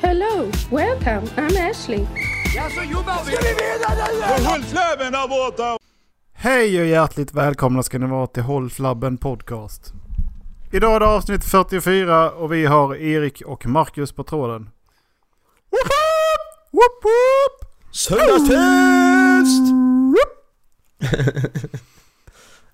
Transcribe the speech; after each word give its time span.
Hello, 0.00 0.50
welcome, 0.70 1.26
I'm 1.36 1.70
Ashley. 1.70 2.06
Nu! 5.58 5.78
Hej 6.32 6.80
och 6.80 6.86
hjärtligt 6.86 7.34
välkomna 7.34 7.82
ska 7.82 7.98
ni 7.98 8.06
vara 8.06 8.26
till 8.26 8.42
Håll 8.42 8.70
Flabben 8.70 9.18
Podcast. 9.18 9.92
Idag 10.72 10.96
är 10.96 11.00
det 11.00 11.06
avsnitt 11.06 11.44
44 11.44 12.30
och 12.30 12.52
vi 12.52 12.66
har 12.66 12.96
Erik 12.96 13.42
och 13.46 13.66
Marcus 13.66 14.12
på 14.12 14.24
tråden. 14.24 14.70
Woop 15.70 15.82
woop! 15.82 16.72
Woop 16.72 17.04
woop! 17.04 17.94
Söndagsfest! 17.94 19.62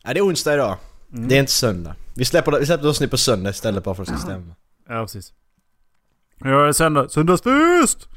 ja, 0.03 0.15
det 0.15 0.19
är 0.21 0.27
onsdag 0.27 0.55
idag. 0.55 0.77
Det 1.09 1.35
är 1.35 1.41
inte 1.41 1.53
söndag. 1.53 1.95
Vi 2.15 2.25
släpper, 2.25 2.59
vi 2.61 2.67
släpper 2.67 2.89
avsnitt 2.89 3.11
på 3.11 3.19
söndag 3.19 3.51
istället 3.51 3.85
bara 3.85 3.95
för 3.95 4.03
att 4.03 4.09
det 4.09 4.19
ska 4.19 4.27
stämma. 4.27 4.55
Ja, 4.89 5.03
precis. 5.03 5.33
Ja, 6.45 6.51
det 6.51 6.69
är 6.69 6.73
söndag. 6.73 7.09
Söndagsfest! 7.09 8.09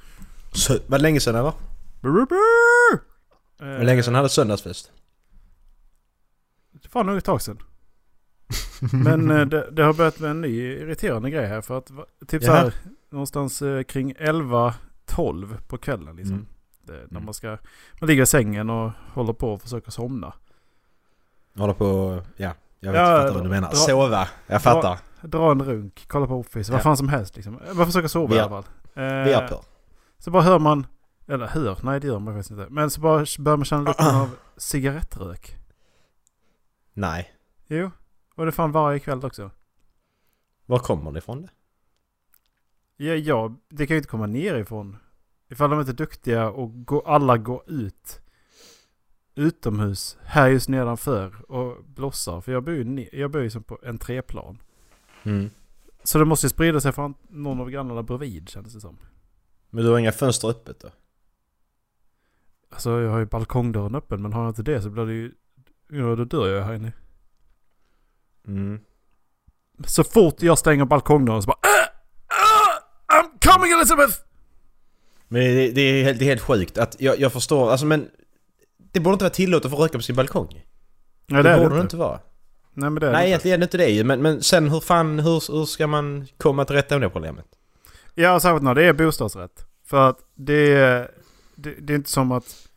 Så, 0.51 0.73
var 0.87 0.97
det 0.97 1.01
länge 1.01 1.19
sedan 1.19 1.35
eller? 1.35 1.53
Var 2.01 3.77
det 3.79 3.83
länge 3.83 4.03
sedan 4.03 4.13
jag 4.13 4.19
hade 4.19 4.29
söndagsfest? 4.29 4.91
Det 6.71 6.95
var 6.95 7.03
nog 7.03 7.17
ett 7.17 7.25
tag 7.25 7.41
sedan. 7.41 7.57
Men 9.03 9.31
eh, 9.31 9.45
det, 9.45 9.71
det 9.71 9.83
har 9.83 9.93
börjat 9.93 10.19
med 10.19 10.31
en 10.31 10.41
ny 10.41 10.47
irriterande 10.61 11.29
grej 11.29 11.45
här. 11.47 11.61
För 11.61 11.77
att 11.77 11.91
typ 12.27 12.43
så 12.43 12.51
här 12.51 12.73
någonstans 13.09 13.61
eh, 13.61 13.83
kring 13.83 14.13
11-12 14.15 15.57
på 15.67 15.77
kvällen 15.77 16.15
liksom. 16.15 16.33
Mm. 16.35 16.47
Det, 16.83 16.93
när 16.93 16.99
Mm. 17.11 17.25
man 17.25 17.33
ska, 17.33 17.57
man 17.99 18.07
ligger 18.07 18.23
i 18.23 18.25
sängen 18.25 18.69
och 18.69 18.91
håller 19.13 19.33
på 19.33 19.53
att 19.53 19.61
försöka 19.61 19.91
somna. 19.91 20.33
Håller 21.57 21.73
på... 21.73 22.21
Ja, 22.37 22.51
jag 22.79 22.91
vet, 22.91 23.01
Ja, 23.01 23.05
fattar 23.05 23.33
vad 23.33 23.43
du 23.43 23.49
menar. 23.49 23.69
dra- 23.69 23.75
Sova. 23.75 24.27
Jag 24.47 24.61
fattar. 24.61 24.81
Dra 24.91 24.97
en 25.33 25.63
runk, 25.63 26.05
kolla 26.07 26.27
på 26.27 26.35
Office, 26.39 26.71
vad 26.71 26.79
Ja. 26.79 26.83
fan 26.83 26.97
som 26.97 27.09
helst 27.09 27.35
liksom. 27.35 27.59
Man 27.73 27.85
försöker 27.85 28.07
sova 28.07 28.27
Vi 28.27 28.35
i 28.35 28.39
alla 28.39 28.49
fall. 28.49 28.63
Vi 28.93 29.01
Eh, 29.01 29.37
är 29.37 29.47
på. 29.47 29.63
Så 30.17 30.31
bara 30.31 30.43
hör 30.43 30.59
man, 30.59 30.87
eller 31.27 31.47
hör, 31.47 31.77
nej 31.83 31.99
det 31.99 32.07
gör 32.07 32.19
man 32.19 32.33
faktiskt 32.33 32.51
inte. 32.51 32.67
Men 32.69 32.89
så 32.89 33.01
bara 33.01 33.25
börjar 33.39 33.57
man 33.57 33.65
känna 33.65 33.83
lukten 33.83 34.15
av 34.15 34.29
cigarettrök. 34.57 35.55
Nej. 36.93 37.33
Jo, 37.67 37.91
och 38.35 38.45
det 38.45 38.51
fan 38.51 38.71
varje 38.71 38.99
kväll 38.99 39.25
också. 39.25 39.51
Var 40.65 40.79
kommer 40.79 41.11
det 41.11 41.17
ifrån 41.17 41.41
det? 41.41 41.49
Ja, 42.97 43.13
ja, 43.13 43.55
det 43.69 43.87
kan 43.87 43.93
ju 43.95 43.97
inte 43.97 44.09
komma 44.09 44.25
nerifrån. 44.25 44.97
Ifall 45.49 45.69
de 45.69 45.79
inte 45.79 45.91
är 45.91 45.93
duktiga 45.93 46.49
och 46.49 46.85
gå, 46.85 47.01
alla 47.01 47.37
går 47.37 47.63
ut 47.67 48.21
utomhus 49.35 50.17
här 50.23 50.47
just 50.47 50.69
nedanför 50.69 51.51
och 51.51 51.83
blossar. 51.85 52.41
För 52.41 52.51
jag 52.51 52.63
bor 52.63 52.73
ju, 52.73 53.09
jag 53.11 53.31
bor 53.31 53.41
ju 53.41 53.49
som 53.49 53.63
på 53.63 53.79
en 53.83 53.97
treplan. 53.97 54.57
Mm. 55.25 55.49
Så 56.03 56.17
det 56.19 56.25
måste 56.25 56.45
ju 56.45 56.49
sprida 56.49 56.81
sig 56.81 56.91
från 56.91 57.13
någon 57.29 57.59
av 57.61 57.69
grannarna 57.69 58.03
bredvid 58.03 58.49
kändes 58.49 58.73
det 58.73 58.81
som. 58.81 58.97
Men 59.69 59.83
du 59.83 59.89
har 59.91 59.99
inga 59.99 60.11
fönster 60.11 60.47
öppet 60.47 60.79
då? 60.79 60.89
Alltså 62.69 63.01
jag 63.01 63.11
har 63.11 63.19
ju 63.19 63.25
balkongdörren 63.25 63.95
öppen 63.95 64.21
men 64.21 64.33
har 64.33 64.41
jag 64.43 64.49
inte 64.51 64.63
det 64.63 64.81
så 64.81 64.89
blir 64.89 65.05
det 65.05 65.13
ju... 65.13 65.31
Ja 65.89 66.15
då 66.15 66.23
dör 66.25 66.47
jag 66.47 66.63
här 66.63 66.73
inne. 66.73 66.91
Mm. 68.47 68.79
Så 69.87 70.03
fort 70.03 70.41
jag 70.41 70.57
stänger 70.57 70.85
balkongdörren 70.85 71.41
så 71.41 71.47
bara 71.47 71.59
"Ah! 71.61 71.87
Ah! 72.27 73.21
I'm 73.21 73.53
coming 73.53 73.71
Elizabeth! 73.71 74.19
Men 75.27 75.41
det, 75.41 75.71
det, 75.71 75.81
är 75.81 76.03
helt, 76.03 76.19
det 76.19 76.25
är 76.25 76.29
helt 76.29 76.41
sjukt 76.41 76.77
att 76.77 77.01
jag, 77.01 77.19
jag 77.19 77.33
förstår, 77.33 77.71
alltså 77.71 77.85
men... 77.85 78.09
Det 78.77 78.99
borde 78.99 79.13
inte 79.13 79.25
vara 79.25 79.33
tillåtet 79.33 79.65
att 79.65 79.71
få 79.71 79.83
röka 79.83 79.97
på 79.97 80.01
sin 80.03 80.15
balkong. 80.15 80.65
Nej 81.27 81.43
det, 81.43 81.49
det 81.49 81.57
borde 81.57 81.69
det 81.69 81.75
det 81.75 81.75
inte. 81.75 81.81
inte 81.81 81.97
vara. 81.97 82.19
Nej 82.77 82.89
men 82.89 82.95
det 82.99 83.07
är 83.07 83.11
det 83.11 83.17
Nej 83.17 83.25
inte. 83.25 83.29
egentligen 83.31 83.59
det 83.59 83.63
inte 83.63 83.77
det 83.77 83.89
ju, 83.89 84.03
men, 84.03 84.21
men 84.21 84.41
sen 84.43 84.69
hur 84.69 84.79
fan, 84.79 85.19
hur, 85.19 85.51
hur 85.57 85.65
ska 85.65 85.87
man 85.87 86.27
komma 86.37 86.65
till 86.65 86.75
rätta 86.75 86.95
med 86.95 87.01
det 87.01 87.09
problemet? 87.09 87.45
Ja, 88.13 88.39
särskilt 88.39 88.63
när 88.63 88.75
det 88.75 88.83
är 88.83 88.93
bostadsrätt. 88.93 89.65
För 89.85 90.09
att 90.09 90.17
det 90.35 90.73
är, 90.75 91.11
det, 91.55 91.71
det 91.81 91.93
är 91.93 91.95
inte 91.95 92.09
som 92.09 92.31
att... 92.31 92.69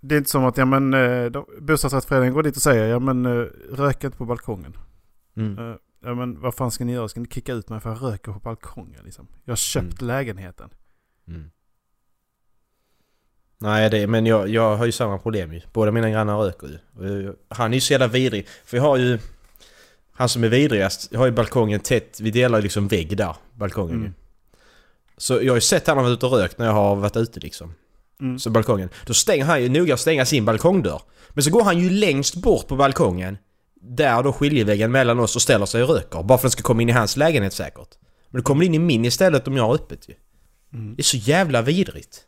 Det 0.00 0.14
är 0.14 0.18
inte 0.18 0.30
som 0.30 0.44
att 0.44 0.56
ja, 0.56 0.64
men, 0.64 0.94
eh, 0.94 1.24
de- 1.24 1.46
bostadsrättsföreningen 1.60 2.34
går 2.34 2.42
dit 2.42 2.56
och 2.56 2.62
säger 2.62 2.86
ja 2.86 2.98
men 2.98 3.26
eh, 3.26 3.46
rök 3.70 4.04
inte 4.04 4.16
på 4.16 4.24
balkongen. 4.24 4.76
Mm. 5.36 5.58
Eh, 5.70 5.76
Ja 6.04 6.14
men 6.14 6.40
vad 6.40 6.54
fan 6.54 6.70
ska 6.70 6.84
ni 6.84 6.92
göra? 6.92 7.08
Ska 7.08 7.20
ni 7.20 7.28
kicka 7.28 7.52
ut 7.52 7.68
mig 7.68 7.80
för 7.80 7.90
jag 7.90 8.02
röker 8.02 8.32
på 8.32 8.38
balkongen 8.38 9.00
liksom? 9.04 9.26
Jag 9.44 9.52
har 9.52 9.56
köpt 9.56 10.02
lägenheten. 10.02 10.70
Mm. 11.28 11.50
Nej, 13.62 13.90
det, 13.90 14.06
men 14.06 14.26
jag, 14.26 14.48
jag 14.48 14.76
har 14.76 14.86
ju 14.86 14.92
samma 14.92 15.18
problem 15.18 15.52
ju. 15.52 15.60
Båda 15.72 15.90
mina 15.90 16.10
grannar 16.10 16.38
röker 16.38 16.66
ju. 16.66 17.34
Han 17.48 17.70
är 17.72 17.74
ju 17.74 17.80
så 17.80 17.92
jävla 17.92 18.06
vidrig. 18.06 18.46
För 18.64 18.76
jag 18.76 18.84
har 18.84 18.96
ju... 18.96 19.18
Han 20.14 20.28
som 20.28 20.44
är 20.44 20.48
vidrigast, 20.48 21.08
jag 21.10 21.18
har 21.18 21.26
ju 21.26 21.32
balkongen 21.32 21.80
tätt. 21.80 22.20
Vi 22.20 22.30
delar 22.30 22.58
ju 22.58 22.62
liksom 22.62 22.88
vägg 22.88 23.16
där, 23.16 23.36
balkongen 23.54 23.94
Mm. 23.94 24.06
ju. 24.06 24.12
Så 25.16 25.34
jag 25.42 25.52
har 25.52 25.54
ju 25.56 25.60
sett 25.60 25.86
han 25.86 25.96
har 25.96 26.04
varit 26.04 26.16
ute 26.16 26.26
och 26.26 26.32
rökt 26.32 26.58
när 26.58 26.66
jag 26.66 26.72
har 26.72 26.96
varit 26.96 27.16
ute 27.16 27.40
liksom. 27.40 27.74
Mm. 28.20 28.38
Så 28.38 28.50
balkongen. 28.50 28.88
Då 29.06 29.14
stänger 29.14 29.44
han 29.44 29.62
ju 29.62 29.68
noga 29.68 29.96
stänga 29.96 30.26
sin 30.26 30.44
balkongdörr. 30.44 31.02
Men 31.28 31.44
så 31.44 31.50
går 31.50 31.62
han 31.62 31.78
ju 31.78 31.90
längst 31.90 32.34
bort 32.34 32.68
på 32.68 32.76
balkongen. 32.76 33.38
Där 33.80 34.22
då 34.22 34.32
skiljeväggen 34.32 34.92
mellan 34.92 35.20
oss 35.20 35.36
och 35.36 35.42
ställer 35.42 35.66
sig 35.66 35.82
och 35.82 35.88
röker. 35.88 36.22
Bara 36.22 36.26
för 36.28 36.34
att 36.34 36.42
den 36.42 36.50
ska 36.50 36.62
komma 36.62 36.82
in 36.82 36.88
i 36.88 36.92
hans 36.92 37.16
lägenhet 37.16 37.52
säkert. 37.52 37.88
Men 38.28 38.40
det 38.40 38.44
kommer 38.44 38.64
in 38.64 38.74
i 38.74 38.78
min 38.78 39.04
istället 39.04 39.48
om 39.48 39.56
jag 39.56 39.64
har 39.64 39.74
öppet 39.74 40.08
ju. 40.08 40.14
Mm. 40.72 40.94
Det 40.94 41.00
är 41.00 41.04
så 41.04 41.16
jävla 41.16 41.62
vidrigt. 41.62 42.20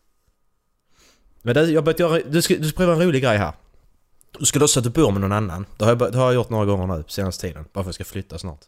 Men 1.44 1.54
det, 1.54 1.64
jag 1.64 1.84
börjat 1.84 1.98
göra, 2.00 2.20
du 2.30 2.42
ska, 2.42 2.54
du 2.54 2.68
ska 2.68 2.76
pröva 2.76 2.92
en 2.92 3.00
rolig 3.02 3.22
grej 3.22 3.36
här. 3.36 3.52
Du 4.38 4.44
ska 4.46 4.58
låtsas 4.58 4.76
att 4.76 4.84
du 4.84 4.90
bor 4.90 5.10
med 5.10 5.20
någon 5.20 5.32
annan. 5.32 5.66
Det 5.78 5.84
har, 5.84 5.90
jag, 5.90 6.12
det 6.12 6.18
har 6.18 6.24
jag 6.24 6.34
gjort 6.34 6.50
några 6.50 6.64
gånger 6.64 6.96
nu 6.96 7.02
på 7.02 7.10
senaste 7.10 7.46
tiden. 7.48 7.64
Bara 7.72 7.72
för 7.72 7.80
att 7.80 7.86
jag 7.86 7.94
ska 7.94 8.04
flytta 8.04 8.38
snart. 8.38 8.60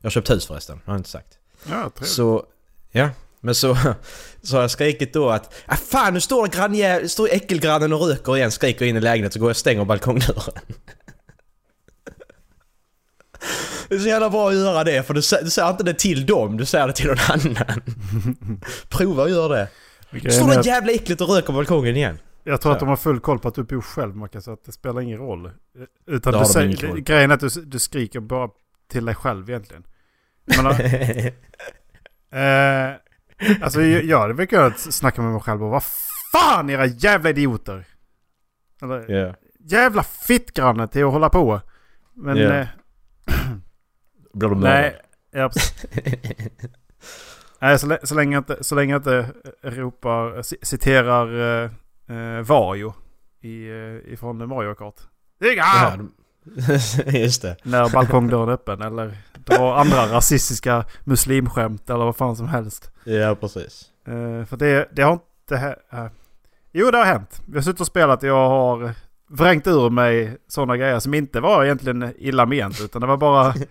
Jag 0.00 0.06
har 0.06 0.10
köpt 0.10 0.30
hus 0.30 0.46
förresten, 0.46 0.80
har 0.84 0.92
jag 0.92 0.98
inte 1.00 1.10
sagt. 1.10 1.38
Ja, 1.70 1.90
trevligt. 1.90 2.08
Så, 2.08 2.44
ja. 2.90 3.10
Men 3.40 3.54
så, 3.54 3.76
så 4.42 4.56
har 4.56 4.60
jag 4.60 4.70
skrikit 4.70 5.12
då 5.12 5.30
att 5.30 5.54
ah, 5.66 5.76
fan 5.76 6.14
nu 6.14 6.20
står, 6.20 6.46
grannjä- 6.46 7.08
står 7.08 7.28
äckelgrannen 7.32 7.92
och 7.92 8.00
röker 8.00 8.36
igen, 8.36 8.50
skriker 8.50 8.84
in 8.84 8.96
i 8.96 9.00
lägenheten 9.00 9.32
så 9.32 9.38
går 9.38 9.48
jag 9.48 9.52
och 9.52 9.56
stänger 9.56 9.84
balkongdörren. 9.84 10.54
Det 13.88 13.94
är 13.94 13.98
så 13.98 14.08
jävla 14.08 14.30
bra 14.30 14.48
att 14.48 14.54
göra 14.54 14.84
det 14.84 15.02
för 15.02 15.14
du, 15.14 15.20
du 15.20 15.50
säger 15.50 15.70
inte 15.70 15.82
det 15.82 15.94
till 15.94 16.26
dem, 16.26 16.56
du 16.56 16.64
säger 16.64 16.86
det 16.86 16.92
till 16.92 17.06
någon 17.06 17.18
annan. 17.28 17.82
Prova 18.88 19.24
att 19.24 19.30
göra 19.30 19.48
det. 19.48 19.68
Står 20.32 20.48
det 20.48 20.66
jävla 20.66 20.92
äckligt 20.92 21.20
och 21.20 21.28
röker 21.28 21.46
på 21.46 21.52
balkongen 21.52 21.96
igen. 21.96 22.18
Jag 22.48 22.60
tror 22.60 22.72
att 22.72 22.78
Så. 22.78 22.84
de 22.84 22.88
har 22.88 22.96
full 22.96 23.20
koll 23.20 23.38
på 23.38 23.48
att 23.48 23.54
du 23.54 23.62
bor 23.62 23.80
själv 23.80 24.16
Macke, 24.16 24.40
så 24.40 24.52
att 24.52 24.64
det 24.64 24.72
spelar 24.72 25.00
ingen 25.00 25.18
roll. 25.18 25.50
Utan 26.06 26.32
Det 26.32 26.38
du 26.38 26.42
de 26.44 26.46
säger, 26.48 26.96
grejen 26.96 27.30
är 27.30 27.34
att 27.34 27.40
du, 27.40 27.48
du 27.64 27.78
skriker 27.78 28.20
bara 28.20 28.48
till 28.90 29.04
dig 29.04 29.14
själv 29.14 29.50
egentligen. 29.50 29.84
Men, 30.46 30.66
eh, 32.30 32.94
alltså 33.62 33.82
jag, 33.82 34.04
jag 34.04 34.18
hade 34.20 34.34
väl 34.34 34.46
kunnat 34.46 34.78
snacka 34.78 35.22
med 35.22 35.32
mig 35.32 35.40
själv 35.40 35.64
och 35.64 35.70
vad 35.70 35.82
fan 36.32 36.70
era 36.70 36.86
jävla 36.86 37.30
idioter! 37.30 37.84
Eller 38.82 39.10
Ja. 39.10 39.34
jävla 39.58 40.02
fittgranne 40.02 40.88
till 40.88 41.04
att 41.04 41.12
hålla 41.12 41.28
på. 41.28 41.60
Men 42.14 42.36
Ja. 42.36 42.54
eh, 42.54 42.66
Blir 44.34 44.48
mördad? 44.48 44.62
nej, 44.62 44.96
ja, 45.30 45.50
nej 47.60 47.78
så, 47.78 47.98
så, 48.02 48.14
länge 48.14 48.36
jag 48.36 48.40
inte, 48.40 48.64
så 48.64 48.74
länge 48.74 48.92
jag 48.94 48.98
inte 48.98 49.30
eh, 49.62 49.70
ropar, 49.70 50.36
ci- 50.42 50.64
citerar 50.64 51.64
eh, 52.08 52.46
Vario 52.46 52.94
i, 53.40 53.68
eh, 53.68 54.12
ifrån 54.12 54.48
Mario 54.48 54.74
Kart. 54.74 55.00
Ja, 55.38 55.92
Just 57.06 57.42
det. 57.42 57.56
När 57.62 57.90
balkongdörren 57.92 58.48
är 58.48 58.52
öppen 58.52 58.82
eller 58.82 59.16
dra 59.44 59.76
andra 59.76 60.06
rasistiska 60.06 60.84
muslimskämt 61.04 61.90
eller 61.90 62.04
vad 62.04 62.16
fan 62.16 62.36
som 62.36 62.48
helst. 62.48 62.90
Ja, 63.04 63.34
precis. 63.34 63.84
Eh, 64.06 64.44
för 64.44 64.56
det, 64.56 64.88
det, 64.92 65.02
har, 65.02 65.18
här... 65.50 65.76
eh, 65.92 66.06
jo, 66.72 66.90
det 66.90 66.98
har 66.98 67.04
hänt. 67.04 67.42
Vi 67.46 67.54
har 67.54 67.62
suttit 67.62 67.80
och 67.80 67.86
spelat 67.86 68.22
och 68.22 68.28
jag 68.28 68.48
har 68.48 68.94
vrängt 69.30 69.66
ur 69.66 69.90
mig 69.90 70.36
sådana 70.48 70.76
grejer 70.76 70.98
som 70.98 71.14
inte 71.14 71.40
var 71.40 71.64
egentligen 71.64 72.12
illa 72.18 72.46
ment. 72.46 72.80
Utan 72.80 73.00
det 73.00 73.06
var 73.06 73.16
bara... 73.16 73.54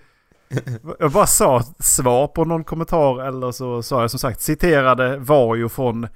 Jag 1.00 1.12
bara 1.12 1.28
sa 1.28 1.64
svar 1.80 2.28
på 2.28 2.46
någon 2.46 2.64
kommentar 2.64 3.28
eller 3.28 3.52
så 3.52 3.84
sa 3.84 4.02
jag 4.02 4.12
som 4.12 4.20
sagt 4.20 4.42
citerade 4.42 5.18
Vario 5.18 5.70
från... 5.70 6.08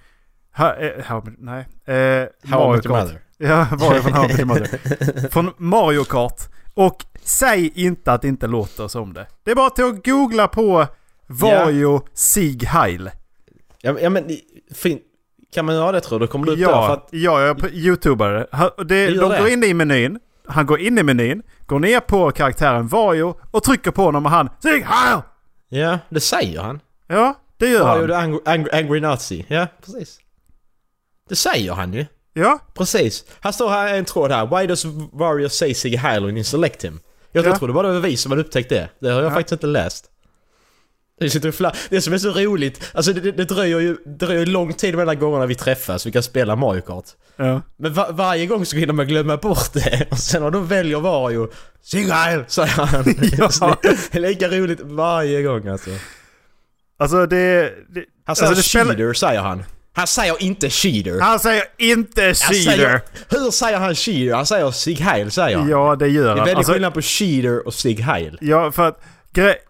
Ha, 0.58 0.76
eh, 0.76 1.06
ha, 1.06 1.24
nej. 1.38 1.68
Eh, 1.86 2.28
How 2.50 2.68
Mario 2.68 2.82
Kart. 2.82 3.12
Ja, 3.38 3.68
Vario 3.72 4.02
från 4.02 4.14
How 4.14 4.30
I 4.40 4.46
Mother. 4.46 5.30
Från 5.32 5.52
Mario 5.58 6.04
Kart. 6.04 6.42
Och 6.74 7.06
säg 7.24 7.72
inte 7.76 8.12
att 8.14 8.22
det 8.22 8.28
inte 8.28 8.48
låter 8.48 8.88
som 8.88 9.14
det. 9.14 9.28
Det 9.44 9.52
är 9.52 9.56
bara 9.56 9.70
till 9.70 9.86
att 9.86 10.06
googla 10.06 10.48
på 10.48 10.88
Vario 11.28 12.02
Sig 12.14 12.66
Heil. 12.66 13.10
Ja, 13.82 13.96
ja 14.02 14.10
men 14.10 14.30
fin, 14.76 15.00
kan 15.54 15.66
man 15.66 15.76
göra 15.76 15.92
det 15.92 16.02
tror 16.02 16.20
du? 16.20 16.28
Kommer 16.28 16.46
du 16.46 16.52
upp 16.52 16.60
där 16.60 16.66
för 16.66 16.72
Ja, 16.72 16.94
att... 16.94 17.08
ja, 17.12 17.42
jag 17.42 17.50
är 17.50 17.54
på 17.54 17.70
youtubare. 17.70 18.48
Det, 18.78 18.84
de 18.86 19.14
gör 19.14 19.30
det? 19.30 19.38
går 19.40 19.48
in 19.50 19.64
i 19.64 19.74
menyn. 19.74 20.20
Han 20.48 20.66
går 20.66 20.80
in 20.80 20.98
i 20.98 21.04
menyn, 21.04 21.44
går 21.66 21.80
ner 21.80 22.00
på 22.00 22.32
karaktären 22.32 22.88
Vario 22.88 23.36
och 23.52 23.64
trycker 23.64 23.92
på 23.92 24.02
honom 24.04 24.26
och 24.26 24.32
han 24.32 24.50
Sig 24.62 24.82
Heil! 24.88 25.20
Ja, 25.70 26.00
det 26.10 26.20
säger 26.20 26.62
han. 26.62 26.80
Ja, 27.08 27.34
det 27.58 27.68
gör 27.70 27.84
Mario 27.86 28.02
han. 28.02 28.08
the 28.08 28.14
angry, 28.16 28.40
angry, 28.46 28.70
angry 28.80 29.00
Nazi. 29.00 29.46
Ja, 29.48 29.68
precis. 29.86 30.20
Det 31.30 31.36
säger 31.36 31.74
han 31.74 31.94
ju. 31.94 32.06
Ja, 32.34 32.60
Precis. 32.74 33.26
Här 33.40 33.52
står 33.52 33.70
här 33.70 33.94
en 33.94 34.06
tråd 34.06 34.32
här. 34.32 34.60
Why 34.60 34.68
does 34.68 34.86
Wario 35.14 35.50
say 35.50 35.74
Heil 35.98 36.26
when 36.26 36.36
you 36.38 36.44
select 36.44 36.84
him? 36.86 37.00
Jag 37.32 37.46
Ja. 37.46 37.58
trodde 37.58 37.74
bara 37.74 37.88
det 37.88 37.94
var 37.94 38.00
vi 38.00 38.18
som 38.18 38.32
hade 38.32 38.42
upptäckt 38.44 38.70
det. 38.70 38.90
Det 39.00 39.10
har 39.10 39.22
jag 39.22 39.32
Ja. 39.32 39.36
faktiskt 39.36 39.52
inte 39.52 39.68
läst. 39.68 40.06
Det, 41.20 41.30
sitter 41.30 41.48
det 41.90 42.02
som 42.02 42.14
är 42.14 42.18
så 42.18 42.30
roligt, 42.32 42.92
alltså 42.94 43.14
det, 43.14 43.22
det, 43.22 43.32
det 43.32 43.46
dröjer 43.46 43.80
ju 43.80 43.98
det 44.06 44.26
dröjer 44.26 44.46
lång 44.46 44.74
tid 44.74 44.96
mellan 44.96 45.20
gångerna 45.20 45.46
vi 45.46 45.56
träffas, 45.56 46.06
vi 46.06 46.12
kan 46.12 46.24
spela 46.24 46.56
Mario 46.56 46.82
Kart. 46.82 47.06
ja. 47.36 47.62
Men 47.78 47.94
va- 47.94 48.12
varje 48.12 48.46
gång 48.46 48.66
så 48.66 48.76
hinner 48.78 48.94
man 48.94 49.08
glömma 49.08 49.38
bort 49.38 49.74
det. 49.74 50.08
Och 50.12 50.18
sen 50.18 50.44
när 50.44 50.52
de 50.52 50.68
väljer 50.68 51.00
Wario, 51.00 51.52
Siggy 51.82 52.10
Heil, 52.12 52.44
säger 52.48 52.70
han. 52.70 53.04
Ja. 53.62 53.78
Det 54.12 54.16
är 54.16 54.20
lika 54.20 54.48
roligt 54.50 54.80
varje 54.82 55.42
gång 55.44 55.68
alltså. 55.68 55.90
Alltså 56.98 57.26
det... 57.26 57.74
det 57.90 58.06
Han 58.26 58.36
säger 58.36 58.50
alltså, 58.50 58.64
spelar- 58.70 58.86
cheater, 58.86 59.14
säger 59.14 59.42
han. 59.42 59.64
Han 59.94 60.08
säger 60.08 60.42
inte 60.44 60.70
cheater. 60.70 61.22
Han 61.22 61.40
säger 61.40 61.64
inte 61.78 62.22
Han 62.24 62.34
cheater. 62.34 62.54
säger, 62.72 63.02
hur 63.30 63.52
säger 63.52 63.80
han 63.80 63.96
cheater? 63.96 64.36
Han 64.36 64.46
säger 64.46 64.72
Sig 64.72 64.94
Heil, 64.94 65.32
säger 65.32 65.58
han. 65.58 65.70
Ja, 65.70 65.96
det 65.96 66.08
gör 66.08 66.24
Det 66.24 66.30
är 66.32 66.36
han. 66.36 66.38
väldigt 66.38 66.56
Alltså, 66.58 66.74
skillnad 66.74 66.94
på 66.94 67.02
cheater 67.02 67.68
och 67.68 67.74
Sig 67.74 68.02
Heil. 68.02 68.38
ja, 68.42 68.72
för 68.72 68.88
att... 68.88 69.02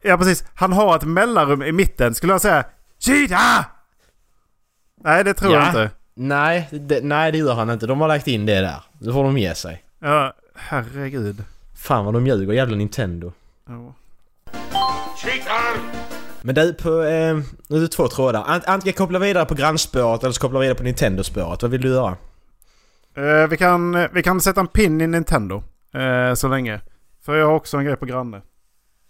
Ja, 0.01 0.17
precis. 0.17 0.43
Han 0.55 0.73
har 0.73 0.95
ett 0.95 1.03
mellanrum 1.03 1.63
i 1.63 1.71
mitten. 1.71 2.15
Skulle 2.15 2.33
jag 2.33 2.41
säga 2.41 2.63
Cheater! 2.99 3.37
Nej, 5.03 5.23
det 5.23 5.33
tror 5.33 5.53
jag 5.53 5.61
Ja. 5.63 5.67
inte. 5.67 5.89
Nej 6.15 6.67
det, 6.71 7.03
nej, 7.03 7.31
det 7.31 7.37
gör 7.37 7.53
han 7.53 7.69
inte. 7.69 7.87
De 7.87 8.01
har 8.01 8.07
lagt 8.07 8.27
in 8.27 8.45
det 8.45 8.61
där. 8.61 8.83
Det 8.99 9.13
får 9.13 9.23
de 9.23 9.37
ge 9.37 9.55
sig. 9.55 9.83
Ja, 10.01 10.33
herregud. 10.55 11.43
Fan 11.77 12.05
vad 12.05 12.13
de 12.13 12.27
ljuger, 12.27 12.53
jävla 12.53 12.75
Nintendo. 12.75 13.33
Ja. 13.67 13.93
Men 16.41 16.55
du, 16.55 16.73
på... 16.73 16.89
Eh, 17.03 17.37
nu 17.67 17.77
är 17.77 17.81
det 17.81 17.87
två 17.87 18.07
trådar. 18.07 18.43
Ant, 18.47 18.65
antingen 18.65 18.93
koppla 18.93 19.19
vidare 19.19 19.45
på 19.45 19.53
grannspåret 19.55 20.23
eller 20.23 20.31
så 20.33 20.41
koppla 20.41 20.59
vidare 20.59 20.75
på 20.75 20.83
Nintendo-spåret. 20.83 21.61
Vad 21.61 21.71
vill 21.71 21.81
du 21.81 21.89
göra? 21.89 22.17
Eh, 23.15 23.47
vi, 23.49 23.57
kan, 23.57 24.07
vi 24.13 24.23
kan 24.23 24.41
sätta 24.41 24.59
en 24.59 24.67
pin 24.67 25.01
i 25.01 25.07
Nintendo. 25.07 25.63
Eh, 25.93 26.33
så 26.33 26.47
länge. 26.47 26.81
För 27.21 27.35
jag 27.35 27.45
har 27.47 27.53
också 27.53 27.77
en 27.77 27.85
grej 27.85 27.95
på 27.95 28.05
granne. 28.05 28.41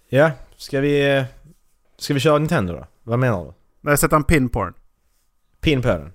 Ja, 0.10 0.32
ska 0.58 0.80
vi... 0.80 1.16
Eh, 1.18 1.24
ska 1.98 2.14
vi 2.14 2.20
köra 2.20 2.38
Nintendo 2.38 2.74
då? 2.74 2.86
Vad 3.04 3.20
menar 3.20 3.46
du? 3.46 3.54
Nej, 3.82 3.98
sätta 3.98 4.16
en 4.16 4.24
pin 4.24 4.50
på 4.50 4.64
den. 4.64 4.74
Pin 5.62 5.82
på 5.82 5.88
den? 5.88 6.14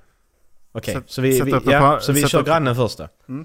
Okej, 0.73 0.95
Sätt- 0.95 1.05
så 1.07 1.23
vi, 1.23 1.41
vi, 1.41 1.61
ja, 1.65 1.99
så 2.01 2.13
vi 2.13 2.27
kör 2.29 2.39
upp- 2.41 2.47
grannen 2.47 2.77
först 2.77 2.99
då? 2.99 3.09
Mm. 3.29 3.45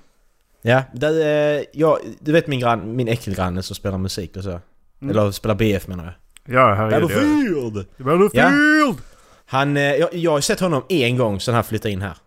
Ja, 0.61 0.83
du, 0.93 1.21
eh, 1.23 1.63
ja, 1.73 1.99
du 2.19 2.31
vet 2.31 2.47
min, 2.47 2.59
grann, 2.59 2.95
min 2.95 3.07
äckelgranne 3.07 3.63
som 3.63 3.75
spelar 3.75 3.97
musik 3.97 4.37
och 4.37 4.43
så? 4.43 4.49
Mm. 4.49 5.09
Eller 5.09 5.31
spelar 5.31 5.55
BF 5.55 5.87
menar 5.87 6.03
jag. 6.03 6.13
Ja, 6.45 6.73
herregud. 6.73 7.01
Battlefield! 7.01 7.85
Battlefield! 7.97 8.97
Han, 9.45 9.77
eh, 9.77 9.83
jag, 9.83 10.13
jag 10.13 10.31
har 10.31 10.41
sett 10.41 10.59
honom 10.59 10.83
en 10.89 11.17
gång 11.17 11.39
sedan 11.39 11.55
han 11.55 11.63
flyttade 11.63 11.91
in 11.91 12.01
här. 12.01 12.17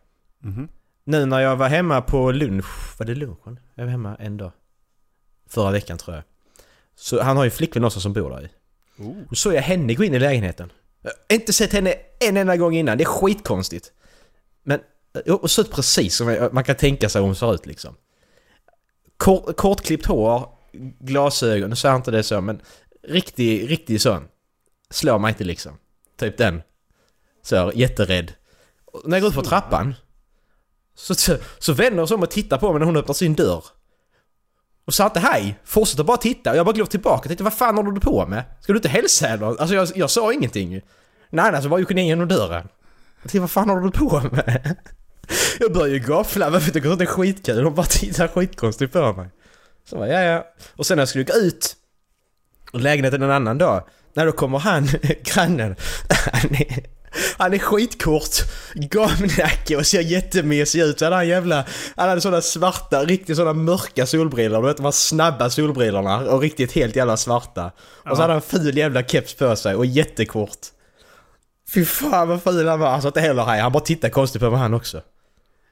Mhm. 0.41 0.69
Nu 1.05 1.27
när 1.27 1.41
jag 1.41 1.57
var 1.57 1.69
hemma 1.69 2.01
på 2.01 2.33
lunch, 2.33 2.99
var 2.99 3.07
det 3.07 3.15
lunchen? 3.15 3.59
Jag 3.75 3.85
var 3.85 3.91
hemma 3.91 4.17
en 4.19 4.37
dag. 4.37 4.53
Förra 5.49 5.71
veckan 5.71 5.99
tror 5.99 6.17
jag. 6.17 6.25
Så 6.97 7.23
han 7.23 7.37
har 7.37 7.45
ju 7.45 7.51
flickvän 7.51 7.81
någonstans 7.81 8.03
som 8.03 8.13
bor 8.13 8.31
där 8.31 8.43
i. 8.45 8.49
Oh. 9.03 9.17
Och 9.31 9.37
så 9.37 9.53
jag 9.53 9.63
henne 9.63 9.95
gå 9.95 10.05
in 10.05 10.15
i 10.15 10.19
lägenheten. 10.19 10.73
Jag 11.03 11.11
har 11.11 11.35
inte 11.35 11.53
sett 11.53 11.73
henne 11.73 11.95
en 12.21 12.37
enda 12.37 12.57
gång 12.57 12.75
innan, 12.75 12.99
det 12.99 13.05
är 13.05 13.07
skitkonstigt. 13.07 13.93
Men, 14.63 14.81
och 15.29 15.51
så 15.51 15.65
precis 15.65 16.17
som 16.17 16.49
man 16.53 16.65
kan 16.65 16.77
tänka 16.77 17.09
sig 17.09 17.23
hon 17.23 17.37
ser 17.37 17.55
ut 17.55 17.67
liksom. 17.67 17.95
Kort, 19.17 19.57
kortklippt 19.57 20.07
hår, 20.07 20.49
glasögon, 21.01 21.71
nu 21.71 21.77
säger 21.77 21.93
jag 21.93 21.99
inte 21.99 22.11
det 22.11 22.23
så 22.23 22.41
men 22.41 22.61
riktig, 23.09 23.71
riktig 23.71 24.01
sån. 24.01 24.29
Slår 24.91 25.19
mig 25.19 25.29
inte 25.29 25.45
liksom. 25.45 25.79
Typ 26.19 26.39
den. 26.39 26.63
Så, 27.43 27.73
jätterädd. 27.75 28.33
Och 28.85 29.03
när 29.05 29.17
jag 29.17 29.23
går 29.23 29.29
ut 29.29 29.37
på 29.37 29.43
trappan 29.43 29.95
så, 30.95 31.15
så, 31.15 31.37
så 31.59 31.73
vänder 31.73 31.99
hon 31.99 32.09
sig 32.09 32.15
om 32.15 32.23
och 32.23 32.31
tittar 32.31 32.59
på 32.59 32.73
mig 32.73 32.79
när 32.79 32.87
hon 32.87 32.97
öppnar 32.97 33.15
sin 33.15 33.35
dörr. 33.35 33.65
Och 34.85 34.95
sa 34.95 35.07
inte 35.07 35.21
hej, 35.21 35.61
fortsätter 35.65 36.05
bara 36.05 36.17
titta 36.17 36.51
och 36.51 36.57
jag 36.57 36.67
bara 36.67 36.73
glor 36.73 36.87
tillbaka 36.87 37.21
och 37.21 37.27
tänkte 37.27 37.45
vad 37.45 37.55
fan 37.55 37.77
håller 37.77 37.91
du 37.91 38.01
på 38.01 38.27
med? 38.27 38.45
Ska 38.61 38.73
du 38.73 38.77
inte 38.77 38.89
hälsa 38.89 39.29
eller? 39.29 39.47
Alltså 39.47 39.75
jag, 39.75 39.89
jag 39.95 40.11
sa 40.11 40.33
ingenting 40.33 40.73
ju. 40.73 40.81
Nej, 41.31 41.53
nej, 41.53 41.63
så 41.63 41.69
bara 41.69 41.81
gick 41.81 41.89
hon 41.89 41.99
in 41.99 42.07
genom 42.07 42.29
dörren. 42.29 42.69
Jag 43.23 43.31
tänkte 43.31 43.41
vad 43.41 43.51
fan 43.51 43.71
håller 43.71 43.83
du 43.83 43.91
på 43.91 44.21
med? 44.21 44.77
Jag 45.59 45.73
börjar 45.73 45.95
ju 45.95 45.99
gaffla, 45.99 46.51
varför 46.51 46.71
tycker 46.71 46.89
du 46.89 46.97
det 46.97 47.05
är 47.05 47.07
skitkul? 47.07 47.65
Hon 47.65 47.75
bara 47.75 47.87
tittar 47.87 48.29
skitkonstigt 48.29 48.93
på 48.93 49.13
mig. 49.13 49.31
Så 49.85 49.97
bara, 49.97 50.09
ja 50.09 50.21
ja. 50.21 50.47
Och 50.77 50.87
sen 50.87 50.97
när 50.97 51.03
jag 51.03 51.09
skulle 51.09 51.25
gå 51.25 51.35
ut 51.35 51.77
lägenheten 52.81 53.23
en 53.23 53.31
annan 53.31 53.59
dag. 53.59 53.83
När 54.15 54.27
då 54.27 54.33
kommer 54.33 54.59
han, 54.59 54.89
grannen. 55.23 55.77
Han 56.33 56.55
är, 56.55 56.85
han 57.39 57.55
är 57.55 57.59
skitkort, 57.59 58.37
gamnacke 58.75 59.77
och 59.77 59.87
ser 59.87 60.01
jättemesig 60.01 60.81
ut. 60.81 60.99
Så 60.99 61.05
hade 61.05 61.17
han 61.17 61.29
jävla... 61.29 61.65
Han 61.97 62.09
hade 62.09 62.21
sådana 62.21 62.43
svarta, 62.43 63.05
riktigt 63.05 63.37
sådana 63.37 63.53
mörka 63.53 64.07
solbrillor. 64.07 64.63
Du 64.63 64.69
vet 64.69 64.77
de 64.77 64.85
här 64.85 64.93
snabba 64.93 65.51
solbrillorna 65.51 66.19
och 66.19 66.41
riktigt 66.41 66.73
helt 66.73 66.97
jävla 66.97 67.17
svarta. 67.17 67.71
Och 68.11 68.17
så 68.17 68.23
hade 68.23 68.33
han 68.33 68.43
ful 68.43 68.79
jävla 68.79 69.03
keps 69.03 69.35
på 69.35 69.57
sig 69.57 69.75
och 69.75 69.87
jättekort. 69.87 70.59
Fy 71.75 71.85
fan 71.85 72.29
vad 72.29 72.43
ful 72.43 72.69
han 72.69 72.81
var. 72.81 72.91
Han 72.91 73.03
sa 73.03 73.09
inte 73.09 73.21
heller 73.21 73.45
hej, 73.45 73.61
han 73.61 73.73
bara 73.73 73.85
tittade 73.85 74.11
konstigt 74.11 74.43
på 74.43 74.51
mig 74.51 74.61
han 74.61 74.75
också. 74.75 75.03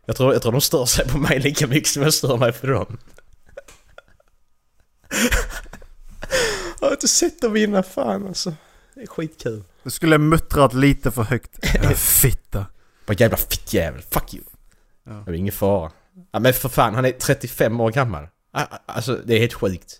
Jag 0.06 0.16
tror, 0.16 0.32
jag 0.32 0.42
tror 0.42 0.52
de 0.52 0.60
stör 0.60 0.84
sig 0.84 1.08
på 1.08 1.18
mig 1.18 1.38
lika 1.38 1.66
mycket 1.66 1.88
som 1.88 2.02
jag 2.02 2.14
stör 2.14 2.36
mig 2.36 2.52
på 2.52 2.66
dem. 2.66 2.98
Jag 6.82 6.88
har 6.88 6.92
inte 6.92 7.08
sett 7.08 7.40
dem 7.40 7.56
innan, 7.56 7.82
fan 7.84 8.26
alltså. 8.26 8.52
Det 8.94 9.00
är 9.02 9.06
skitkul. 9.06 9.64
Du 9.82 9.90
skulle 9.90 10.18
muttrat 10.18 10.74
lite 10.74 11.10
för 11.10 11.22
högt. 11.22 11.66
Fitta. 11.96 12.66
Bara 13.06 13.14
jävla 13.14 13.36
fittjävel, 13.36 14.02
fuck 14.02 14.34
you. 14.34 14.44
Ja. 15.04 15.12
Det 15.12 15.30
är 15.30 15.34
ingen 15.34 15.52
fara. 15.52 15.90
Ja, 16.32 16.38
men 16.38 16.52
för 16.52 16.68
fan, 16.68 16.94
han 16.94 17.04
är 17.04 17.10
35 17.12 17.80
år 17.80 17.90
gammal. 17.90 18.28
Alltså 18.86 19.20
det 19.24 19.34
är 19.34 19.38
helt 19.40 19.52
sjukt. 19.54 19.98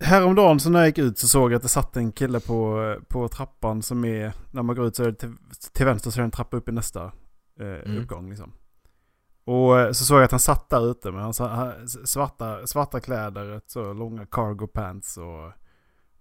Häromdagen 0.00 0.60
så 0.60 0.70
när 0.70 0.78
jag 0.78 0.86
gick 0.88 0.98
ut 0.98 1.18
så 1.18 1.28
såg 1.28 1.52
jag 1.52 1.56
att 1.56 1.62
det 1.62 1.68
satt 1.68 1.96
en 1.96 2.12
kille 2.12 2.40
på, 2.40 2.96
på 3.08 3.28
trappan 3.28 3.82
som 3.82 4.04
är... 4.04 4.32
När 4.50 4.62
man 4.62 4.76
går 4.76 4.86
ut 4.86 4.96
så 4.96 5.02
är 5.02 5.06
det 5.06 5.14
till, 5.14 5.34
till 5.72 5.86
vänster 5.86 6.10
så 6.10 6.18
är 6.18 6.20
det 6.22 6.24
en 6.24 6.30
trappa 6.30 6.56
upp 6.56 6.68
i 6.68 6.72
nästa 6.72 7.04
eh, 7.60 7.66
Mm. 7.66 7.98
uppgång 8.02 8.28
liksom. 8.28 8.52
Och 9.44 9.80
eh, 9.80 9.92
så 9.92 10.04
såg 10.04 10.16
jag 10.18 10.24
att 10.24 10.30
han 10.30 10.40
satt 10.40 10.70
där 10.70 10.90
ute 10.90 11.10
med 11.10 11.22
han- 11.22 11.88
svarta, 12.06 12.66
svarta 12.66 13.00
kläder, 13.00 13.60
så 13.66 13.92
långa 13.92 14.26
cargo 14.26 14.66
pants 14.66 15.16
och, 15.16 15.52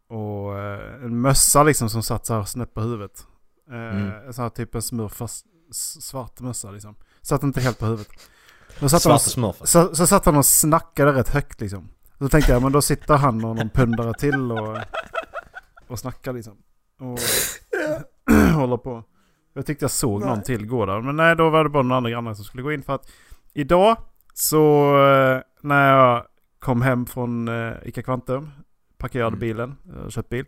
och 0.09 0.57
eh, 0.59 1.03
en 1.03 1.21
mössa 1.21 1.63
liksom 1.63 1.89
som 1.89 2.03
satt 2.03 2.25
så 2.25 2.33
här 2.33 2.43
snett 2.43 2.73
på 2.73 2.81
huvudet. 2.81 3.27
Eh, 3.71 3.75
Mm. 3.97 4.33
Så 4.33 4.41
här 4.41 4.49
typ 4.49 4.75
en 4.75 4.81
smurf 4.81 5.13
fast 5.13 5.45
s- 5.71 6.05
svart 6.07 6.39
mössa 6.39 6.71
liksom. 6.71 6.95
Satt 7.21 7.43
inte 7.43 7.61
helt 7.61 7.79
på 7.79 7.85
huvudet. 7.85 8.07
Då 8.79 8.89
satt 8.89 9.01
Svart 9.01 9.11
han, 9.11 9.15
och 9.15 9.21
smurf. 9.21 9.55
så, 9.63 9.95
så 9.95 10.07
satt 10.07 10.25
han 10.25 10.37
och 10.37 10.45
snackade 10.45 11.13
rätt 11.13 11.29
högt 11.29 11.61
liksom. 11.61 11.89
Så 12.19 12.29
tänkte 12.29 12.51
jag, 12.51 12.61
men 12.63 12.71
då 12.71 12.81
sitter 12.81 13.17
han 13.17 13.45
och 13.45 13.55
någon 13.55 13.69
pundare 13.69 14.13
till 14.13 14.51
och, 14.51 14.77
och 15.87 15.99
snackar 15.99 16.33
liksom. 16.33 16.57
Och 16.99 17.19
håller 18.53 18.77
på. 18.77 19.03
Jag 19.53 19.65
tyckte 19.65 19.83
jag 19.83 19.91
såg 19.91 20.21
någon 20.25 20.41
till 20.43 20.67
gå 20.67 20.85
där. 20.85 21.01
Men 21.01 21.15
nej, 21.15 21.35
då 21.35 21.49
var 21.49 21.63
det 21.63 21.69
bara 21.69 21.83
någon 21.83 21.97
annan 21.97 22.11
granne 22.11 22.35
som 22.35 22.45
skulle 22.45 22.63
gå 22.63 22.71
in. 22.71 22.83
För 22.83 22.95
att 22.95 23.09
idag 23.53 23.97
så 24.33 24.89
eh, 25.07 25.41
när 25.61 25.93
jag 25.97 26.23
kom 26.59 26.81
hem 26.81 27.05
från 27.05 27.47
eh, 27.47 27.73
Ica 27.83 28.03
Quantum, 28.03 28.51
parkerade 28.97 29.27
Mm. 29.27 29.39
bilen, 29.39 29.77
jag 29.95 30.11
köpt 30.11 30.29
bil. 30.29 30.45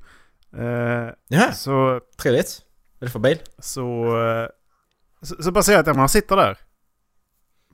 Eh, 0.58 1.10
Ja, 1.28 1.52
så, 1.54 2.02
trevligt. 2.18 2.62
Vad 3.00 3.04
är 3.04 3.06
det 3.08 3.12
för 3.12 3.20
bil? 3.20 3.40
så, 3.60 4.18
eh, 4.28 4.48
så, 5.22 5.44
så 5.44 5.52
bara 5.52 5.64
säger 5.64 5.78
jag 5.80 5.90
att 5.90 5.96
ja, 5.96 6.00
han 6.00 6.10
sitter 6.10 6.36
där. 6.36 6.58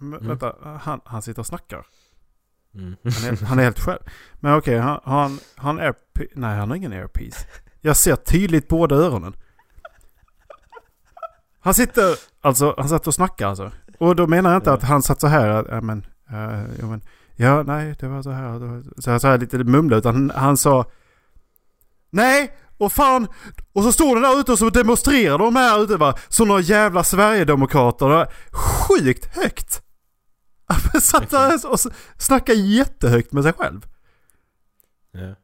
Mm. 0.01 0.27
Vänta, 0.27 0.55
han, 0.81 1.01
han 1.05 1.21
sitter 1.21 1.39
och 1.39 1.47
snackar. 1.47 1.85
Mm. 2.73 2.95
Han 3.03 3.29
är, 3.33 3.45
han 3.45 3.59
är 3.59 3.63
helt 3.63 3.79
själv. 3.79 3.99
Men 4.39 4.55
okej, 4.57 4.77
han, 4.77 4.99
har 5.03 5.21
han, 5.21 5.39
har 5.55 5.63
han 5.73 5.79
airpiece? 5.79 6.31
Nej, 6.35 6.57
han 6.57 6.69
har 6.69 6.77
ingen 6.77 6.91
airpiece. 6.93 7.47
Jag 7.81 7.95
ser 7.97 8.15
tydligt 8.15 8.67
båda 8.67 8.95
öronen. 8.95 9.33
Han 11.59 11.73
sitter, 11.73 12.15
alltså 12.41 12.75
han 12.77 12.89
satt 12.89 13.07
och 13.07 13.13
snackar 13.13 13.47
alltså. 13.47 13.71
Och 13.99 14.15
då 14.15 14.27
menar 14.27 14.51
jag 14.51 14.57
inte 14.57 14.73
att 14.73 14.83
han 14.83 15.01
satt 15.03 15.21
så 15.21 15.27
här, 15.27 15.49
att, 15.49 15.67
ja 15.69 15.81
men, 15.81 16.05
ja, 16.29 16.51
ja, 16.79 16.85
men, 16.85 17.01
ja 17.35 17.63
nej 17.63 17.95
det 17.99 18.07
var 18.07 18.21
så 18.21 18.31
här, 18.31 18.59
var 18.59 19.01
så 19.01 19.11
här, 19.11 19.19
så 19.19 19.27
här 19.27 19.37
lite 19.37 19.57
mumla, 19.57 19.97
utan 19.97 20.15
han, 20.15 20.31
han 20.35 20.57
sa 20.57 20.85
Nej! 22.15 22.57
Och 22.77 22.91
fan! 22.91 23.27
Och 23.73 23.83
så 23.83 23.91
står 23.91 24.15
de 24.15 24.21
där 24.21 24.39
ute 24.39 24.51
och 24.51 24.59
så 24.59 24.69
demonstrerar 24.69 25.37
de 25.37 25.55
här 25.55 25.83
ute 25.83 25.97
va. 25.97 26.17
Som 26.29 26.47
några 26.47 26.61
jävla 26.61 27.03
Sverigedemokrater. 27.03 28.05
Det 28.05 28.15
var 28.15 28.33
Sjukt 28.51 29.25
högt! 29.25 29.81
Han 30.65 31.01
satt 31.01 31.29
där 31.29 31.71
och 31.71 31.79
snackade 32.17 32.59
jättehögt 32.59 33.31
med 33.31 33.43
sig 33.43 33.53
själv. 33.53 33.85
Ja. 35.11 35.35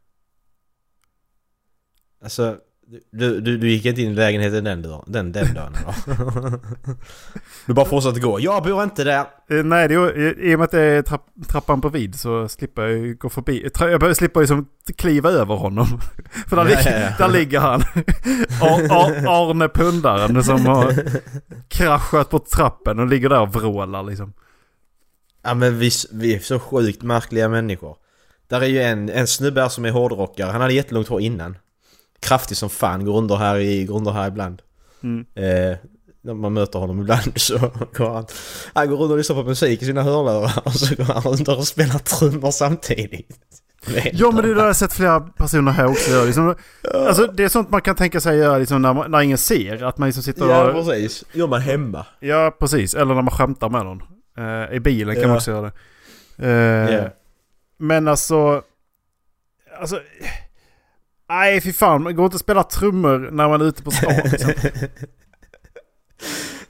Alltså, 2.23 2.57
du, 3.11 3.41
du, 3.41 3.57
du 3.57 3.69
gick 3.69 3.85
inte 3.85 4.01
in 4.01 4.11
i 4.11 4.15
lägenheten 4.15 4.63
den, 4.63 4.81
dagen- 4.81 5.03
den, 5.07 5.31
den 5.31 5.53
dagen? 5.53 5.73
Du 7.65 7.73
bara 7.73 7.85
fortsatte 7.85 8.19
gå. 8.19 8.39
Jag 8.39 8.63
bor 8.63 8.83
inte 8.83 9.03
där. 9.03 9.19
Eh, 9.49 9.63
Nej, 9.63 9.87
det 9.87 9.93
i 10.39 10.55
och 10.55 10.59
med 10.59 10.65
att 10.65 10.71
det 10.71 10.81
är 10.81 11.01
trapp, 11.01 11.25
trappan 11.47 11.79
bredvid 11.79 12.15
så 12.19 12.47
slipper 12.47 12.81
jag 12.87 13.17
gå 13.17 13.29
förbi. 13.29 13.67
Tra- 13.75 13.89
Jag 13.89 13.99
behöver- 13.99 14.13
slipper 14.13 14.41
ju 14.41 14.47
som 14.47 14.67
kliva 14.97 15.29
över 15.29 15.55
honom. 15.55 15.85
För 16.47 16.55
där, 16.55 16.63
Ja, 16.63 16.69
ligger, 16.69 16.99
ja, 17.01 17.09
ja. 17.19 17.27
där 17.27 17.33
ligger 17.33 17.59
han. 17.59 17.81
Ar, 18.61 18.91
Ar, 18.91 19.49
Arne 19.51 19.67
Pundaren 19.69 20.43
som 20.43 20.65
har 20.65 20.93
kraschat 21.67 22.29
på 22.29 22.39
trappen 22.39 22.99
och 22.99 23.07
ligger 23.07 23.29
där 23.29 23.41
och 23.41 23.53
vrålar 23.55 24.03
liksom. 24.03 24.33
Ja 25.43 25.53
men 25.53 25.79
vi, 25.79 25.89
vi 26.13 26.35
är 26.35 26.39
så 26.39 26.59
sjukt 26.59 27.03
märkliga 27.03 27.49
människor. 27.49 27.95
Där 28.49 28.61
är 28.61 28.65
ju 28.65 28.81
en, 28.81 29.09
en 29.09 29.27
snubbe 29.27 29.69
som 29.69 29.85
är 29.85 29.91
hårdrockare. 29.91 30.51
Han 30.51 30.61
hade 30.61 30.73
jättelångt 30.73 31.07
hår 31.07 31.21
innan. 31.21 31.57
Kraftig 32.21 32.57
som 32.57 32.69
fan, 32.69 33.05
går 33.05 33.17
under 33.17 33.35
här, 33.35 33.57
i, 33.57 33.85
går 33.85 33.95
under 33.97 34.11
här 34.11 34.27
ibland. 34.27 34.61
Mm. 35.03 35.25
Eh, 35.35 35.77
när 36.23 36.33
man 36.33 36.53
möter 36.53 36.79
honom 36.79 36.99
ibland 37.01 37.31
så 37.35 37.57
går 37.97 38.13
han... 38.13 38.25
Han 38.73 38.89
går 38.89 38.97
runt 38.97 39.11
och 39.11 39.17
lyssnar 39.17 39.35
på 39.35 39.43
musik 39.43 39.81
i 39.81 39.85
sina 39.85 40.03
hörlurar 40.03 40.61
och 40.65 40.73
så 40.73 40.95
går 40.95 41.03
han 41.03 41.21
runt 41.23 41.47
och 41.47 41.67
spelar 41.67 41.99
trummor 41.99 42.51
samtidigt. 42.51 43.37
Ja 44.13 44.31
men 44.31 44.43
det 44.49 44.59
har 44.59 44.67
jag 44.67 44.75
sett 44.75 44.93
flera 44.93 45.19
personer 45.19 45.71
här 45.71 45.85
också 45.87 46.11
göra. 46.11 46.25
Liksom, 46.25 46.55
alltså, 46.93 47.27
det 47.27 47.43
är 47.43 47.49
sånt 47.49 47.69
man 47.71 47.81
kan 47.81 47.95
tänka 47.95 48.19
sig 48.21 48.37
göra 48.37 48.57
liksom, 48.57 48.81
när, 48.81 48.93
man- 48.93 49.11
när 49.11 49.21
ingen 49.21 49.37
ser. 49.37 49.83
Att 49.83 49.97
man 49.97 50.07
liksom 50.09 50.23
sitter 50.23 50.49
Ja 50.49 50.71
och... 50.71 50.73
precis. 50.87 51.23
Gör 51.33 51.47
man 51.47 51.61
hemma. 51.61 52.05
Ja 52.19 52.55
precis, 52.59 52.93
eller 52.93 53.13
när 53.15 53.21
man 53.21 53.31
skämtar 53.31 53.69
med 53.69 53.85
någon. 53.85 54.01
Eh, 54.37 54.75
I 54.75 54.79
bilen 54.79 55.15
kan 55.15 55.21
Ja. 55.21 55.27
man 55.27 55.37
också 55.37 55.51
göra 55.51 55.71
det. 56.37 56.47
Eh, 56.47 56.95
Ja. 56.95 57.09
Men 57.77 58.07
alltså... 58.07 58.61
Alltså... 59.79 59.99
Nej 61.31 61.61
fy 61.61 61.73
fan, 61.73 62.03
man 62.03 62.15
går 62.15 62.25
inte 62.25 62.35
att 62.35 62.41
spela 62.41 62.63
trummor 62.63 63.29
när 63.31 63.49
man 63.49 63.61
är 63.61 63.65
ute 63.65 63.83
på 63.83 63.91
stan 63.91 64.13
liksom. 64.31 64.53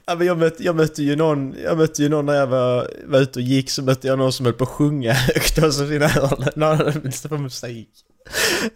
Ja, 0.04 0.14
men 0.14 0.26
jag, 0.26 0.38
mötte, 0.38 0.64
jag 0.64 0.76
mötte 0.76 1.02
ju 1.02 1.16
någon, 1.16 1.54
jag 1.62 1.78
mötte 1.78 2.02
ju 2.02 2.08
någon 2.08 2.26
när 2.26 2.34
jag 2.34 2.46
var, 2.46 2.90
var 3.06 3.18
ute 3.18 3.38
och 3.38 3.44
gick 3.44 3.70
så 3.70 3.82
mötte 3.82 4.06
jag 4.06 4.18
någon 4.18 4.32
som 4.32 4.46
höll 4.46 4.54
på 4.54 4.64
att 4.64 4.70
sjunga 4.70 5.12
högt 5.34 5.58
och 5.58 5.74
så 5.74 5.86
sina 5.86 6.08
hörlurar 6.08 6.52
när 6.56 6.76
han 6.76 7.28
på 7.28 7.38
musik. 7.38 7.88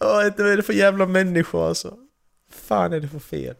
Åh, 0.01 0.09
vad 0.37 0.41
är 0.41 0.57
det 0.57 0.63
för 0.63 0.73
jävla 0.73 1.07
människor 1.07 1.69
alltså. 1.69 1.95
fan 2.53 2.93
är 2.93 3.01
det 3.01 3.09
för 3.09 3.19
fel? 3.19 3.55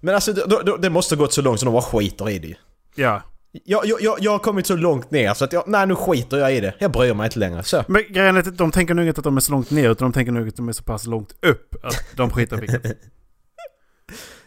Men 0.00 0.14
alltså 0.14 0.32
då, 0.32 0.76
det 0.76 0.90
måste 0.90 1.16
gått 1.16 1.32
så 1.32 1.42
långt 1.42 1.60
så 1.60 1.66
de 1.66 1.72
bara 1.72 1.82
skiter 1.82 2.30
i 2.30 2.38
det 2.38 2.48
ju. 2.48 2.54
Ja. 2.94 3.22
Jag, 3.64 3.86
jag, 3.86 4.16
jag, 4.20 4.30
har 4.30 4.38
kommit 4.38 4.66
så 4.66 4.76
långt 4.76 5.10
ner 5.10 5.34
så 5.34 5.44
att 5.44 5.52
jag, 5.52 5.64
nej 5.66 5.86
nu 5.86 5.94
skiter 5.94 6.36
jag 6.36 6.54
i 6.54 6.60
det. 6.60 6.74
Jag 6.78 6.92
bryr 6.92 7.14
mig 7.14 7.24
inte 7.26 7.38
längre. 7.38 7.62
Så. 7.62 7.84
Men 7.88 8.02
grejen 8.08 8.36
är 8.36 8.40
att 8.40 8.58
de 8.58 8.70
tänker 8.70 8.94
nog 8.94 9.06
inte 9.06 9.18
att 9.18 9.24
de 9.24 9.36
är 9.36 9.40
så 9.40 9.52
långt 9.52 9.70
ner 9.70 9.90
utan 9.90 10.10
de 10.10 10.12
tänker 10.12 10.32
nog 10.32 10.48
att 10.48 10.56
de 10.56 10.68
är 10.68 10.72
så 10.72 10.82
pass 10.82 11.06
långt 11.06 11.34
upp 11.42 11.74
att 11.84 12.04
de 12.16 12.30
skiter 12.30 12.56
i 12.56 12.60
vilket. 12.60 12.82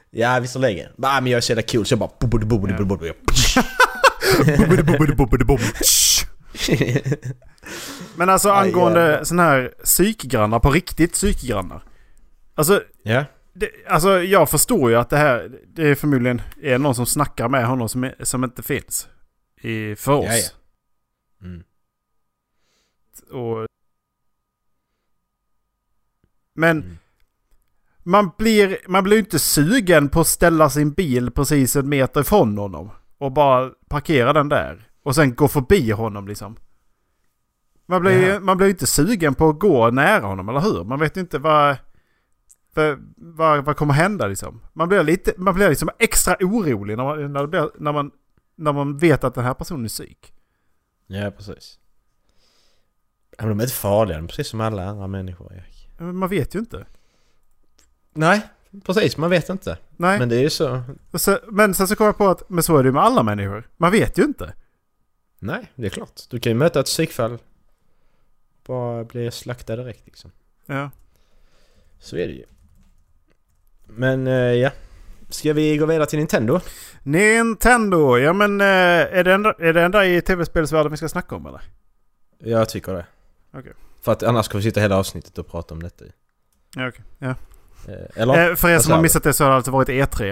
Ja 0.10 0.40
visserligen. 0.40 0.92
Bah, 0.98 1.22
men 1.22 1.32
jag 1.32 1.38
är 1.38 1.42
så 1.42 1.52
jävla 1.52 1.64
cool 1.64 1.86
så 1.86 1.92
jag 1.92 2.00
bara... 2.00 2.10
Men 8.16 8.30
alltså 8.30 8.50
angående 8.50 9.26
sån 9.26 9.40
här 9.40 9.74
psykgrannar, 9.84 10.60
på 10.60 10.72
riktigt 10.72 11.14
psykgrannar. 11.14 11.84
Alltså, 12.56 12.82
Ja. 13.04 13.26
Det, 13.60 13.70
alltså 13.88 14.24
jag 14.24 14.50
förstår 14.50 14.90
ju 14.90 14.96
att 14.96 15.10
det 15.10 15.18
här, 15.18 15.60
det 15.68 15.88
är 15.90 15.96
förmodligen 15.96 16.42
är 16.62 16.78
någon 16.78 16.96
som 16.96 17.06
snackar 17.06 17.50
med 17.50 17.68
honom 17.68 17.90
som, 17.90 18.12
som 18.20 18.44
inte 18.44 18.64
finns. 18.64 19.08
I, 19.62 19.96
för 19.96 20.12
oss. 20.14 20.26
Ja, 20.28 20.36
ja. 21.40 21.46
Mm. 21.48 21.64
Och... 23.32 23.68
Men 26.54 26.78
Mm. 26.82 26.98
man 28.04 28.32
blir 28.38 28.78
man 28.88 29.04
blir 29.04 29.20
inte 29.20 29.40
sugen 29.40 30.10
på 30.10 30.20
att 30.22 30.28
ställa 30.28 30.70
sin 30.70 30.92
bil 30.92 31.32
precis 31.32 31.76
en 31.76 31.90
meter 31.90 32.22
ifrån 32.22 32.58
honom. 32.58 32.90
Och 33.18 33.32
bara 33.32 33.70
parkera 33.90 34.34
den 34.34 34.50
där. 34.50 34.90
Och 35.04 35.16
sen 35.16 35.36
gå 35.36 35.48
förbi 35.48 35.92
honom 35.92 36.28
liksom. 36.28 36.58
Man 37.86 38.02
blir, 38.02 38.34
ju- 38.34 38.40
man 38.40 38.58
blir 38.58 38.68
inte 38.70 38.88
sugen 38.88 39.36
på 39.36 39.50
att 39.50 39.60
gå 39.60 39.92
nära 39.92 40.26
honom, 40.26 40.50
eller 40.50 40.60
hur? 40.60 40.84
Man 40.84 41.00
vet 41.00 41.18
inte 41.18 41.40
vad... 41.40 41.78
Vad, 42.78 43.14
vad, 43.18 43.66
vad 43.66 43.78
kommer 43.78 43.94
hända 43.94 44.28
liksom? 44.28 44.62
Man 44.74 44.90
blir, 44.90 45.04
lite, 45.04 45.34
man 45.38 45.56
blir 45.56 45.70
liksom 45.70 45.90
extra 46.00 46.36
orolig 46.40 46.98
när 46.98 47.04
man, 47.04 47.34
när, 47.34 47.48
blir, 47.48 47.70
när, 47.78 47.92
man, 47.92 48.12
när 48.56 48.74
man 48.74 48.98
vet 48.98 49.24
att 49.24 49.36
den 49.36 49.44
här 49.44 49.54
personen 49.54 49.86
är 49.86 49.90
psyk. 49.90 50.34
Ja, 51.08 51.32
precis. 51.32 51.80
Men 53.38 53.50
de 53.50 53.60
är 53.60 53.64
inte 53.64 53.76
farliga, 53.76 54.18
de 54.18 54.24
är 54.24 54.28
precis 54.28 54.48
som 54.48 54.62
alla 54.62 54.86
andra 54.86 55.08
människor, 55.08 55.54
Erik. 55.54 55.90
Men 55.98 56.16
Man 56.16 56.30
vet 56.30 56.56
ju 56.56 56.60
inte. 56.60 56.86
Nej, 58.14 58.42
precis. 58.86 59.18
Man 59.18 59.30
vet 59.30 59.50
inte. 59.50 59.78
Nej. 59.98 60.20
Men 60.20 60.30
det 60.30 60.36
är 60.36 60.42
ju 60.42 60.50
så. 60.50 60.84
Så, 61.14 61.40
men 61.48 61.74
sen 61.74 61.88
så 61.88 61.96
kom 61.96 62.06
jag 62.06 62.18
på 62.18 62.28
att 62.28 62.50
men 62.50 62.64
så 62.64 62.78
är 62.78 62.84
det 62.84 62.88
ju 62.88 62.94
med 62.94 63.04
alla 63.04 63.24
människor. 63.24 63.70
Man 63.78 63.92
vet 63.92 64.18
ju 64.18 64.24
inte. 64.24 64.54
Nej, 65.40 65.72
det 65.76 65.86
är 65.86 65.90
klart. 65.90 66.22
Du 66.30 66.40
kan 66.40 66.52
ju 66.52 66.58
möta 66.58 66.80
ett 66.80 66.86
psykfall. 66.86 67.38
Bara 68.66 69.04
bli 69.04 69.32
slaktad 69.32 69.76
direkt 69.76 70.06
liksom. 70.06 70.32
Ja. 70.66 70.92
Så 72.00 72.18
är 72.18 72.28
det 72.28 72.34
ju. 72.34 72.46
Men 73.88 74.28
eh, 74.28 74.34
ja. 74.34 74.70
Ska 75.30 75.54
vi 75.54 75.78
gå 75.78 75.86
vidare 75.86 76.06
till 76.06 76.20
Nintendo? 76.20 76.60
Nintendo, 77.04 78.18
ja 78.18 78.34
men 78.34 78.62
eh, 78.62 78.68
är 78.68 79.24
det 79.24 79.34
enda, 79.34 79.54
är 79.60 79.74
det 79.74 79.82
enda 79.82 80.06
i 80.06 80.22
tv-spelsvärlden 80.22 80.92
vi 80.92 80.98
ska 80.98 81.10
snacka 81.10 81.36
om 81.36 81.46
eller? 81.46 81.62
Jag 82.40 82.70
tycker 82.70 82.94
det. 82.94 83.06
Okej. 83.54 83.74
För 84.02 84.12
att 84.12 84.24
annars 84.24 84.48
kommer 84.48 84.62
vi 84.64 84.70
sitta 84.70 84.80
hela 84.82 84.98
avsnittet 84.98 85.38
och 85.38 85.48
prata 85.48 85.74
om 85.74 85.84
detta. 85.84 86.06
Ja, 86.76 86.88
okej. 86.88 87.02
Ja. 87.20 87.30
Eh, 87.88 88.22
Eller? 88.22 88.56
För 88.56 88.70
er 88.70 88.80
som 88.80 88.94
har 88.94 89.02
missat 89.02 89.24
det 89.24 89.34
så 89.34 89.44
har 89.44 89.50
det 89.52 89.56
alltså 89.56 89.72
varit 89.72 89.90
E3. 89.90 90.30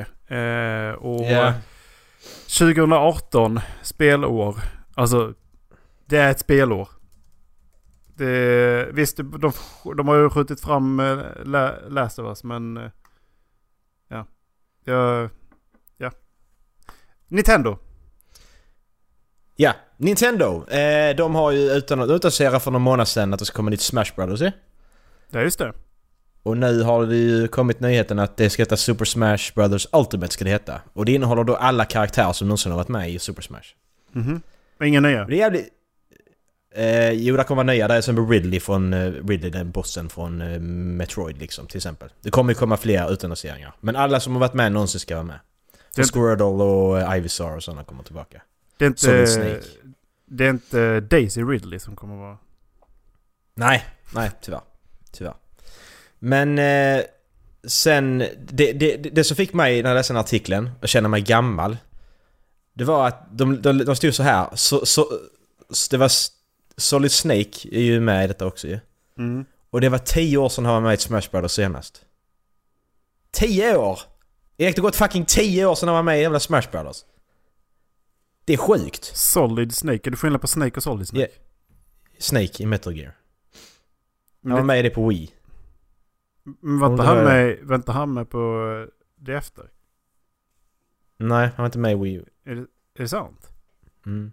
Eh, 0.89 0.93
och 0.93 1.25
Ja. 1.25 1.53
2018, 2.59 3.59
spelår. 3.81 4.55
Alltså, 4.95 5.33
det 6.05 6.17
är 6.17 6.31
ett 6.31 6.39
spelår. 6.39 6.89
Det, 8.17 8.87
visst, 8.93 9.17
de, 9.17 9.51
de 9.97 10.07
har 10.07 10.15
ju 10.15 10.29
skjutit 10.29 10.61
fram 10.61 11.01
La- 11.43 11.75
Last 11.89 12.19
of 12.19 12.25
Us, 12.27 12.43
men... 12.43 12.89
eh, 14.87 15.29
Ja. 15.97 16.11
Nintendo. 17.27 17.77
Ja, 19.55 19.73
Nintendo. 19.97 20.67
Eh, 20.67 21.15
de 21.15 21.35
har 21.35 21.51
ju 21.51 21.71
utan 21.71 22.01
att 22.01 22.09
utannonsera 22.09 22.59
för 22.59 22.71
någon 22.71 22.81
månad 22.81 23.07
sedan 23.07 23.33
att 23.33 23.39
det 23.39 23.45
ska 23.45 23.55
komma 23.55 23.69
nytt 23.69 23.81
Smash 23.81 24.15
Brothers 24.15 24.41
ju. 24.41 24.51
Ja, 25.29 25.41
just 25.41 25.59
det. 25.59 25.73
Och 26.43 26.57
nu 26.57 26.81
har 26.81 27.05
det 27.05 27.15
ju 27.15 27.47
kommit 27.47 27.79
nyheten 27.79 28.19
att 28.19 28.37
det 28.37 28.49
ska 28.49 28.61
heta 28.61 28.77
Super 28.77 29.05
Smash 29.05 29.51
Brothers 29.55 29.87
Ultimate 29.91 30.33
ska 30.33 30.43
det 30.43 30.49
heta. 30.51 30.81
Och 30.93 31.05
det 31.05 31.11
innehåller 31.11 31.43
då 31.43 31.55
alla 31.55 31.85
karaktärer 31.85 32.33
som 32.33 32.47
någonsin 32.47 32.71
har 32.71 32.77
varit 32.77 32.87
med 32.87 33.11
i 33.11 33.19
Super 33.19 33.41
Smash. 33.41 33.73
Mhm. 34.11 34.41
Och 34.79 34.85
Inga 34.87 34.99
nya. 34.99 35.25
Det 35.25 35.33
är 35.33 35.37
jävligt... 35.37 35.69
Eh, 36.75 37.11
jo, 37.11 37.37
det 37.37 37.43
kommer 37.43 37.63
vara 37.63 37.73
nya. 37.73 37.87
Det 37.87 37.93
är 37.93 38.01
som 38.01 38.29
Ridley 38.31 38.59
från... 38.59 38.93
Eh, 38.93 39.11
Ridley, 39.11 39.49
den 39.49 39.71
bossen 39.71 40.09
från 40.09 40.41
eh, 40.41 40.59
Metroid 40.59 41.37
liksom, 41.37 41.67
till 41.67 41.77
exempel. 41.77 42.09
Det 42.21 42.31
kommer 42.31 42.53
ju 42.53 42.55
komma 42.55 42.77
fler 42.77 43.13
utannonseringar. 43.13 43.75
Men 43.79 43.95
alla 43.95 44.19
som 44.19 44.33
har 44.33 44.39
varit 44.39 44.53
med 44.53 44.71
någonsin 44.71 44.99
ska 44.99 45.15
vara 45.15 45.25
med. 45.25 45.39
Så 45.89 46.03
Squirtle 46.03 46.45
och 46.45 46.99
eh, 46.99 47.17
Ivysaur 47.17 47.55
och 47.55 47.63
sådana 47.63 47.83
kommer 47.83 48.03
tillbaka. 48.03 48.41
Det 48.77 48.85
är 48.85 48.87
inte, 48.87 49.01
Solid 49.01 49.29
Snake. 49.29 49.61
det 50.25 50.45
är 50.45 50.49
inte 50.49 50.99
Daisy 50.99 51.41
Ridley 51.41 51.79
som 51.79 51.95
kommer 51.95 52.15
vara... 52.15 52.37
Nej, 53.55 53.85
nej 54.13 54.31
tyvärr. 54.41 54.61
Tyvärr. 55.11 55.35
Men 56.19 56.59
eh, 56.59 57.03
sen, 57.67 58.23
det, 58.47 58.73
det, 58.73 58.97
det 58.97 59.23
som 59.23 59.37
fick 59.37 59.53
mig 59.53 59.83
när 59.83 59.89
jag 59.89 59.95
läste 59.95 60.13
den 60.13 60.19
artikeln 60.19 60.69
och 60.81 60.87
känna 60.87 61.09
mig 61.09 61.21
gammal. 61.21 61.77
Det 62.73 62.83
var 62.83 63.07
att 63.07 63.37
de, 63.37 63.61
de, 63.61 63.77
de 63.77 63.95
stod 63.95 64.13
så 64.13 64.23
här. 64.23 64.49
Så, 64.53 64.85
så, 64.85 65.07
det 65.89 65.97
var 65.97 66.11
Solid 66.77 67.11
Snake 67.11 67.67
är 67.71 67.81
ju 67.81 67.99
med 67.99 68.25
i 68.25 68.27
detta 68.27 68.45
också 68.45 68.67
ju. 68.67 68.79
Mm. 69.17 69.45
Och 69.69 69.81
det 69.81 69.89
var 69.89 69.97
tio 69.97 70.37
år 70.37 70.49
sedan 70.49 70.65
han 70.65 70.73
var 70.73 70.81
med 70.81 70.93
i 70.93 70.97
Smash 70.97 71.29
Brothers 71.31 71.51
senast. 71.51 72.05
Tio 73.31 73.77
år! 73.77 73.99
Erik, 74.57 74.75
det 74.75 74.81
har 74.81 74.87
gått 74.87 74.95
fucking 74.95 75.25
tio 75.25 75.65
år 75.65 75.75
sedan 75.75 75.89
han 75.89 75.95
var 75.95 76.03
med 76.03 76.19
i 76.19 76.21
jävla 76.21 76.39
Smash 76.39 76.71
Brothers. 76.71 77.05
Det 78.45 78.53
är 78.53 78.57
sjukt. 78.57 79.03
Solid 79.03 79.75
Snake. 79.75 80.09
Är 80.09 80.11
det 80.11 80.17
skillnad 80.17 80.41
på 80.41 80.47
Snake 80.47 80.77
och 80.77 80.83
Solid 80.83 81.07
Snake? 81.07 81.31
Ja. 81.31 81.45
Snake 82.19 82.63
i 82.63 82.65
Metal 82.65 82.97
Gear. 82.97 83.17
Han 84.43 84.51
var 84.51 84.63
med 84.63 84.79
i 84.79 84.81
det 84.81 84.89
på 84.89 85.07
Wii. 85.07 85.31
Men 86.43 86.79
vänta 86.79 87.03
han, 87.03 87.23
med, 87.23 87.57
vänta 87.61 87.91
han 87.91 88.13
med 88.13 88.29
på 88.29 88.37
eh, 88.37 88.93
det 89.15 89.33
efter? 89.35 89.69
Nej, 91.17 91.47
han 91.47 91.55
var 91.57 91.65
inte 91.65 91.79
med 91.79 91.91
i 91.91 91.95
Wii. 91.95 92.25
Är 92.45 92.55
det, 92.55 92.61
Är 92.61 92.67
det 92.93 93.07
sant? 93.07 93.49
Mm. 94.05 94.31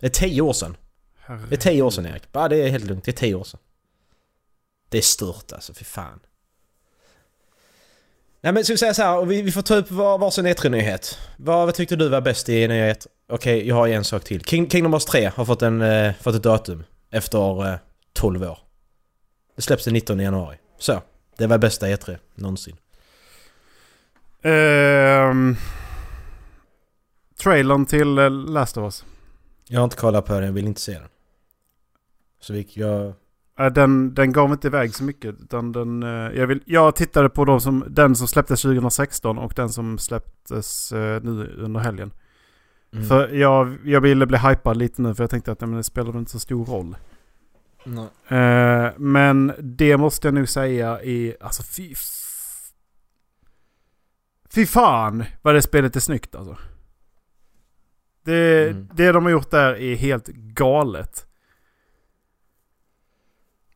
Det 0.00 0.06
är 0.06 0.10
tio 0.10 0.42
år 0.42 0.52
sedan. 0.52 0.76
Herre. 1.26 1.46
Det 1.48 1.54
är 1.54 1.70
tio 1.70 1.82
år 1.82 1.90
sedan 1.90 2.06
Erik. 2.06 2.32
Bara 2.32 2.48
det 2.48 2.56
är 2.56 2.68
helt 2.68 2.84
lugnt. 2.84 3.04
Det 3.04 3.10
är 3.10 3.16
tio 3.16 3.34
år 3.34 3.44
sedan. 3.44 3.60
Det 4.88 4.98
är 4.98 5.02
stört 5.02 5.52
alltså, 5.52 5.74
för 5.74 5.84
fan. 5.84 6.20
Nej 8.40 8.52
men 8.52 8.64
ska 8.64 8.72
vi 8.72 8.78
säga 8.78 8.94
så 8.94 9.02
här, 9.02 9.18
och 9.18 9.30
vi, 9.30 9.42
vi 9.42 9.52
får 9.52 9.62
ta 9.62 9.74
upp 9.74 9.90
var, 9.90 10.18
varsin 10.18 10.46
E3-nyhet. 10.46 11.18
Vad, 11.36 11.66
vad 11.66 11.74
tyckte 11.74 11.96
du 11.96 12.08
var 12.08 12.20
bäst 12.20 12.48
i 12.48 12.68
nyhet? 12.68 13.06
Okej, 13.28 13.68
jag 13.68 13.74
har 13.74 13.88
en 13.88 14.04
sak 14.04 14.24
till. 14.24 14.44
King, 14.44 14.70
Kingdom 14.70 14.92
Hearts 14.92 15.06
3 15.06 15.30
har 15.34 15.44
fått, 15.44 15.62
en, 15.62 15.82
eh, 15.82 16.12
fått 16.20 16.34
ett 16.34 16.42
datum. 16.42 16.84
Efter 17.10 17.72
eh, 17.72 17.78
12 18.12 18.42
år. 18.42 18.58
Det 19.56 19.62
släpps 19.62 19.84
den 19.84 19.94
19 19.94 20.20
januari. 20.20 20.56
Så. 20.78 21.02
Det 21.38 21.46
var 21.46 21.58
bästa 21.58 21.86
E3 21.86 22.18
någonsin. 22.34 22.76
Ehm, 24.42 25.56
trailern 27.42 27.86
till 27.86 28.18
eh, 28.18 28.30
Last 28.30 28.76
of 28.76 28.84
Us. 28.84 29.04
Jag 29.68 29.80
har 29.80 29.84
inte 29.84 29.96
kollat 29.96 30.26
på 30.26 30.32
den, 30.32 30.44
jag 30.44 30.52
vill 30.52 30.66
inte 30.66 30.80
se 30.80 30.92
den. 30.92 31.08
Så 32.44 32.52
vi, 32.52 32.68
jag... 32.74 33.12
Den, 33.74 34.14
den 34.14 34.32
gav 34.32 34.52
inte 34.52 34.66
iväg 34.66 34.94
så 34.94 35.04
mycket. 35.04 35.34
Utan 35.40 35.72
den, 35.72 36.02
eh, 36.02 36.08
jag, 36.08 36.46
vill, 36.46 36.62
jag 36.64 36.96
tittade 36.96 37.28
på 37.28 37.44
de 37.44 37.60
som, 37.60 37.84
den 37.88 38.16
som 38.16 38.28
släpptes 38.28 38.62
2016 38.62 39.38
och 39.38 39.52
den 39.56 39.68
som 39.68 39.98
släpptes 39.98 40.92
eh, 40.92 41.22
nu 41.22 41.54
under 41.58 41.80
helgen. 41.80 42.10
Mm. 42.92 43.04
För 43.06 43.28
jag, 43.28 43.76
jag 43.84 44.00
ville 44.00 44.26
bli 44.26 44.38
hypad 44.38 44.76
lite 44.76 45.02
nu 45.02 45.14
för 45.14 45.22
jag 45.22 45.30
tänkte 45.30 45.52
att 45.52 45.60
nej, 45.60 45.68
men 45.68 45.76
det 45.76 45.82
spelar 45.84 46.18
inte 46.18 46.30
så 46.30 46.40
stor 46.40 46.64
roll. 46.64 46.96
Eh, 48.28 48.92
men 48.96 49.52
det 49.58 49.96
måste 49.96 50.26
jag 50.26 50.34
nog 50.34 50.48
säga 50.48 51.00
är, 51.02 51.36
alltså 51.40 51.62
fy... 51.62 51.94
Fy 54.54 54.66
fan 54.66 55.24
vad 55.42 55.54
det 55.54 55.62
spelet 55.62 55.96
är 55.96 56.00
snyggt 56.00 56.34
alltså. 56.34 56.56
Det, 58.24 58.70
Mm. 58.70 58.88
det 58.94 59.12
de 59.12 59.24
har 59.24 59.32
gjort 59.32 59.50
där 59.50 59.74
är 59.74 59.94
helt 59.96 60.26
galet. 60.26 61.26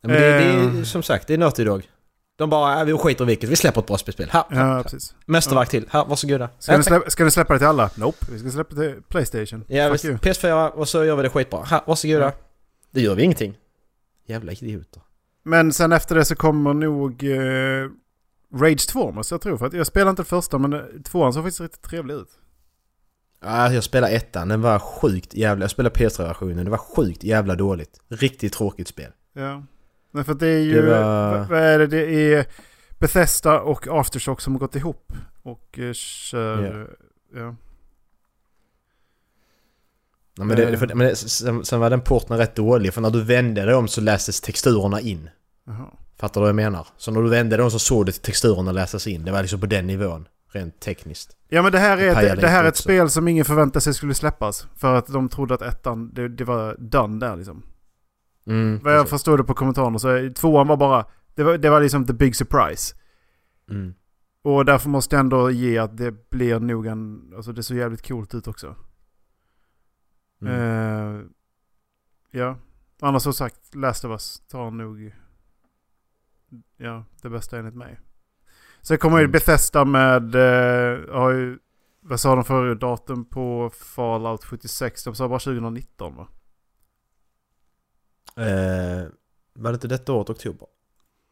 Men 0.02 0.10
det, 0.12 0.18
det 0.20 0.44
är 0.44 0.76
Eh. 0.78 0.82
som 0.82 1.02
sagt, 1.02 1.26
det 1.26 1.34
är 1.34 1.38
Naughty 1.38 1.64
Dog. 1.64 1.88
De 2.36 2.50
bara, 2.50 2.80
äh, 2.80 2.84
vi 2.86 2.92
skiter 2.98 3.24
i 3.24 3.26
vilket, 3.26 3.50
vi 3.50 3.56
släpper 3.56 3.80
ett 3.80 3.86
bra 3.86 3.98
spel. 3.98 4.14
Här, 4.30 4.44
här, 4.50 4.60
Ja, 4.60 4.64
här. 4.74 4.82
precis. 4.82 5.14
Mästerverk 5.26 5.68
till. 5.68 5.86
Här, 5.90 6.04
varsågoda. 6.04 6.48
Ska, 6.58 6.72
Ja, 6.72 6.78
ni 6.78 6.84
tack. 6.84 6.88
släppa, 6.92 7.10
ska 7.10 7.24
ni 7.24 7.30
släppa 7.30 7.52
det 7.52 7.58
till 7.58 7.68
alla? 7.68 7.90
Nope. 7.94 8.26
Vi 8.32 8.38
ska 8.38 8.50
släppa 8.50 8.74
det 8.74 8.92
till 8.92 9.02
Playstation. 9.02 9.64
Ja, 9.68 9.90
visst. 9.90 10.04
you. 10.04 10.16
PS4 10.16 10.68
och 10.68 10.88
så 10.88 11.04
gör 11.04 11.16
vi 11.16 11.22
det 11.22 11.30
skitbra. 11.30 11.62
Här, 11.62 11.80
varsågoda. 11.86 12.24
Ja. 12.24 12.32
Det 12.90 13.00
gör 13.00 13.14
vi 13.14 13.22
ingenting. 13.22 13.56
Jävla 14.26 14.52
idioter. 14.52 15.02
Men 15.44 15.72
sen 15.72 15.92
efter 15.92 16.14
det 16.14 16.24
så 16.24 16.36
kommer 16.36 16.74
nog 16.74 17.24
eh, 17.24 17.88
Rage 18.54 18.88
2 18.88 19.12
måste 19.12 19.34
jag 19.34 19.40
tro. 19.42 19.58
För 19.58 19.66
att 19.66 19.72
jag 19.72 19.86
spelar 19.86 20.10
inte 20.10 20.24
första 20.24 20.58
men 20.58 20.72
eh, 20.72 20.80
tvåan 21.04 21.32
såg 21.32 21.42
faktiskt 21.42 21.60
riktigt 21.60 21.82
trevlig 21.82 22.14
ut. 22.14 22.28
Ja, 23.42 23.72
jag 23.72 23.84
spelade 23.84 24.12
ettan, 24.12 24.48
den 24.48 24.60
var 24.62 24.78
sjukt 24.78 25.34
jävla... 25.34 25.62
Jag 25.64 25.70
spelade 25.70 25.94
PS3-versionen, 25.94 26.64
det 26.64 26.70
var 26.70 26.78
sjukt 26.78 27.24
jävla 27.24 27.54
dåligt. 27.54 28.00
Riktigt 28.08 28.52
tråkigt 28.52 28.88
spel. 28.88 29.10
Ja. 29.32 29.62
Men 30.10 30.24
för 30.24 30.34
det 30.34 30.46
är 30.48 30.58
ju... 30.60 30.82
Det 30.82 30.90
var- 30.90 31.44
vad- 31.44 31.58
är 31.58 31.78
det? 31.78 31.86
Det 31.86 32.34
är 32.34 32.46
Bethesda 32.98 33.60
och 33.60 33.86
Aftershock 34.00 34.40
som 34.40 34.52
har 34.52 34.60
gått 34.60 34.76
ihop. 34.76 35.12
Och 35.42 35.78
eh, 35.78 35.92
kör... 35.92 36.90
Ja. 37.34 37.54
Ja, 40.36 40.44
men 40.44 40.56
det, 40.56 40.68
Eh. 40.72 40.78
för, 40.78 40.86
men 40.94 41.06
det, 41.06 41.16
sen, 41.16 41.64
sen 41.64 41.80
var 41.80 41.90
den 41.90 42.00
porten 42.00 42.38
rätt 42.38 42.54
dålig, 42.54 42.94
för 42.94 43.00
när 43.00 43.10
du 43.10 43.22
vände 43.24 43.64
dig 43.64 43.74
om 43.74 43.88
så 43.88 44.00
lästes 44.00 44.40
texturerna 44.40 45.00
in. 45.00 45.30
Jaha. 45.66 45.86
Fattar 46.16 46.40
du 46.40 46.42
vad 46.42 46.48
jag 46.48 46.56
menar? 46.56 46.86
Så 46.96 47.10
när 47.10 47.22
du 47.22 47.28
vände 47.28 47.56
dig 47.56 47.64
om 47.64 47.70
så 47.70 47.78
såg 47.78 48.06
du 48.06 48.12
texturerna 48.12 48.72
läsas 48.72 49.06
in. 49.06 49.24
Det 49.24 49.32
var 49.32 49.40
liksom 49.42 49.60
på 49.60 49.66
den 49.66 49.86
nivån, 49.86 50.28
rent 50.52 50.80
tekniskt. 50.80 51.36
Ja 51.48 51.62
men 51.62 51.72
det 51.72 51.78
här 51.78 51.96
Det 51.96 52.02
är, 52.02 52.34
ett, 52.34 52.40
det 52.40 52.48
här 52.48 52.64
är 52.64 52.68
ett 52.68 52.76
spel 52.76 53.10
som 53.10 53.28
ingen 53.28 53.44
förväntade 53.44 53.80
sig 53.80 53.94
skulle 53.94 54.14
släppas. 54.14 54.66
För 54.76 54.94
att 54.94 55.06
de 55.06 55.28
trodde 55.28 55.54
att 55.54 55.62
ettan, 55.62 56.10
det, 56.14 56.28
det 56.28 56.44
var 56.44 56.76
done 56.78 57.26
där 57.26 57.36
liksom. 57.36 57.62
Mm, 58.48 58.80
Vad 58.82 58.92
jag 58.92 59.00
precis. 59.00 59.10
förstod 59.10 59.38
det 59.38 59.44
på 59.44 59.54
kommentarerna 59.54 59.98
så 59.98 60.30
tvåan 60.36 60.66
var 60.66 60.76
bara, 60.76 61.06
det 61.34 61.42
var, 61.44 61.58
det 61.58 61.70
var 61.70 61.80
liksom 61.80 62.06
the 62.06 62.12
big 62.12 62.36
surprise. 62.36 62.96
Mm. 63.70 63.94
Och 64.42 64.64
därför 64.64 64.88
måste 64.88 65.16
jag 65.16 65.20
ändå 65.20 65.50
ge 65.50 65.78
att 65.78 65.96
det 65.96 66.30
blir 66.30 66.60
nog 66.60 66.86
en, 66.86 67.32
alltså 67.36 67.52
det 67.52 67.62
ser 67.62 67.74
jävligt 67.74 68.08
coolt 68.08 68.34
ut 68.34 68.48
också. 68.48 68.76
Mm. 70.42 70.52
Eh, 70.54 71.22
ja, 72.30 72.56
annars 73.00 73.22
som 73.22 73.32
sagt, 73.32 73.74
Last 73.74 74.04
of 74.04 74.10
Us 74.10 74.42
tar 74.48 74.70
nog, 74.70 75.14
ja, 76.76 77.04
det 77.22 77.30
bästa 77.30 77.58
enligt 77.58 77.74
mig. 77.74 78.00
Sen 78.82 78.98
kommer 78.98 79.18
ju 79.18 79.24
Mm. 79.24 79.32
Bethesda 79.32 79.84
med, 79.84 80.34
eh, 80.34 81.14
har 81.14 81.30
ju, 81.30 81.58
vad 82.00 82.20
sa 82.20 82.34
de 82.34 82.44
för 82.44 82.74
datum 82.74 83.24
på 83.24 83.70
Fallout 83.74 84.44
76? 84.44 85.04
De 85.04 85.14
sa 85.14 85.28
bara 85.28 85.38
2019 85.38 86.16
va? 86.16 86.28
Eh, 88.38 89.06
var 89.54 89.72
det 89.72 89.74
inte 89.74 89.88
detta 89.88 90.12
året, 90.12 90.30
oktober? 90.30 90.68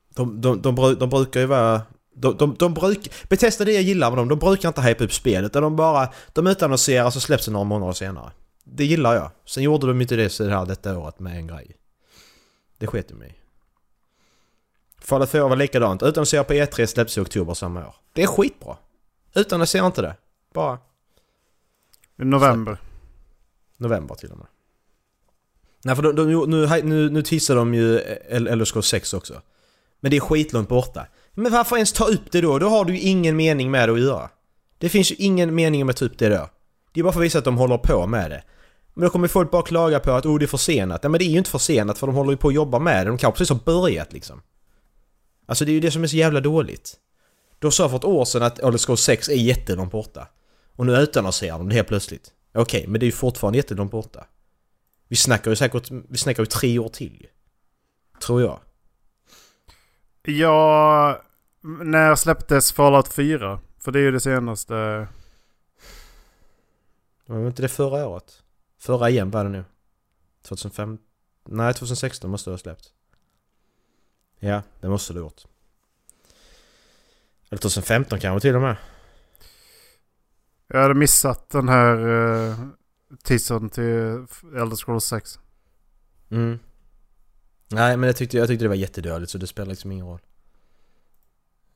De, 0.08 0.40
de, 0.40 0.62
de, 0.62 0.74
de 0.98 1.10
brukar 1.10 1.40
ju 1.40 1.46
vara... 1.46 1.82
De, 2.14 2.36
de, 2.36 2.54
de 2.58 2.74
brukar... 2.74 3.28
Betesta 3.28 3.64
det 3.64 3.72
jag 3.72 3.82
gillar 3.82 4.10
med 4.10 4.18
dem, 4.18 4.28
de 4.28 4.38
brukar 4.38 4.68
inte 4.68 4.82
hypa 4.82 5.04
upp 5.04 5.12
spelet 5.12 5.50
utan 5.50 5.62
de 5.62 5.76
bara... 5.76 6.08
De 6.32 6.46
utannonserar 6.46 7.10
så 7.10 7.20
släpps 7.20 7.46
det 7.46 7.52
några 7.52 7.64
månader 7.64 7.92
senare. 7.92 8.32
Det 8.64 8.84
gillar 8.84 9.14
jag. 9.14 9.30
Sen 9.44 9.62
gjorde 9.62 9.86
de 9.86 10.00
inte 10.00 10.16
det 10.16 10.30
så 10.30 10.48
här 10.48 10.66
detta 10.66 10.98
året 10.98 11.20
med 11.20 11.36
en 11.36 11.46
grej. 11.46 11.76
Det 12.78 12.86
sket 12.86 13.10
ju 13.10 13.14
mig. 13.14 13.40
Fallout 14.98 15.30
4 15.30 15.48
var 15.48 15.56
likadant. 15.56 16.02
Utannonsera 16.02 16.44
på 16.44 16.52
E3 16.52 16.86
släpps 16.86 17.18
i 17.18 17.20
oktober 17.20 17.54
samma 17.54 17.86
år. 17.86 17.94
Det 18.12 18.22
är 18.22 18.26
skitbra. 18.26 18.76
Utannonsera 19.34 19.86
inte 19.86 20.02
det. 20.02 20.16
Bara 20.54 20.78
november. 22.16 22.78
november 23.76 24.14
till 24.14 24.30
och 24.30 24.38
med. 24.38 24.46
Nej 25.84 25.96
för 25.96 26.02
de, 26.02 26.16
de, 26.16 26.50
nu, 26.50 26.82
nu, 26.82 27.10
nu 27.10 27.22
tissar 27.22 27.56
de 27.56 27.74
ju 27.74 28.00
LSK 28.30 28.84
6 28.84 29.14
också. 29.14 29.42
Men 30.00 30.10
det 30.10 30.16
är 30.16 30.20
skitlångt 30.20 30.68
borta. 30.68 31.06
Men 31.34 31.52
varför 31.52 31.76
ens 31.76 31.92
ta 31.92 32.04
upp 32.04 32.32
det 32.32 32.40
då? 32.40 32.58
Då 32.58 32.68
har 32.68 32.84
du 32.84 32.96
ju 32.96 33.00
ingen 33.00 33.36
mening 33.36 33.70
med 33.70 33.88
det 33.88 33.92
att 33.92 34.00
göra. 34.00 34.30
Det 34.78 34.88
finns 34.88 35.12
ju 35.12 35.14
ingen 35.18 35.54
mening 35.54 35.86
med 35.86 35.92
att 35.92 35.96
ta 35.96 36.04
upp 36.04 36.18
det 36.18 36.28
då. 36.28 36.50
Det 36.92 37.00
är 37.00 37.04
bara 37.04 37.12
för 37.12 37.20
att 37.20 37.24
visa 37.24 37.38
att 37.38 37.44
de 37.44 37.56
håller 37.56 37.78
på 37.78 38.06
med 38.06 38.30
det. 38.30 38.42
Men 38.94 39.04
då 39.04 39.10
kommer 39.10 39.28
folk 39.28 39.50
bara 39.50 39.62
klaga 39.62 40.00
på 40.00 40.12
att 40.12 40.26
oh, 40.26 40.38
det 40.38 40.44
är 40.44 40.46
försenat. 40.46 41.02
Nej 41.02 41.10
men 41.10 41.18
det 41.18 41.24
är 41.24 41.30
ju 41.30 41.38
inte 41.38 41.50
försenat 41.50 41.98
för 41.98 42.06
de 42.06 42.16
håller 42.16 42.30
ju 42.30 42.36
på 42.36 42.48
att 42.48 42.54
jobba 42.54 42.78
med 42.78 43.06
det. 43.06 43.10
De 43.10 43.18
kanske 43.18 43.38
precis 43.38 43.50
har 43.50 43.64
börjat 43.64 44.12
liksom. 44.12 44.42
Alltså 45.46 45.64
det 45.64 45.70
är 45.70 45.74
ju 45.74 45.80
det 45.80 45.90
som 45.90 46.02
är 46.02 46.06
så 46.06 46.16
jävla 46.16 46.40
dåligt. 46.40 46.94
De 47.58 47.72
sa 47.72 47.88
för 47.88 47.96
ett 47.96 48.04
år 48.04 48.24
sedan 48.24 48.42
att 48.42 48.74
LSK 48.74 48.98
6 48.98 49.28
är 49.28 49.34
jättelångt 49.34 49.92
borta. 49.92 50.28
Och 50.76 50.86
nu 50.86 50.96
utannonserar 50.96 51.58
de 51.58 51.68
det 51.68 51.74
helt 51.74 51.88
plötsligt. 51.88 52.30
Okej, 52.54 52.84
men 52.88 53.00
det 53.00 53.04
är 53.04 53.08
ju 53.08 53.12
fortfarande 53.12 53.58
jättelångt 53.58 53.90
borta. 53.90 54.26
Vi 55.08 55.16
snackar 55.16 55.50
ju 55.50 55.56
säkert, 55.56 55.90
vi 55.90 56.18
snackar 56.18 56.42
ju 56.42 56.46
tre 56.46 56.78
år 56.78 56.88
till. 56.88 57.26
Tror 58.20 58.42
jag. 58.42 58.60
Ja, 60.22 61.22
när 61.62 62.14
släpptes 62.14 62.72
Fallout 62.72 63.08
4? 63.08 63.60
För 63.78 63.92
det 63.92 63.98
är 63.98 64.02
ju 64.02 64.10
det 64.10 64.20
senaste. 64.20 65.08
Var 67.26 67.46
inte 67.46 67.62
det 67.62 67.68
förra 67.68 68.08
året? 68.08 68.42
Förra 68.78 69.10
igen 69.10 69.30
var 69.30 69.44
det 69.44 69.50
nu. 69.50 69.64
2005? 70.42 70.98
Nej, 71.44 71.74
2016 71.74 72.30
måste 72.30 72.50
det 72.50 72.52
ha 72.52 72.58
släppt. 72.58 72.92
Ja, 74.38 74.62
det 74.80 74.88
måste 74.88 75.12
det 75.12 75.20
ha 75.20 75.26
gjort. 75.26 75.42
Eller 77.50 77.58
2015 77.58 78.20
kanske 78.20 78.48
till 78.48 78.54
och 78.54 78.62
med. 78.62 78.76
Jag 80.66 80.82
hade 80.82 80.94
missat 80.94 81.50
den 81.50 81.68
här 81.68 82.06
uh, 82.06 82.68
teasern 83.24 83.70
till 83.70 84.26
Elder 84.60 84.76
Scrolls 84.76 85.04
6. 85.04 85.38
Mm. 86.30 86.58
Nej, 87.68 87.96
men 87.96 88.06
jag 88.06 88.16
tyckte, 88.16 88.36
jag 88.36 88.48
tyckte 88.48 88.64
det 88.64 88.68
var 88.68 88.74
jättedåligt 88.74 89.30
så 89.32 89.38
det 89.38 89.46
spelar 89.46 89.68
liksom 89.70 89.92
ingen 89.92 90.06
roll. 90.06 90.20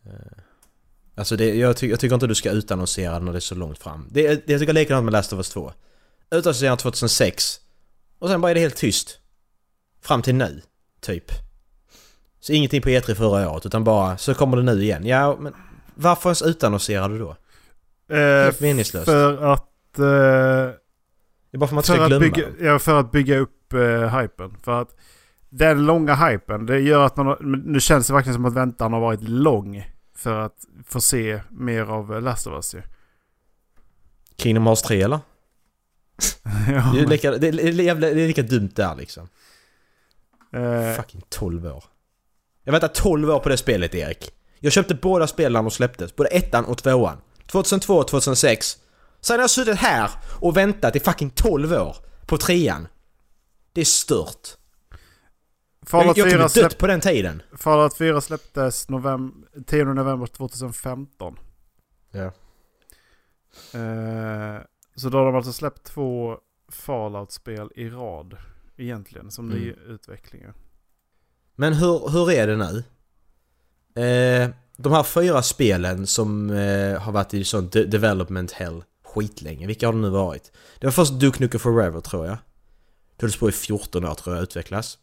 Eh, 0.06 0.12
Alltså 1.14 1.36
det, 1.36 1.54
jag, 1.54 1.76
ty, 1.76 1.88
jag 1.90 2.00
tycker 2.00 2.14
inte 2.14 2.26
du 2.26 2.34
ska 2.34 2.50
utannonsera 2.50 3.18
när 3.18 3.32
det 3.32 3.38
är 3.38 3.40
så 3.40 3.54
långt 3.54 3.78
fram. 3.78 4.08
Det, 4.10 4.28
det, 4.46 4.52
jag 4.52 4.60
tycker 4.60 4.72
likadant 4.72 5.04
med 5.04 5.12
Last 5.12 5.32
of 5.32 5.36
Us 5.36 5.50
2. 5.50 5.72
Utannonsera 6.30 6.76
2006. 6.76 7.60
Och 8.18 8.28
sen 8.28 8.40
bara 8.40 8.50
är 8.50 8.54
det 8.54 8.60
helt 8.60 8.76
tyst. 8.76 9.18
Fram 10.00 10.22
till 10.22 10.34
nu, 10.34 10.62
typ. 11.00 11.24
Så 12.40 12.52
ingenting 12.52 12.82
på 12.82 12.88
E3 12.88 13.14
förra 13.14 13.50
året 13.50 13.66
utan 13.66 13.84
bara 13.84 14.18
så 14.18 14.34
kommer 14.34 14.56
det 14.56 14.62
nu 14.62 14.82
igen. 14.82 15.06
Ja, 15.06 15.36
men 15.40 15.54
varför 15.94 16.28
ens 16.30 16.42
utannonsera 16.42 17.08
det 17.08 17.18
då? 17.18 17.36
Eh, 18.08 18.44
Helt 18.44 18.60
meningslöst. 18.60 19.04
För 19.06 19.52
att... 19.52 19.98
eh, 19.98 20.79
Det 21.50 21.56
är 21.56 21.58
bara 21.58 21.66
för 21.68 21.72
att 21.72 21.72
man 21.74 21.82
för, 21.82 21.94
ska 21.94 22.02
att 22.02 22.08
glömma 22.08 22.20
bygga, 22.20 22.48
ja, 22.72 22.78
för 22.78 23.00
att 23.00 23.12
bygga 23.12 23.38
upp 23.38 23.74
uh, 23.74 24.18
hypen. 24.18 24.56
För 24.62 24.82
att 24.82 24.96
den 25.48 25.86
långa 25.86 26.14
hypen, 26.14 26.66
det 26.66 26.80
gör 26.80 27.06
att 27.06 27.16
man... 27.16 27.26
har- 27.26 27.38
Nu 27.66 27.80
känns 27.80 28.06
det 28.06 28.12
verkligen 28.12 28.34
som 28.34 28.44
att 28.44 28.52
väntan 28.54 28.92
har 28.92 29.00
varit 29.00 29.22
lång. 29.28 29.84
För 30.16 30.40
att 30.40 30.56
få 30.86 31.00
se 31.00 31.40
mer 31.50 31.82
av 31.82 32.14
eh, 32.14 32.20
Last 32.22 32.46
of 32.46 32.52
Us 32.52 32.74
ju. 32.74 32.82
Kingdom 34.36 34.66
Hearts 34.66 34.82
3 34.82 35.02
eller? 35.02 35.18
ja, 36.68 36.90
Det 36.94 37.00
är, 37.00 37.06
lika, 37.06 37.30
det, 37.30 37.48
är, 37.48 37.52
jävla- 37.80 38.06
det 38.06 38.22
är 38.22 38.26
lika 38.26 38.42
dumt 38.42 38.70
där 38.74 38.94
liksom. 38.96 39.28
eh, 40.52 40.96
Fucking 40.96 41.22
12 41.28 41.66
år. 41.66 41.84
Jag 42.64 42.72
väntar 42.72 42.88
12 42.88 43.30
år 43.30 43.38
på 43.38 43.48
det 43.48 43.56
spelet 43.56 43.94
Erik. 43.94 44.32
Jag 44.58 44.72
köpte 44.72 44.94
båda 44.94 45.26
spelen 45.26 45.52
när 45.52 45.62
de 45.62 45.70
släpptes. 45.70 46.16
Både 46.16 46.28
ettan 46.28 46.64
och 46.64 46.78
tvåan. 46.78 47.16
2002 47.46 47.94
och 47.94 48.08
2006. 48.08 48.76
Sen 49.20 49.34
har 49.36 49.40
jag 49.42 49.50
suttit 49.50 49.76
här 49.78 50.10
och 50.40 50.56
väntat 50.56 50.96
i 50.96 51.00
fucking 51.00 51.30
12 51.30 51.72
år 51.72 51.96
på 52.26 52.36
trean. 52.38 52.88
Det 53.72 53.80
är 53.80 53.84
stört. 53.84 54.56
Fallout 55.86 56.16
jag 56.16 56.30
4, 56.30 56.38
kunde 56.48 56.60
dött 56.62 56.78
på 56.78 56.86
den 56.86 57.00
tiden. 57.00 57.42
Fallout 57.56 57.96
4 57.96 58.20
släpptes 58.20 58.88
novem 58.88 59.44
10 59.66 59.84
november 59.84 60.26
2015. 60.26 61.38
Ja. 62.10 62.32
Eh, 63.74 64.60
så 64.96 65.08
då 65.08 65.18
har 65.18 65.24
de 65.26 65.36
alltså 65.36 65.52
släppt 65.52 65.82
två 65.84 66.36
Fallout-spel 66.68 67.70
i 67.76 67.88
rad. 67.88 68.36
Egentligen, 68.76 69.30
som 69.30 69.50
Mm. 69.50 69.58
ny 69.58 69.70
utvecklingar. 69.88 70.54
Men 71.56 71.72
hur, 71.72 72.08
hur 72.08 72.30
är 72.30 72.46
det 72.46 72.56
nu? 72.56 72.84
Eh, 74.04 74.50
de 74.76 74.92
här 74.92 75.02
fyra 75.02 75.42
spelen 75.42 76.06
som 76.06 76.50
eh, 76.50 77.00
har 77.00 77.12
varit 77.12 77.34
i 77.34 77.44
sånt 77.44 77.72
de- 77.72 77.84
development 77.84 78.52
hell 78.52 78.84
skitlänge. 79.14 79.66
Vilka 79.66 79.86
har 79.86 79.92
det 79.92 79.98
nu 79.98 80.10
varit? 80.10 80.52
Det 80.78 80.86
var 80.86 80.92
först 80.92 81.12
Duke 81.12 81.42
Nukem 81.42 81.60
Forever 81.60 82.00
tror 82.00 82.26
jag. 82.26 82.36
Det 83.16 83.26
hölls 83.26 83.36
på 83.36 83.48
i 83.48 83.52
14 83.52 84.04
år 84.04 84.14
tror 84.14 84.36
jag 84.36 84.42
utvecklas. 84.42 84.98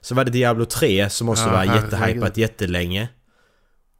Så 0.00 0.14
var 0.14 0.24
det 0.24 0.30
Diablo 0.30 0.64
3 0.64 1.10
som 1.10 1.28
också 1.28 1.42
Ja, 1.42 1.52
var 1.52 1.64
jättehypat 1.64 2.36
jättelänge. 2.36 3.08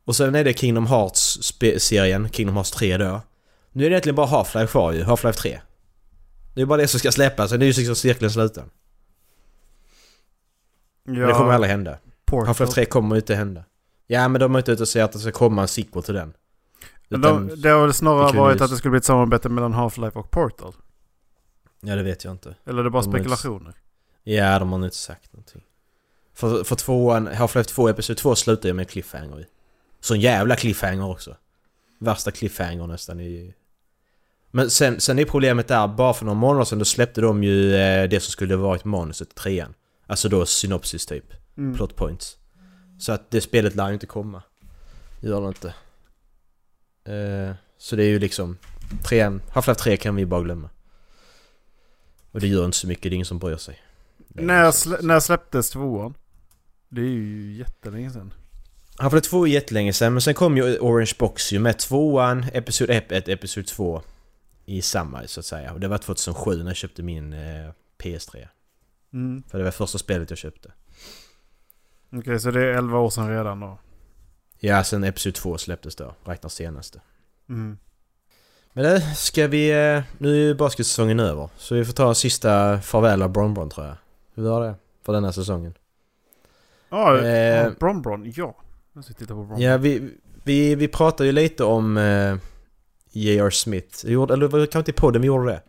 Och 0.04 0.16
sen 0.16 0.34
är 0.34 0.44
det 0.44 0.58
Kingdom 0.58 0.86
Hearts-serien, 0.86 2.28
Kingdom 2.28 2.56
Hearts 2.56 2.70
3 2.70 2.96
då. 2.96 3.20
Nu 3.72 3.84
är 3.84 3.90
det 3.90 3.94
egentligen 3.94 4.16
bara 4.16 4.26
Half-Life 4.26 4.66
kvar 4.66 4.92
ju, 4.92 5.04
Half-Life 5.04 5.32
3. 5.32 5.60
Det 6.54 6.62
är 6.62 6.66
bara 6.66 6.80
det 6.80 6.88
som 6.88 7.00
ska 7.00 7.12
släppas, 7.12 7.50
sen 7.50 7.62
är 7.62 7.66
ju 7.66 7.72
liksom 7.72 7.96
cirkeln 7.96 8.30
sluten. 8.30 8.70
Ja, 11.04 11.12
Men 11.12 11.28
det 11.28 11.34
kommer 11.34 11.52
aldrig 11.52 11.70
hända. 11.70 11.98
Half-Life 12.26 12.66
3 12.72 12.84
kommer 12.84 13.16
inte 13.16 13.34
hända. 13.34 13.64
Ja 14.06 14.28
men 14.28 14.40
de 14.40 14.54
är 14.54 14.58
inte 14.58 14.72
ute 14.72 14.82
och 14.82 14.88
säger 14.88 15.04
att 15.04 15.12
det 15.12 15.18
ska 15.18 15.32
komma 15.32 15.62
en 15.62 15.68
sequel 15.68 16.02
till 16.02 16.14
den. 16.14 16.32
Utan, 17.18 17.48
de, 17.48 17.60
det 17.60 17.68
har 17.68 17.82
väl 17.82 17.94
snarare 17.94 18.38
varit 18.38 18.60
att 18.60 18.70
det 18.70 18.76
skulle 18.76 18.90
bli 18.90 18.98
ett 18.98 19.04
samarbete 19.04 19.48
mellan 19.48 19.74
Half-Life 19.74 20.12
och 20.16 20.30
Portal? 20.30 20.74
Ja 21.80 21.96
det 21.96 22.02
vet 22.02 22.24
jag 22.24 22.32
inte. 22.32 22.54
Eller 22.66 22.80
är 22.80 22.84
det 22.84 22.90
bara 22.90 23.02
De 23.02 23.10
har 23.10 23.18
inte- 23.18 23.36
spekulationer? 23.36 23.74
Ja 24.22 24.58
de 24.58 24.72
har 24.72 24.78
nog 24.78 24.86
inte 24.86 24.96
sagt 24.96 25.32
någonting. 25.32 25.62
För, 26.34 26.64
för 26.64 26.76
tvåan, 26.76 27.28
Half-Life 27.28 27.62
2 27.68 27.88
Episod 27.88 28.16
2 28.16 28.34
slutar 28.34 28.68
ju 28.68 28.72
med 28.72 28.90
cliffhanger 28.90 29.40
i. 29.40 29.46
Så 30.00 30.14
en 30.14 30.20
jävla 30.20 30.56
cliffhanger 30.56 31.10
också. 31.10 31.36
Värsta 31.98 32.30
cliffhanger 32.30 32.86
nästan 32.86 33.20
i... 33.20 33.54
Men 34.50 34.70
sen, 34.70 35.00
sen 35.00 35.18
är 35.18 35.24
problemet 35.24 35.68
där, 35.68 35.88
bara 35.88 36.14
för 36.14 36.24
några 36.24 36.38
månader 36.38 36.64
sedan 36.64 36.78
då 36.78 36.84
släppte 36.84 37.20
de 37.20 37.44
ju 37.44 37.74
eh, 37.74 38.08
det 38.08 38.20
som 38.20 38.30
skulle 38.32 38.56
varit 38.56 38.84
manuset 38.84 39.28
i 39.28 39.34
trean. 39.34 39.74
Alltså 40.06 40.28
då 40.28 40.46
synopsis 40.46 41.06
typ. 41.06 41.24
Mm. 41.56 41.74
Plot 41.76 41.96
points. 41.96 42.36
Så 42.98 43.12
att 43.12 43.30
det 43.30 43.40
spelet 43.40 43.74
lär 43.74 43.88
ju 43.88 43.94
inte 43.94 44.06
komma. 44.06 44.42
Gör 45.20 45.40
det 45.40 45.48
inte. 45.48 45.74
Eh, 47.04 47.54
så 47.78 47.96
det 47.96 48.04
är 48.04 48.08
ju 48.08 48.18
liksom... 48.18 48.58
Trean, 49.08 49.42
Half-Life 49.52 49.74
3 49.74 49.96
kan 49.96 50.16
vi 50.16 50.26
bara 50.26 50.42
glömma. 50.42 50.70
Och 52.30 52.40
det 52.40 52.46
gör 52.48 52.64
inte 52.64 52.76
så 52.76 52.86
mycket, 52.86 53.02
det 53.02 53.08
är 53.08 53.14
ingen 53.14 53.26
som 53.26 53.38
bryr 53.38 53.56
sig. 53.56 53.82
När, 54.28 54.66
liksom- 54.66 54.92
slä, 54.92 54.98
när 55.02 55.20
släpptes 55.20 55.70
tvåan? 55.70 56.14
Det 56.88 57.00
är 57.00 57.04
ju 57.04 57.52
jättelänge 57.52 58.10
sedan. 58.10 58.34
Half-Life 58.98 59.20
2 59.20 59.46
är 59.46 59.50
jättelänge 59.50 59.92
sedan, 59.92 60.12
men 60.12 60.22
sen 60.22 60.34
kom 60.34 60.56
ju 60.56 60.78
Orange 60.78 61.12
Box 61.18 61.52
ju 61.52 61.58
med 61.58 61.78
tvåan, 61.78 62.44
Episod 62.52 62.90
1, 62.90 63.28
Episod 63.28 63.66
2 63.66 64.02
i 64.64 64.82
samma 64.82 65.26
så 65.26 65.40
att 65.40 65.46
säga. 65.46 65.72
Och 65.72 65.80
det 65.80 65.88
var 65.88 65.98
2007 65.98 66.56
när 66.56 66.66
jag 66.70 66.76
köpte 66.76 67.02
min 67.02 67.32
eh, 67.32 67.70
PS3. 67.98 68.48
Mm. 69.12 69.42
För 69.50 69.58
det 69.58 69.64
var 69.64 69.70
första 69.70 69.98
spelet 69.98 70.30
jag 70.30 70.38
köpte. 70.38 70.72
Okej, 72.12 72.40
så 72.40 72.50
det 72.50 72.60
är 72.60 72.72
11 72.72 72.98
år 72.98 73.10
sedan 73.10 73.30
redan 73.30 73.60
då? 73.60 73.78
Ja, 74.64 74.84
sen 74.84 75.04
Episod 75.04 75.34
2 75.34 75.58
släpptes 75.58 75.96
då, 75.96 76.14
räknar 76.24 76.50
senaste. 76.50 77.00
Mm. 77.48 77.78
Men 78.72 78.84
det 78.84 79.00
ska 79.00 79.46
vi... 79.46 79.70
eh, 79.70 80.02
Nu 80.18 80.30
är 80.30 80.38
ju 80.38 80.54
basketsäsongen 80.54 81.20
över. 81.20 81.48
Så 81.56 81.74
vi 81.74 81.84
får 81.84 81.92
ta 81.92 82.14
sista 82.14 82.80
farväl 82.80 83.22
av 83.22 83.30
Bron 83.32 83.54
Bron 83.54 83.70
tror 83.70 83.86
jag. 83.86 83.96
Hur 84.34 84.42
var 84.50 84.64
det? 84.66 84.74
För 85.04 85.12
den 85.12 85.24
här 85.24 85.32
säsongen. 85.32 85.74
Ja, 86.88 87.18
Eh, 87.18 87.26
ja, 87.28 87.70
Bron 87.80 88.02
Bron, 88.02 88.32
ja. 88.36 88.56
Jag 88.92 89.04
ska 89.04 89.14
titta 89.14 89.34
på 89.34 89.44
Bron 89.44 89.60
Ja, 89.60 89.76
vi, 89.76 90.10
vi, 90.44 90.74
vi 90.74 90.88
pratade 90.88 91.26
ju 91.26 91.32
lite 91.32 91.64
om 91.64 91.96
eh, 91.96 92.36
J.R. 93.10 93.50
Smith. 93.50 94.06
Gjorde, 94.06 94.34
eller 94.34 94.48
kanske 94.48 94.78
inte 94.78 94.90
i 94.90 94.94
podden 94.94 95.22
vi 95.22 95.26
gjorde 95.28 95.52
det. 95.52 95.62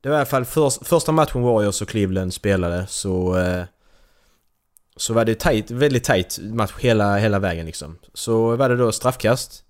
Det 0.00 0.08
var 0.08 0.16
i 0.16 0.18
alla 0.18 0.26
fall 0.26 0.44
för, 0.44 0.84
första 0.84 1.12
matchen 1.12 1.42
Warriors 1.42 1.82
och 1.82 1.88
Cleveland 1.88 2.34
spelade 2.34 2.86
så... 2.86 3.36
Eh, 3.38 3.64
så 4.98 5.14
var 5.14 5.24
det 5.24 5.34
tight, 5.34 5.70
väldigt 5.70 6.04
tight 6.04 6.38
match 6.42 6.72
hela, 6.78 7.16
hela 7.16 7.38
vägen 7.38 7.66
liksom. 7.66 7.98
Så 8.14 8.56
var 8.56 8.68
det 8.68 8.76
då 8.76 8.92
straffkast. 8.92 9.64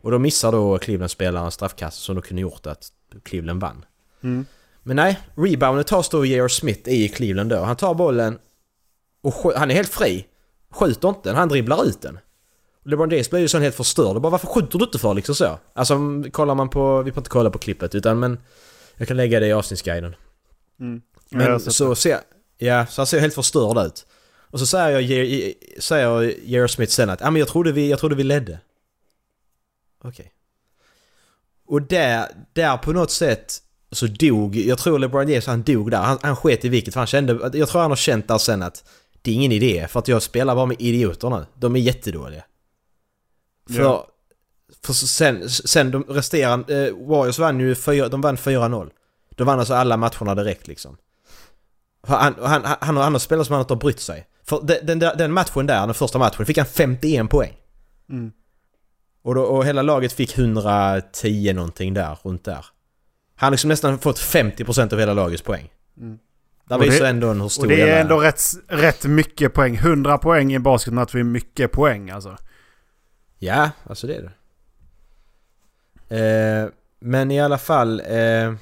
Och 0.00 0.10
då 0.10 0.18
missar 0.18 0.52
då 0.52 0.78
Cleveland-spelaren 0.78 1.50
straffkast 1.50 2.02
som 2.02 2.16
då 2.16 2.22
kunde 2.22 2.42
gjort 2.42 2.66
att 2.66 2.88
Cleveland 3.22 3.60
vann. 3.60 3.84
Mm. 4.22 4.46
Men 4.82 4.96
nej, 4.96 5.18
rebounden 5.34 5.84
tas 5.84 6.08
då 6.08 6.24
J.R. 6.24 6.48
Smith 6.48 6.88
i 6.88 7.08
Cleveland 7.08 7.50
då. 7.50 7.56
Han 7.56 7.76
tar 7.76 7.94
bollen 7.94 8.38
och 9.22 9.52
han 9.56 9.70
är 9.70 9.74
helt 9.74 9.88
fri. 9.88 10.26
Skjuter 10.70 11.08
inte 11.08 11.28
den, 11.28 11.36
han 11.36 11.48
dribblar 11.48 11.84
ut 11.84 12.02
den. 12.02 12.18
LeBron 12.84 13.10
James 13.10 13.30
blir 13.30 13.40
ju 13.40 13.48
sån 13.48 13.62
helt 13.62 13.74
förstörd. 13.74 14.16
Och 14.16 14.22
bara 14.22 14.30
varför 14.30 14.46
skjuter 14.46 14.78
du 14.78 14.84
inte 14.84 14.98
för 14.98 15.14
liksom 15.14 15.34
så? 15.34 15.58
Alltså 15.72 15.98
kollar 16.32 16.54
man 16.54 16.68
på, 16.68 17.02
vi 17.02 17.12
får 17.12 17.20
inte 17.20 17.30
kolla 17.30 17.50
på 17.50 17.58
klippet 17.58 17.94
utan 17.94 18.18
men 18.18 18.38
jag 18.96 19.08
kan 19.08 19.16
lägga 19.16 19.40
det 19.40 19.46
i 19.46 19.52
avsnittsguiden. 19.52 20.16
Mm. 20.80 21.02
Men 21.30 21.60
så 21.60 21.94
ser, 21.94 22.18
ja, 22.58 22.86
så 22.86 23.00
han 23.00 23.06
ser 23.06 23.20
helt 23.20 23.34
förstörd 23.34 23.78
ut. 23.78 24.06
Och 24.52 24.58
så 24.58 24.66
säger 24.66 25.00
jag, 25.00 25.54
säger 25.82 26.20
J.R. 26.44 26.66
Smith 26.66 26.92
sen 26.92 27.10
att 27.10 27.22
ah, 27.22 27.30
men 27.30 27.40
jag, 27.40 27.48
trodde 27.48 27.72
vi, 27.72 27.90
jag 27.90 27.98
trodde 27.98 28.14
vi 28.14 28.24
ledde. 28.24 28.58
Okej. 30.04 30.32
Och 31.66 31.82
där, 31.82 32.28
där 32.52 32.76
på 32.76 32.92
något 32.92 33.10
sätt 33.10 33.62
så 33.92 34.06
dog, 34.06 34.56
jag 34.56 34.78
tror 34.78 34.98
LeBron 34.98 35.28
James 35.28 35.46
han 35.46 35.62
dog 35.62 35.90
där. 35.90 35.98
Han, 36.02 36.18
han 36.22 36.36
sket 36.36 36.64
i 36.64 36.68
vilket 36.68 36.94
för 36.94 37.00
han 37.00 37.06
kände, 37.06 37.50
jag 37.58 37.68
tror 37.68 37.80
han 37.80 37.90
har 37.90 37.96
känt 37.96 38.28
där 38.28 38.38
sen 38.38 38.62
att 38.62 38.84
det 39.22 39.30
är 39.30 39.34
ingen 39.34 39.52
idé 39.52 39.88
för 39.88 39.98
att 40.00 40.08
jag 40.08 40.22
spelar 40.22 40.54
bara 40.54 40.66
med 40.66 40.76
idioter 40.80 41.30
nu. 41.30 41.46
De 41.54 41.76
är 41.76 41.80
jättedåliga. 41.80 42.44
För, 43.70 43.80
Ja. 43.82 44.06
för 44.84 44.92
sen, 44.92 45.50
sen 45.50 45.90
de 45.90 46.02
resterande, 46.04 46.86
eh, 46.88 46.94
Warriors 47.06 47.38
vann 47.38 47.60
ju 47.60 47.74
fyra, 47.74 48.08
de 48.08 48.20
vann 48.20 48.36
4-0. 48.36 48.90
De 49.30 49.46
vann 49.46 49.58
alltså 49.58 49.74
alla 49.74 49.96
matcherna 49.96 50.34
direkt 50.34 50.66
liksom. 50.66 50.96
Han, 52.06 52.34
han, 52.40 52.64
han, 52.64 52.76
han, 52.80 52.96
har- 52.96 53.02
han 53.04 53.12
har 53.14 53.18
spelat 53.18 53.46
som 53.46 53.52
han 53.52 53.62
inte 53.62 53.74
har 53.74 53.80
brytt 53.80 54.00
sig. 54.00 54.26
För 54.44 54.60
den, 54.82 54.98
den, 54.98 55.32
matchen 55.32 55.66
där, 55.66 55.86
den 55.86 55.94
första 55.94 56.18
matchen, 56.18 56.46
fick 56.46 56.56
han 56.58 56.66
51 56.66 57.30
poäng. 57.30 57.52
Mm. 58.10 58.32
Och, 59.22 59.34
då, 59.34 59.42
och 59.42 59.66
hela 59.66 59.82
laget 59.82 60.12
fick 60.12 60.38
110 60.38 61.52
någonting 61.52 61.94
där, 61.94 62.18
runt 62.22 62.44
där. 62.44 62.66
Han 63.36 63.46
har 63.46 63.50
liksom 63.50 63.68
nästan 63.68 63.98
fått 63.98 64.18
50% 64.18 64.92
av 64.92 64.98
hela 64.98 65.14
lagets 65.14 65.42
poäng. 65.42 65.70
Mm. 66.00 66.18
Där 66.68 66.76
Och 66.76 66.82
det- 66.84 66.90
visar 66.90 67.06
ändå 67.06 67.28
en 67.28 67.40
hur 67.40 67.48
stor 67.48 67.62
Och 67.62 67.68
det 67.68 67.80
är 67.80 68.00
ändå 68.00 68.20
rätt, 68.20 68.42
rätt 68.68 69.04
mycket 69.04 69.54
poäng. 69.54 69.76
100 69.76 70.18
poäng 70.18 70.52
i 70.52 70.54
en 70.54 70.62
basketmatch 70.62 71.14
är 71.14 71.22
mycket 71.22 71.72
poäng 71.72 72.10
alltså. 72.10 72.36
Ja, 73.38 73.70
alltså 73.86 74.06
det 74.06 74.14
är 74.14 74.22
det. 74.22 74.32
Eh, 76.64 76.68
men 77.00 77.30
i 77.30 77.40
alla 77.40 77.58
fall... 77.58 78.00
Eh, 78.00 78.54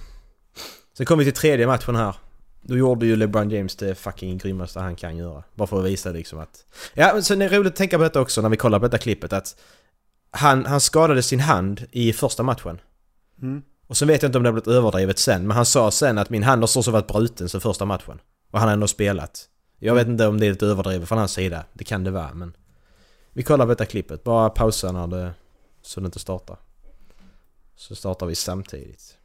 sen 0.97 1.07
kom 1.07 1.19
vi 1.19 1.25
till 1.25 1.35
tredje 1.35 1.67
matchen 1.67 1.97
här. 1.97 2.15
Då 2.63 2.77
gjorde 2.77 3.07
ju 3.07 3.17
LeBron 3.17 3.51
James 3.51 3.77
det 3.77 3.95
fucking 3.95 4.39
grymmaste 4.39 4.81
han 4.81 4.97
kan 4.97 5.17
göra. 5.17 5.43
Bara 5.55 5.67
för 5.67 5.79
att 5.79 5.85
visa 5.85 6.11
liksom 6.11 6.39
att... 6.39 6.65
Ja, 6.95 7.11
men 7.15 7.23
sen 7.23 7.43
är 7.43 7.51
det 7.51 7.57
roligt 7.57 7.73
att 7.73 7.77
tänka 7.77 7.97
på 7.97 8.03
detta 8.03 8.21
också 8.21 8.43
när 8.43 8.49
vi 8.49 8.57
kollar 8.57 8.79
på 8.79 8.85
detta 8.85 8.99
klippet 8.99 9.33
att... 9.33 9.61
Han, 10.31 10.67
han 10.67 10.81
skadade 10.81 11.23
sin 11.23 11.41
hand 11.41 11.87
i 11.91 12.13
första 12.13 12.43
matchen. 12.43 12.81
Mm. 13.43 13.63
Och 13.87 13.97
sen 13.97 14.09
vet 14.09 14.23
jag 14.23 14.29
inte 14.29 14.39
om 14.39 14.45
det 14.45 14.49
har 14.49 14.53
blivit 14.53 14.69
överdrivet 14.69 15.19
sen, 15.19 15.47
men 15.47 15.57
han 15.57 15.67
sa 15.67 15.91
sen 15.91 16.19
att 16.19 16.31
min 16.31 16.43
hand 16.43 16.63
har 16.63 16.67
så 16.67 16.91
varit 16.91 17.07
bruten 17.07 17.49
sen 17.49 17.61
första 17.61 17.85
matchen. 17.85 18.21
Och 18.51 18.59
han 18.59 18.69
har 18.69 18.73
ändå 18.73 18.89
spelat. 18.89 19.49
Jag 19.79 19.95
vet 19.95 20.09
inte 20.09 20.27
om 20.27 20.41
det 20.41 20.47
är 20.47 20.51
lite 20.51 20.67
överdrivet 20.67 21.09
från 21.09 21.19
hans 21.19 21.33
sida. 21.33 21.65
Det 21.73 21.85
kan 21.85 22.05
det 22.05 22.11
vara, 22.11 22.35
men... 22.35 22.57
Vi 23.33 23.43
kollar 23.43 23.65
på 23.65 23.69
detta 23.69 23.87
klippet. 23.87 24.25
Bara 24.25 24.51
pausa 24.51 24.93
när 24.93 25.07
det... 25.07 25.33
Så 25.83 26.01
det 26.01 26.07
inte 26.07 26.19
startar. 26.19 26.57
Så 27.77 27.95
startar 27.95 28.27
vi 28.27 28.35
samtidigt. 28.35 29.17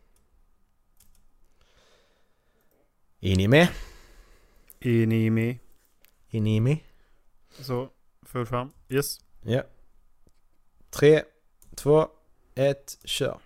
Är 3.25 3.35
ni 3.35 3.47
med? 3.47 3.67
Så, 7.59 7.89
full 8.25 8.45
fram. 8.45 8.71
Yes. 8.89 9.19
Ja. 9.43 9.63
Tre, 10.89 11.23
två, 11.75 12.07
ett, 12.55 12.97
kör. 13.03 13.39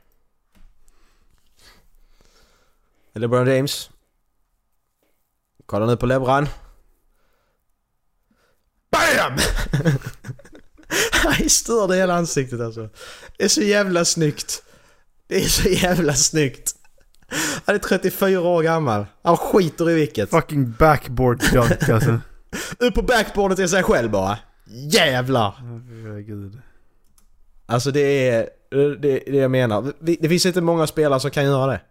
LeBron 3.14 3.48
James. 3.48 3.90
Kolla 5.66 5.86
nu 5.86 5.98
på 5.98 6.06
LeBron. 6.06 6.48
BAM! 8.92 9.38
Han 11.12 11.34
är 11.34 11.50
störd 11.50 11.92
i 11.92 11.96
hela 11.96 12.16
ansiktet 12.16 12.62
alltså. 12.62 12.90
Det 13.38 13.44
är 13.44 13.48
så 13.50 13.62
jävla 13.62 14.06
snyggt. 14.06 14.64
Det 15.28 15.36
är 15.36 15.48
så 15.48 15.70
jävla 15.70 16.14
snyggt. 16.14 16.79
Han 17.66 17.76
är 17.76 17.80
34 17.80 18.42
år 18.42 18.64
gammal. 18.64 19.06
Han 19.24 19.38
skiter 19.38 19.90
i 19.90 19.94
vilket. 19.94 20.30
Fucking 20.30 20.72
backboard 20.80 21.44
dunk 21.54 21.90
alltså. 21.90 22.20
Upp 22.80 22.94
på 22.94 23.02
backboardet 23.02 23.60
i 23.60 23.68
sig 23.68 23.84
själv 23.84 24.12
bara. 24.12 24.38
Jävlar! 24.68 25.52
Herregud. 25.52 26.62
Alltså 27.66 27.92
det 27.92 28.30
är... 28.30 28.50
Det 29.02 29.24
det 29.28 29.38
jag 29.38 29.52
menar. 29.52 29.94
Det 30.00 30.30
finns 30.30 30.46
inte 30.46 30.62
många 30.62 30.88
spelare 30.88 31.20
som 31.20 31.32
kan 31.32 31.44
göra 31.46 31.72
det. 31.72 31.82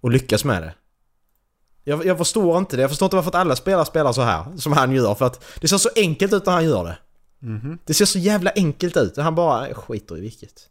Och 0.00 0.10
lyckas 0.10 0.44
med 0.44 0.62
det. 0.62 0.74
Jag, 1.84 2.06
jag 2.06 2.18
förstår 2.18 2.58
inte 2.58 2.76
det. 2.76 2.82
Jag 2.82 2.90
förstår 2.90 3.06
inte 3.06 3.16
varför 3.16 3.30
att 3.30 3.34
alla 3.34 3.56
spelare 3.56 3.86
spelar 3.86 4.12
så 4.12 4.22
här. 4.22 4.56
Som 4.56 4.72
han 4.72 4.92
gör. 4.92 5.14
För 5.14 5.26
att 5.26 5.44
det 5.60 5.68
ser 5.68 5.76
så 5.76 5.88
enkelt 5.96 6.32
ut 6.32 6.46
när 6.46 6.52
han 6.52 6.64
gör 6.64 6.84
det. 6.84 6.96
Mhm. 7.38 7.78
Det 7.84 7.94
ser 7.94 8.04
så 8.04 8.18
jävla 8.18 8.52
enkelt 8.56 8.96
ut. 8.96 9.16
Han 9.16 9.34
bara 9.34 9.74
skiter 9.74 10.18
i 10.18 10.20
vilket. 10.20 10.68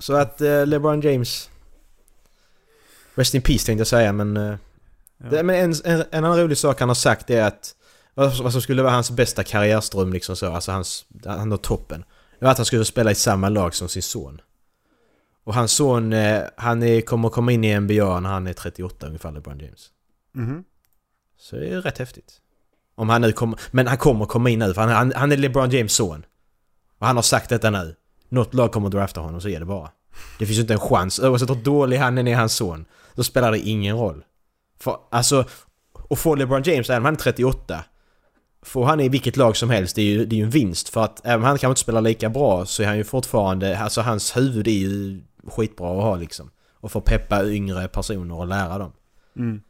Så 0.00 0.14
att 0.14 0.40
eh, 0.40 0.66
LeBron 0.66 1.00
James... 1.00 1.50
Rest 3.14 3.34
in 3.34 3.42
peace 3.42 3.66
tänkte 3.66 3.80
jag 3.80 3.86
säga 3.86 4.12
men... 4.12 4.36
Eh, 4.36 4.56
Ja. 5.22 5.30
det, 5.30 5.42
men 5.42 5.56
en, 5.56 5.74
en, 5.84 6.04
en 6.10 6.24
annan 6.24 6.38
rolig 6.38 6.58
sak 6.58 6.80
han 6.80 6.88
har 6.88 6.94
sagt 6.94 7.30
är 7.30 7.42
att... 7.42 7.74
Vad, 8.14 8.52
som 8.52 8.62
skulle 8.62 8.82
vara 8.82 8.92
hans 8.92 9.10
bästa 9.10 9.44
karriärström 9.44 10.12
liksom 10.12 10.36
så. 10.36 10.52
Alltså 10.52 10.72
hans... 10.72 11.04
Han 11.24 11.50
har 11.50 11.58
toppen. 11.58 12.04
Det 12.38 12.44
var 12.44 12.52
att 12.52 12.58
han 12.58 12.66
skulle 12.66 12.84
spela 12.84 13.10
i 13.10 13.14
samma 13.14 13.48
lag 13.48 13.74
som 13.74 13.88
sin 13.88 14.02
son. 14.02 14.40
Och 15.44 15.54
hans 15.54 15.72
son, 15.72 16.12
eh, 16.12 16.42
han 16.56 16.82
är, 16.82 17.00
kommer 17.00 17.28
komma 17.28 17.52
in 17.52 17.64
i 17.64 17.80
NBA 17.80 18.20
när 18.20 18.30
han 18.30 18.46
är 18.46 18.52
38 18.52 19.06
ungefär, 19.06 19.32
LeBron 19.32 19.58
James. 19.58 19.88
Mhm. 20.32 20.64
Så 21.38 21.56
det 21.56 21.68
är 21.68 21.80
rätt 21.80 21.98
häftigt. 21.98 22.40
Om 22.94 23.08
han 23.08 23.20
nu 23.20 23.32
kommer... 23.32 23.60
Men 23.70 23.86
han 23.86 23.98
kommer 23.98 24.26
komma 24.26 24.50
in 24.50 24.58
nu 24.58 24.74
för 24.74 24.80
han, 24.80 24.90
han, 24.90 25.12
han 25.16 25.32
är 25.32 25.36
LeBron 25.36 25.70
James 25.70 25.92
son. 25.92 26.26
Och 26.98 27.06
han 27.06 27.16
har 27.16 27.22
sagt 27.22 27.48
detta 27.48 27.70
nu. 27.70 27.94
Något 28.30 28.54
lag 28.54 28.72
kommer 28.72 28.88
drafta 28.88 29.20
honom 29.20 29.40
så 29.40 29.48
är 29.48 29.60
det 29.60 29.66
bara. 29.66 29.90
Det 30.38 30.46
finns 30.46 30.58
ju 30.58 30.62
inte 30.62 30.74
en 30.74 30.80
chans. 30.80 31.20
Oavsett 31.20 31.50
hur 31.50 31.54
dålig 31.54 31.96
han 31.96 32.18
är 32.18 32.36
hans 32.36 32.54
son. 32.54 32.84
Då 33.14 33.22
spelar 33.22 33.52
det 33.52 33.58
ingen 33.58 33.96
roll. 33.96 34.24
För 34.78 34.96
alltså... 35.10 35.44
Och 35.92 36.18
få 36.18 36.34
LeBron 36.34 36.62
James, 36.62 36.90
även 36.90 37.02
om 37.02 37.04
han 37.04 37.14
är 37.14 37.18
38. 37.18 37.84
Får 38.62 38.84
han 38.84 39.00
i 39.00 39.08
vilket 39.08 39.36
lag 39.36 39.56
som 39.56 39.70
helst, 39.70 39.96
det 39.96 40.02
är 40.02 40.06
ju, 40.06 40.26
det 40.26 40.34
är 40.34 40.38
ju 40.38 40.44
en 40.44 40.50
vinst. 40.50 40.88
För 40.88 41.04
att 41.04 41.26
även 41.26 41.40
om 41.40 41.44
han 41.44 41.58
kanske 41.58 41.68
inte 41.70 41.80
spelar 41.80 42.00
lika 42.00 42.30
bra 42.30 42.66
så 42.66 42.82
är 42.82 42.86
han 42.86 42.96
ju 42.96 43.04
fortfarande... 43.04 43.78
Alltså 43.78 44.00
hans 44.00 44.36
huvud 44.36 44.68
är 44.68 44.72
ju 44.72 45.20
skitbra 45.46 45.90
att 45.90 46.02
ha 46.02 46.16
liksom. 46.16 46.50
Och 46.72 46.92
få 46.92 47.00
peppa 47.00 47.46
yngre 47.46 47.88
personer 47.88 48.34
och 48.34 48.46
lära 48.46 48.78
dem. 48.78 48.92
Mm. 49.36 49.60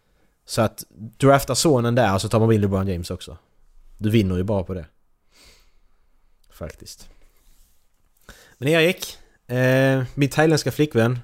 Så 0.44 0.62
att 0.62 0.84
drafta 1.18 1.54
sonen 1.54 1.94
där 1.94 2.18
så 2.18 2.28
tar 2.28 2.40
man 2.40 2.52
in 2.52 2.60
LeBron 2.60 2.88
James 2.88 3.10
också. 3.10 3.38
Du 3.98 4.10
vinner 4.10 4.36
ju 4.36 4.42
bara 4.42 4.62
på 4.62 4.74
det. 4.74 4.86
Faktiskt. 6.52 7.08
Men 8.60 8.68
Erik, 8.68 9.18
eh, 9.48 10.02
min 10.14 10.28
thailändska 10.28 10.72
flickvän. 10.72 11.18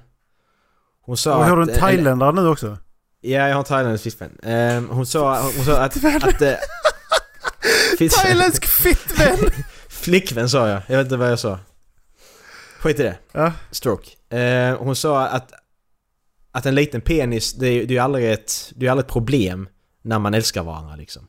Hon 1.01 1.17
sa 1.17 1.43
har 1.43 1.57
du 1.57 1.71
en 1.71 1.79
thailändare 1.79 2.31
nu 2.31 2.47
också? 2.47 2.77
Ja, 3.21 3.47
jag 3.47 3.55
har 3.55 3.59
en 3.59 3.65
thailändsk 3.65 4.03
flickvän. 4.03 4.39
Eh, 4.43 4.95
hon 4.95 5.05
sa, 5.05 5.41
hon 5.41 5.65
sa 5.65 5.77
att... 5.77 6.05
att 6.23 6.41
eh, 6.41 6.55
Thailändsk 8.09 8.65
fittvän! 8.65 9.37
Flickvän 9.89 10.49
sa 10.49 10.67
jag, 10.67 10.81
jag 10.87 10.97
vet 10.97 11.05
inte 11.05 11.17
vad 11.17 11.31
jag 11.31 11.39
sa. 11.39 11.59
Skit 12.79 12.99
i 12.99 13.03
det. 13.03 13.17
Ja. 13.31 13.51
Stroke. 13.71 14.37
Eh, 14.37 14.77
hon 14.77 14.95
sa 14.95 15.27
att, 15.27 15.51
att 16.51 16.65
en 16.65 16.75
liten 16.75 17.01
penis, 17.01 17.53
det 17.53 17.67
är 17.67 17.91
ju 17.91 17.99
aldrig 17.99 18.31
ett, 18.31 18.71
det 18.75 18.87
är 18.87 18.91
aldrig 18.91 19.05
ett 19.05 19.13
problem 19.13 19.69
när 20.01 20.19
man 20.19 20.33
älskar 20.33 20.63
varandra 20.63 20.95
liksom. 20.95 21.27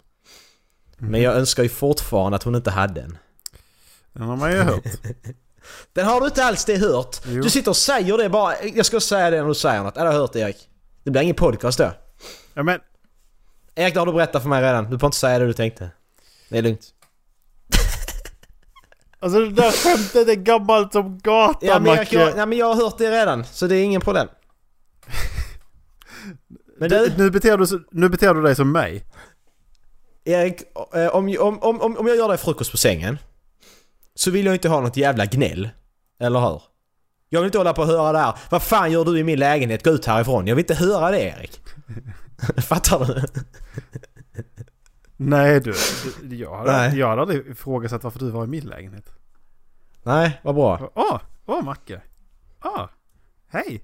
Men 0.99 1.23
jag 1.23 1.35
önskar 1.35 1.62
ju 1.62 1.68
fortfarande 1.68 2.37
att 2.37 2.42
hon 2.42 2.55
inte 2.55 2.71
hade 2.71 3.01
en. 3.01 3.18
Den 4.12 4.23
har 4.23 4.37
man 4.37 4.53
ju 4.53 4.59
hört. 4.59 4.85
Den 5.92 6.07
har 6.07 6.20
du 6.20 6.26
inte 6.26 6.44
alls 6.44 6.64
det 6.64 6.76
hört. 6.76 7.16
Jo. 7.26 7.42
Du 7.42 7.50
sitter 7.50 7.70
och 7.70 7.76
säger 7.76 8.18
det 8.18 8.28
bara. 8.28 8.62
Jag 8.74 8.87
ska 8.87 9.00
säga 9.00 9.31
det 9.31 9.40
när 9.40 9.48
du 9.48 9.54
säger 9.54 9.83
något. 9.83 9.96
Ja, 9.96 10.02
det 10.02 10.09
har 10.09 10.14
jag 10.14 10.20
hört 10.20 10.37
Erik. 10.37 10.68
Det 11.04 11.11
blir 11.11 11.22
ingen 11.22 11.35
podcast 11.37 11.78
då. 11.78 11.92
Ja 12.54 12.62
men, 12.62 12.81
Erik, 13.74 13.94
det 13.94 14.00
har 14.00 14.07
du 14.07 14.12
berättat 14.12 14.42
för 14.42 14.48
mig 14.48 14.62
redan. 14.62 14.90
Du 14.90 14.98
får 14.98 15.07
inte 15.07 15.18
säga 15.18 15.38
det 15.38 15.46
du 15.46 15.52
tänkte. 15.52 15.90
Det 16.48 16.59
är 16.59 16.62
lugnt. 16.62 16.87
alltså 19.20 19.38
det 19.38 19.50
där 19.50 19.70
skämtet 19.70 20.28
är 20.28 20.35
gammalt 20.35 20.92
som 20.92 21.18
gatan 21.18 21.68
Ja, 21.68 21.78
men 21.78 21.98
Erik, 21.98 22.12
jag, 22.12 22.24
Macke. 22.24 22.37
nej, 22.37 22.46
men 22.46 22.59
jag 22.59 22.74
har 22.74 22.85
hört 22.85 22.98
det 22.98 23.11
redan. 23.11 23.44
Så 23.44 23.66
det 23.66 23.76
är 23.76 23.85
ingen 23.85 24.00
problem. 24.00 24.28
Men 26.81 26.88
Du, 26.90 27.09
du, 27.09 27.12
nu, 27.22 27.31
beter 27.31 27.59
du, 27.59 27.85
nu 27.90 28.09
beter 28.09 28.35
du 28.35 28.42
dig 28.42 28.57
som 28.57 28.72
mig. 28.72 29.04
Erik, 30.24 30.62
eh, 30.94 31.07
om, 31.07 31.37
om, 31.40 31.59
om, 31.62 31.81
om 31.81 31.96
om 31.96 32.07
jag 32.07 32.16
gör 32.16 32.28
dig 32.28 32.38
frukost 32.38 32.70
på 32.70 32.76
sängen 32.76 33.18
så 34.18 34.31
vill 34.31 34.46
jag 34.46 34.54
inte 34.54 34.68
ha 34.68 34.81
något 34.81 34.96
jävla 34.96 35.26
gnäll. 35.26 35.68
Eller 36.20 36.40
hur? 36.40 36.62
Jag 37.28 37.40
vill 37.40 37.46
inte 37.46 37.59
hålla 37.59 37.72
på 37.72 37.83
och 37.83 37.88
höra 37.88 38.12
det 38.12 38.18
här. 38.18 38.35
Vad 38.50 38.62
fan 38.62 38.92
gör 38.92 39.04
du 39.04 39.18
i 39.18 39.24
min 39.24 39.38
lägenhet? 39.38 39.85
Gå 39.85 39.90
ut 39.90 40.07
härifrån. 40.07 40.46
Jag 40.46 40.57
vill 40.57 40.62
inte 40.62 40.74
höra 40.74 41.11
det 41.11 41.20
Erik. 41.20 41.61
Fattar 42.57 43.04
du? 43.04 43.22
Nej 45.16 45.61
du, 45.61 45.74
jag, 46.37 46.57
hade, 46.57 46.72
Nej. 46.72 46.98
jag 46.98 47.09
hade 47.09 47.22
aldrig 47.22 47.46
ifrågasatt 47.46 48.04
varför 48.04 48.18
du 48.18 48.31
var 48.31 48.44
i 48.44 48.46
min 48.46 48.64
lägenhet. 48.64 49.11
Nej, 50.02 50.40
vad 50.42 50.54
bra. 50.54 50.90
Åh, 50.94 51.20
åh 51.46 51.62
Macke. 51.62 52.00
Åh, 52.64 52.87
hej. 53.48 53.83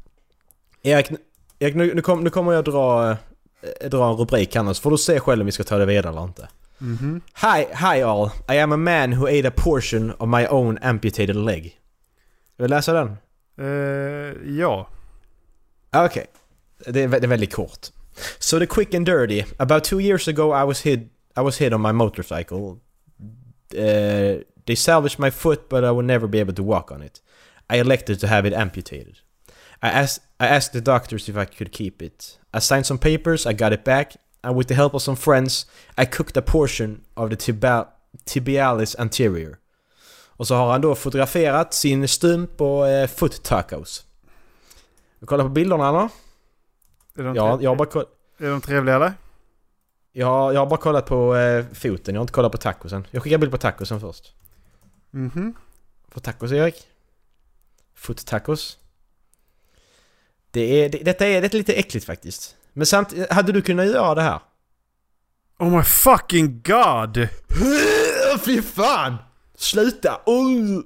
Erik, 0.82 1.10
Erik 1.58 1.74
nu, 1.74 1.94
nu, 1.94 2.02
kom, 2.02 2.24
nu 2.24 2.30
kommer 2.30 2.52
jag 2.52 2.64
dra, 2.64 3.10
eh, 3.10 3.88
dra 3.90 4.10
en 4.10 4.16
rubrik 4.16 4.54
här 4.54 4.62
nu 4.62 4.74
så 4.74 4.82
får 4.82 4.90
du 4.90 4.98
se 4.98 5.20
själv 5.20 5.40
om 5.40 5.46
vi 5.46 5.52
ska 5.52 5.64
ta 5.64 5.78
det 5.78 5.86
vidare 5.86 6.12
eller 6.12 6.24
inte. 6.24 6.48
Mhm. 6.78 7.20
Hi, 7.34 7.66
hi 7.74 8.00
all. 8.02 8.30
I 8.48 8.54
am 8.58 8.72
a 8.72 8.76
man 8.76 9.12
who 9.12 9.26
ate 9.26 9.48
a 9.48 9.50
portion 9.50 10.10
of 10.10 10.28
my 10.28 10.46
own 10.46 10.78
amputated 10.82 11.36
leg. 11.36 11.62
Vill 12.56 12.68
du 12.68 12.74
läsa 12.74 12.92
den? 12.92 13.16
Eh, 13.58 14.56
ja. 14.58 14.88
Ah, 15.90 16.04
Okay. 16.04 16.24
Det 16.86 17.02
är, 17.02 17.08
det 17.08 17.16
är 17.26 17.28
väldigt 17.28 17.54
kort. 17.54 17.90
So 18.38 18.58
the 18.58 18.66
quick 18.66 18.94
and 18.94 19.06
dirty. 19.06 19.44
About 19.58 19.84
two 19.84 20.00
years 20.00 20.28
ago 20.28 20.52
I 20.62 20.64
was 20.64 20.80
hit 20.82 21.00
I 21.36 21.40
was 21.40 21.58
hit 21.58 21.72
on 21.72 21.80
my 21.80 21.92
motorcycle. 21.92 22.78
Uh, 23.74 24.42
they 24.66 24.76
salvaged 24.76 25.18
my 25.18 25.30
foot 25.30 25.68
but 25.68 25.82
I 25.84 25.90
would 25.90 26.04
never 26.06 26.28
be 26.28 26.40
able 26.40 26.54
to 26.54 26.62
walk 26.62 26.90
on 26.92 27.02
it. 27.02 27.20
I 27.70 27.76
elected 27.80 28.20
to 28.20 28.26
have 28.26 28.46
it 28.48 28.52
amputated. 28.54 29.16
I 29.82 29.88
asked 29.88 30.20
I 30.40 30.46
asked 30.46 30.72
the 30.72 30.80
doctors 30.80 31.28
if 31.28 31.36
I 31.36 31.44
could 31.46 31.72
keep 31.72 32.02
it. 32.02 32.38
I 32.52 32.60
signed 32.60 32.84
some 32.86 32.98
papers, 32.98 33.46
I 33.46 33.52
got 33.54 33.72
it 33.72 33.84
back, 33.84 34.16
and 34.44 34.56
with 34.58 34.68
the 34.68 34.74
help 34.74 34.94
of 34.94 35.02
some 35.02 35.16
friends 35.16 35.66
I 35.98 36.06
cooked 36.06 36.36
a 36.36 36.42
portion 36.46 37.00
of 37.14 37.30
the 37.30 37.36
tibia 37.36 37.86
tibialis 38.24 38.96
anterior. 38.96 39.56
Och 40.36 40.46
så 40.46 40.54
har 40.54 40.72
han 40.72 40.80
då 40.80 40.94
fotograferat 40.94 41.74
sin 41.74 42.08
stump 42.08 42.60
och 42.60 42.88
eh, 42.88 43.06
foot 43.08 43.42
tacos. 43.42 44.04
Vi 45.18 45.26
kollar 45.26 45.44
på 45.44 45.50
bilderna 45.50 45.88
eller? 45.88 46.08
Är 47.18 47.22
de, 47.24 47.34
Ja, 47.36 47.58
jag 47.62 47.70
har 47.70 47.76
bara, 47.76 47.88
koll- 47.88 48.06
är 48.38 48.50
de 48.50 48.60
trevliga 48.60 48.94
eller? 48.96 49.12
jag, 50.12 50.26
har- 50.26 50.52
jag 50.52 50.60
har 50.60 50.66
bara 50.66 50.80
kollat 50.80 51.06
på 51.06 51.36
eh, 51.36 51.64
foten, 51.72 52.14
jag 52.14 52.20
har 52.20 52.22
inte 52.24 52.32
kollat 52.32 52.52
på 52.52 52.58
tacosen. 52.58 53.06
Jag 53.10 53.22
skickar 53.22 53.38
bild 53.38 53.52
på 53.52 53.58
tacosen 53.58 54.00
först. 54.00 54.32
Mhm. 55.10 55.54
På 56.10 56.20
tacos 56.20 56.52
Erik. 56.52 56.88
Foot 57.94 58.26
tacos. 58.26 58.78
Det 60.50 60.60
är, 60.84 60.88
det, 60.88 60.98
detta 60.98 61.26
är, 61.26 61.40
det 61.40 61.54
är 61.54 61.58
lite 61.58 61.72
äckligt 61.72 62.06
faktiskt. 62.06 62.56
Men 62.74 62.86
samt, 62.86 63.30
hade 63.30 63.52
du 63.52 63.62
kunnat 63.62 63.86
göra 63.86 64.14
det 64.14 64.22
här? 64.22 64.40
Oh 65.58 65.76
my 65.76 65.82
fucking 65.82 66.62
god! 66.62 67.28
Fy 68.44 68.62
fan! 68.62 69.16
Sluta! 69.56 70.20
Oh. 70.26 70.80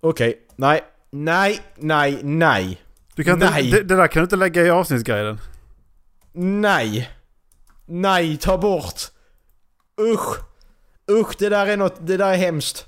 Okej, 0.00 0.46
nej. 0.56 0.84
Nej, 1.10 1.60
nej, 1.76 2.20
nej. 2.22 2.82
Du 3.14 3.24
kan 3.24 3.34
inte, 3.34 3.50
Nej. 3.50 3.70
det, 3.70 3.82
det 3.82 3.96
där 3.96 4.06
kan 4.06 4.20
du 4.20 4.24
inte 4.24 4.36
lägga 4.36 4.62
i 4.62 4.70
avsnittsguiden. 4.70 5.40
Nej! 6.32 7.10
Nej, 7.86 8.36
ta 8.36 8.58
bort! 8.58 9.02
Usch! 10.00 10.38
Usch, 11.10 11.34
det 11.38 11.48
där 11.48 11.66
är 11.66 11.76
något, 11.76 12.06
det 12.06 12.16
där 12.16 12.32
är 12.32 12.36
hemskt. 12.36 12.86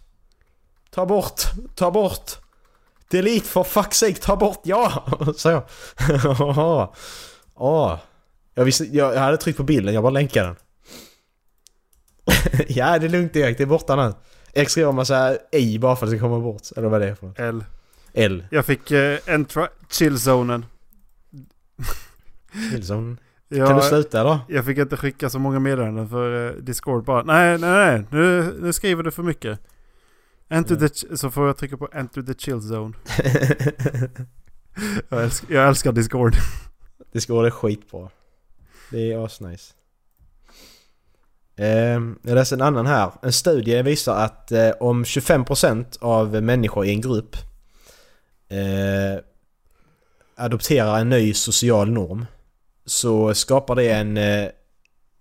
Ta 0.90 1.06
bort, 1.06 1.42
ta 1.74 1.90
bort! 1.90 2.30
Delete 3.10 3.46
for 3.46 3.64
fuck's 3.64 3.92
sake, 3.92 4.14
ta 4.14 4.36
bort, 4.36 4.60
ja! 4.64 5.06
Så. 5.36 5.62
Åh. 7.58 7.98
Jag, 8.54 8.64
visste, 8.64 8.84
jag, 8.84 9.14
jag 9.14 9.20
hade 9.20 9.36
tryckt 9.36 9.56
på 9.56 9.62
bilden, 9.62 9.94
jag 9.94 10.02
bara 10.02 10.10
länkade 10.12 10.46
den. 10.46 10.56
ja, 12.68 12.98
det 12.98 13.06
är 13.06 13.10
lugnt 13.10 13.36
Erik, 13.36 13.58
det 13.58 13.64
är 13.64 13.66
borta 13.66 13.96
nu. 13.96 14.14
Erik 14.52 14.68
skriver 14.68 14.92
massa 14.92 15.36
i 15.52 15.78
bara 15.78 15.96
för 15.96 16.06
att 16.06 16.12
det 16.12 16.18
ska 16.18 16.26
komma 16.26 16.40
bort. 16.40 16.62
Eller 16.76 16.88
vad 16.88 17.00
det 17.00 17.08
är 17.08 17.14
för 17.14 17.26
något. 17.26 17.38
L. 17.38 17.64
L. 18.12 18.44
Jag 18.50 18.64
fick 18.66 18.90
eh, 18.90 19.18
entra 19.26 19.68
chill-zonen. 19.90 20.64
Nilsson. 22.72 23.18
Jag, 23.48 23.68
Kan 23.68 23.76
du 23.76 23.82
sluta 23.82 24.24
då? 24.24 24.40
jag 24.48 24.64
fick 24.64 24.78
inte 24.78 24.96
skicka 24.96 25.30
så 25.30 25.38
många 25.38 25.58
meddelanden 25.58 26.08
för 26.08 26.46
eh, 26.46 26.52
Discord 26.52 27.04
bara. 27.04 27.22
Nej, 27.22 27.58
nej, 27.58 27.70
nej. 27.70 28.04
Nu, 28.10 28.54
nu 28.60 28.72
skriver 28.72 29.02
du 29.02 29.10
för 29.10 29.22
mycket. 29.22 29.60
Enter 30.48 30.76
the, 30.76 30.86
ch- 30.86 31.16
så 31.16 31.30
får 31.30 31.46
jag 31.46 31.56
trycka 31.56 31.76
på 31.76 31.88
Enter 31.92 32.22
the 32.22 32.34
chill 32.34 32.58
zone. 32.58 32.94
jag, 35.08 35.22
älskar, 35.22 35.54
jag 35.54 35.68
älskar 35.68 35.92
Discord. 35.92 36.36
Discord 37.12 37.46
är 37.46 37.50
skitbra. 37.50 38.10
Det 38.90 39.12
är 39.12 39.24
asnice. 39.24 39.74
Ehm, 41.56 42.18
jag 42.22 42.34
läste 42.34 42.54
en 42.54 42.62
annan 42.62 42.86
här. 42.86 43.12
En 43.22 43.32
studie 43.32 43.82
visar 43.82 44.16
att 44.24 44.52
eh, 44.52 44.70
om 44.80 45.04
25% 45.04 45.98
av 46.00 46.42
människor 46.42 46.86
i 46.86 46.90
en 46.90 47.00
grupp 47.00 47.36
eh, 48.48 49.22
adopterar 50.36 50.98
en 51.00 51.08
ny 51.08 51.34
social 51.34 51.90
norm 51.90 52.26
så 52.84 53.34
skapar 53.34 53.74
det 53.74 53.90
en, 53.90 54.16
eh, 54.16 54.48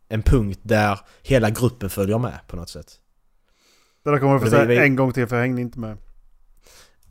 en 0.10 0.22
punkt 0.22 0.60
där 0.64 1.00
hela 1.24 1.50
gruppen 1.50 1.90
följer 1.90 2.18
med 2.18 2.40
på 2.48 2.56
något 2.56 2.70
sätt. 2.70 3.00
Det 4.04 4.12
där 4.12 4.20
kommer 4.20 4.34
jag 4.34 4.42
få 4.42 4.50
säga 4.50 4.66
vi- 4.66 4.78
en 4.78 4.96
gång 4.96 5.14
till 5.14 5.28
för 5.28 5.36
jag 5.36 5.44
hängde 5.44 5.62
inte 5.62 5.80
med. 5.80 5.98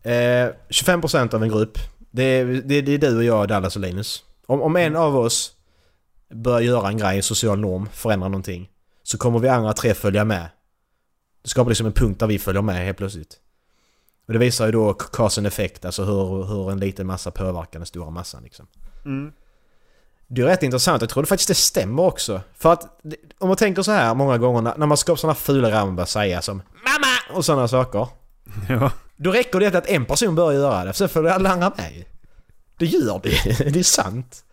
Eh, 0.02 0.52
25% 0.68 1.34
av 1.34 1.42
en 1.42 1.48
grupp. 1.48 1.78
Det 2.10 2.22
är, 2.22 2.44
det, 2.44 2.80
det 2.80 2.92
är 2.94 2.98
du 2.98 3.16
och 3.16 3.24
jag, 3.24 3.48
Dallas 3.48 3.76
och 3.76 3.82
Linus. 3.82 4.24
Om, 4.46 4.62
om 4.62 4.76
en 4.76 4.96
av 4.96 5.16
oss 5.16 5.52
börjar 6.34 6.60
göra 6.60 6.88
en 6.88 6.98
grej, 6.98 7.16
en 7.16 7.22
social 7.22 7.58
norm, 7.58 7.88
förändra 7.92 8.28
någonting. 8.28 8.70
Så 9.02 9.18
kommer 9.18 9.38
vi 9.38 9.48
andra 9.48 9.72
tre 9.72 9.94
följa 9.94 10.24
med. 10.24 10.48
Det 11.42 11.48
skapar 11.48 11.70
liksom 11.70 11.86
en 11.86 11.92
punkt 11.92 12.20
där 12.20 12.26
vi 12.26 12.38
följer 12.38 12.62
med 12.62 12.84
helt 12.84 12.98
plötsligt. 12.98 13.40
Och 14.26 14.32
det 14.32 14.38
visar 14.38 14.66
ju 14.66 14.72
då 14.72 14.94
cause 14.94 15.40
and 15.40 15.46
effect, 15.46 15.84
alltså 15.84 16.04
hur, 16.04 16.44
hur 16.44 16.70
en 16.70 16.80
liten 16.80 17.06
massa 17.06 17.30
påverkar 17.30 17.78
den 17.78 17.86
stora 17.86 18.10
massan 18.10 18.42
liksom. 18.42 18.66
Mm. 19.04 19.32
Det 20.26 20.42
är 20.42 20.46
rätt 20.46 20.62
intressant, 20.62 21.02
jag 21.02 21.10
tror 21.10 21.22
det 21.22 21.26
faktiskt 21.26 21.48
det 21.48 21.54
stämmer 21.54 22.02
också. 22.02 22.40
För 22.54 22.72
att 22.72 23.02
om 23.38 23.48
man 23.48 23.56
tänker 23.56 23.82
så 23.82 23.92
här 23.92 24.14
många 24.14 24.38
gånger 24.38 24.62
när, 24.62 24.76
när 24.76 24.86
man 24.86 24.96
skapar 24.96 25.16
sådana 25.16 25.34
fula 25.34 25.68
grejer 25.68 25.84
man 25.84 25.96
börjar 25.96 26.06
säga 26.06 26.42
som 26.42 26.56
MAMMA! 26.56 27.36
och 27.38 27.44
sådana 27.44 27.68
saker. 27.68 28.08
Ja. 28.68 28.90
Då 29.16 29.30
räcker 29.30 29.60
det 29.60 29.74
att 29.74 29.86
en 29.86 30.04
person 30.04 30.34
börjar 30.34 30.60
göra 30.60 30.84
det, 30.84 30.92
för 30.92 30.98
sen 30.98 31.08
följer 31.08 31.32
alla 31.32 31.50
andra 31.50 31.72
med. 31.76 32.04
Det 32.78 32.86
gör 32.86 33.20
det 33.22 33.70
Det 33.72 33.78
är 33.78 33.82
sant. 33.82 34.44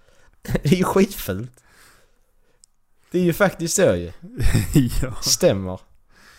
Det 0.42 0.66
är 0.72 0.76
ju 0.76 0.84
skitfult. 0.84 1.64
Det 3.12 3.20
är 3.20 3.24
ju 3.24 3.34
faktiskt 3.34 3.76
så 3.76 3.82
ju. 3.96 4.12
ja. 5.02 5.14
Stämmer. 5.22 5.80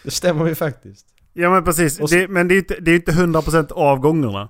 Det 0.03 0.11
stämmer 0.11 0.47
ju 0.47 0.55
faktiskt. 0.55 1.07
ja 1.33 1.51
men 1.51 1.65
precis. 1.65 1.97
Så- 1.97 2.07
Det, 2.07 2.29
men 2.29 2.49
det 2.49 2.55
är 2.55 2.59
inte, 2.59 2.81
det 2.81 2.91
är 2.91 2.95
inte 2.97 3.13
100% 3.13 3.73
av 3.73 3.99
gångerna 3.99 4.49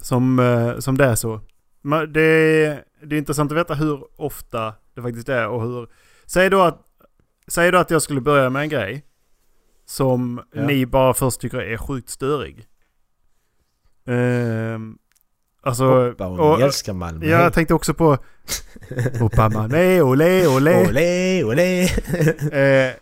som, 0.00 0.38
eh, 0.38 0.78
som 0.78 0.96
det 0.98 1.04
är 1.04 1.14
så. 1.14 1.40
Men 1.82 2.12
det, 2.12 2.20
är, 2.20 2.84
det 3.06 3.16
är 3.16 3.18
intressant 3.18 3.52
att 3.52 3.58
veta 3.58 3.74
hur 3.74 4.20
ofta 4.20 4.74
det 4.94 5.02
faktiskt 5.02 5.28
är 5.28 5.48
och 5.48 5.62
hur... 5.62 5.88
Säg 6.26 6.50
då 6.50 6.62
att, 6.62 6.80
säg 7.48 7.70
då 7.70 7.78
att 7.78 7.90
jag 7.90 8.02
skulle 8.02 8.20
börja 8.20 8.50
med 8.50 8.62
en 8.62 8.68
grej 8.68 9.04
som 9.86 10.42
Ja. 10.52 10.66
ni 10.66 10.86
bara 10.86 11.14
först 11.14 11.40
tycker 11.40 11.58
är 11.58 11.76
sjukt 11.76 12.10
störig. 12.10 12.66
Ehm, 14.06 14.98
alltså... 15.64 16.08
Hoppa 16.08 16.26
och, 16.26 16.52
och- 16.54 16.60
älskar 16.60 16.92
Malmö. 16.92 17.26
Ja, 17.26 17.42
jag 17.42 17.52
tänkte 17.52 17.74
också 17.74 17.94
på... 17.94 18.18
Hoppa 19.20 19.48
nej, 19.48 20.02
ole, 20.02 20.46
ole. 20.46 20.88
Olé, 20.88 21.44
olé. 21.44 21.82
Eh, 21.82 21.88
Den, 22.52 22.94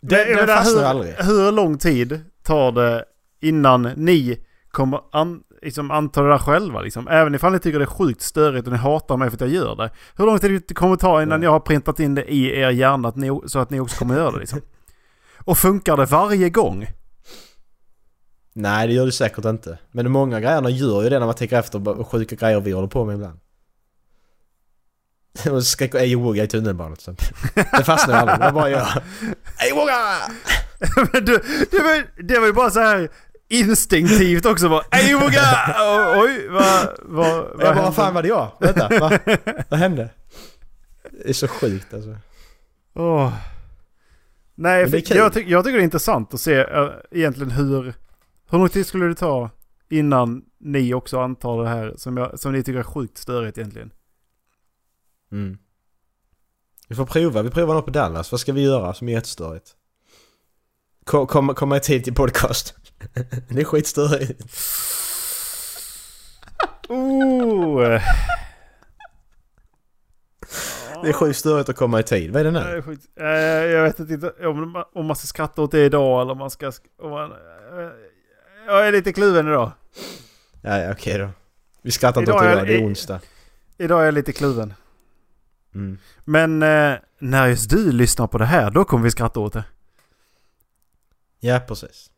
den 0.00 0.36
menar, 0.36 0.46
fastnar 0.56 0.80
hur, 0.82 0.88
aldrig. 0.88 1.14
hur 1.14 1.52
lång 1.52 1.78
tid 1.78 2.20
tar 2.42 2.72
det 2.72 3.04
innan 3.42 3.82
ni 3.82 4.38
kommer 4.70 5.00
an, 5.12 5.40
liksom 5.62 5.90
anta 5.90 6.22
det 6.22 6.28
där 6.28 6.38
själva? 6.38 6.80
Liksom? 6.80 7.08
Även 7.08 7.34
ifall 7.34 7.52
ni 7.52 7.58
tycker 7.58 7.78
det 7.78 7.84
är 7.84 7.86
sjukt 7.86 8.22
störigt 8.22 8.66
och 8.66 8.72
ni 8.72 8.78
hatar 8.78 9.16
mig 9.16 9.30
för 9.30 9.36
att 9.36 9.40
jag 9.40 9.50
gör 9.50 9.76
det. 9.76 9.90
Hur 10.16 10.26
lång 10.26 10.38
tid 10.38 10.62
det 10.68 10.74
kommer 10.74 10.96
ta 10.96 11.22
innan 11.22 11.42
Ja. 11.42 11.46
jag 11.46 11.50
har 11.52 11.60
printat 11.60 12.00
in 12.00 12.14
det 12.14 12.32
i 12.32 12.58
er 12.60 12.70
hjärna 12.70 13.08
att 13.08 13.16
ni, 13.16 13.40
så 13.46 13.58
att 13.58 13.70
ni 13.70 13.80
också 13.80 13.98
kommer 13.98 14.14
göra 14.16 14.30
det? 14.30 14.38
Liksom? 14.38 14.60
Och 15.44 15.58
funkar 15.58 15.96
det 15.96 16.04
varje 16.04 16.50
gång? 16.50 16.86
Nej, 18.56 18.86
det 18.88 18.92
gör 18.94 19.06
det 19.06 19.12
säkert 19.12 19.44
inte. 19.44 19.78
Men 19.92 20.10
många 20.10 20.40
grejerna 20.40 20.70
gör 20.70 21.02
ju 21.02 21.08
det 21.08 21.18
när 21.18 21.26
man 21.26 21.34
tänker 21.34 21.58
efter 21.58 21.78
vad 21.78 22.06
sjuka 22.06 22.36
grejer 22.36 22.60
vi 22.60 22.72
håller 22.72 22.88
på 22.88 23.04
med 23.04 23.14
ibland. 23.14 23.38
Och 25.50 25.64
skriker 25.64 25.98
ej 25.98 26.14
wogga 26.14 26.44
i 26.44 26.48
tunnelbanan 26.48 26.96
till 26.96 27.12
exempel. 27.12 27.64
Det 27.78 27.84
fastnar 27.84 28.14
ju 28.14 28.20
aldrig, 28.20 28.48
det 28.48 28.52
bara 28.52 28.70
gör. 28.70 28.88
Ej 29.58 29.72
wogga! 29.74 29.94
Men 31.12 31.24
du, 31.24 31.38
det, 31.70 31.78
var, 31.82 32.22
det 32.22 32.38
var 32.38 32.46
ju 32.46 32.52
bara 32.52 32.70
så 32.70 32.80
här 32.80 33.08
instinktivt 33.48 34.46
också. 34.46 34.68
Bara, 34.68 34.82
Ej, 34.90 35.14
våga! 35.14 35.74
O- 35.80 36.22
Oj, 36.24 36.48
vad... 36.48 36.88
vad, 37.02 37.44
vad 37.54 37.66
Jag 37.66 37.76
bara, 37.76 37.92
fan 37.92 38.14
var 38.14 38.22
det 38.22 38.28
jag? 38.28 38.52
Vänta, 38.60 38.88
va? 39.00 39.18
Vad 39.68 39.80
hände? 39.80 40.08
Det 41.10 41.28
är 41.28 41.32
så 41.32 41.48
sjukt 41.48 41.94
alltså. 41.94 42.16
Åh. 42.94 43.32
Nej, 44.54 44.90
för 44.90 45.00
kul. 45.00 45.16
jag, 45.16 45.32
ty- 45.34 45.44
jag 45.48 45.64
tycker 45.64 45.76
det 45.78 45.82
är 45.82 45.84
intressant 45.84 46.34
att 46.34 46.40
se 46.40 46.54
äh, 46.60 46.88
egentligen 47.10 47.50
hur... 47.50 47.94
Hur 48.54 48.58
lång 48.58 48.68
tid 48.68 48.86
skulle 48.86 49.06
det 49.06 49.14
ta 49.14 49.50
innan 49.88 50.44
ni 50.58 50.94
också 50.94 51.20
antar 51.20 51.62
det 51.62 51.68
här 51.68 51.94
som, 51.96 52.16
jag, 52.16 52.38
som 52.40 52.52
ni 52.52 52.62
tycker 52.62 52.78
är 52.78 52.82
sjukt 52.82 53.18
störigt 53.18 53.58
egentligen? 53.58 53.90
Mm. 55.32 55.58
Vi 56.88 56.94
får 56.94 57.06
prova, 57.06 57.42
vi 57.42 57.50
provar 57.50 57.74
något 57.74 57.84
på 57.84 57.90
Dallas. 57.90 58.32
Vad 58.32 58.40
ska 58.40 58.52
vi 58.52 58.62
göra 58.62 58.94
som 58.94 59.08
är 59.08 59.12
jättestörigt? 59.12 59.70
Kom, 61.04 61.26
kom, 61.26 61.54
komma 61.54 61.76
i 61.76 61.80
tid 61.80 62.04
till 62.04 62.14
podcast. 62.14 62.74
det 63.48 63.60
är 63.60 63.64
skitstörigt. 63.64 64.42
Oh, 66.88 67.80
Det 71.02 71.08
är 71.08 71.12
sjukt 71.12 71.38
störigt 71.38 71.68
att 71.68 71.76
komma 71.76 72.00
i 72.00 72.02
tid. 72.02 72.32
Vad 72.32 72.40
är 72.40 72.44
det 72.44 72.50
nu? 72.50 72.96
Eh, 73.20 73.26
jag 73.72 73.82
vet 73.82 73.98
inte 73.98 74.30
om, 74.30 74.70
man- 74.72 74.84
om 74.94 75.06
man 75.06 75.16
ska 75.16 75.26
skratta 75.26 75.62
åt 75.62 75.70
det 75.70 75.84
idag 75.84 76.22
eller 76.22 76.32
om 76.32 76.38
man 76.38 76.50
ska... 76.50 76.72
Om 77.02 77.10
man, 77.10 77.32
eh, 77.32 77.90
jag 78.66 78.88
är 78.88 78.92
lite 78.92 79.12
kluven 79.12 79.48
idag. 79.48 79.72
Ja, 80.62 80.78
ja 80.78 80.92
okej 80.92 81.18
då. 81.18 81.28
Vi 81.82 81.90
skrattar 81.90 82.20
inte 82.20 82.32
åt 82.32 82.42
det 82.42 82.52
idag, 82.52 82.66
det 82.66 82.74
är 82.74 82.86
onsdag. 82.86 83.20
Idag 83.78 84.00
är 84.00 84.04
jag 84.04 84.14
lite 84.14 84.32
kluven. 84.32 84.74
Mm. 85.74 85.98
Men 86.24 86.62
eh, 86.62 86.98
när 87.18 87.46
just 87.46 87.70
du 87.70 87.92
lyssnar 87.92 88.26
på 88.26 88.38
det 88.38 88.44
här, 88.44 88.70
då 88.70 88.84
kommer 88.84 89.04
vi 89.04 89.10
skratta 89.10 89.40
åt 89.40 89.52
det. 89.52 89.64
Ja, 91.40 91.60
precis. 91.68 92.10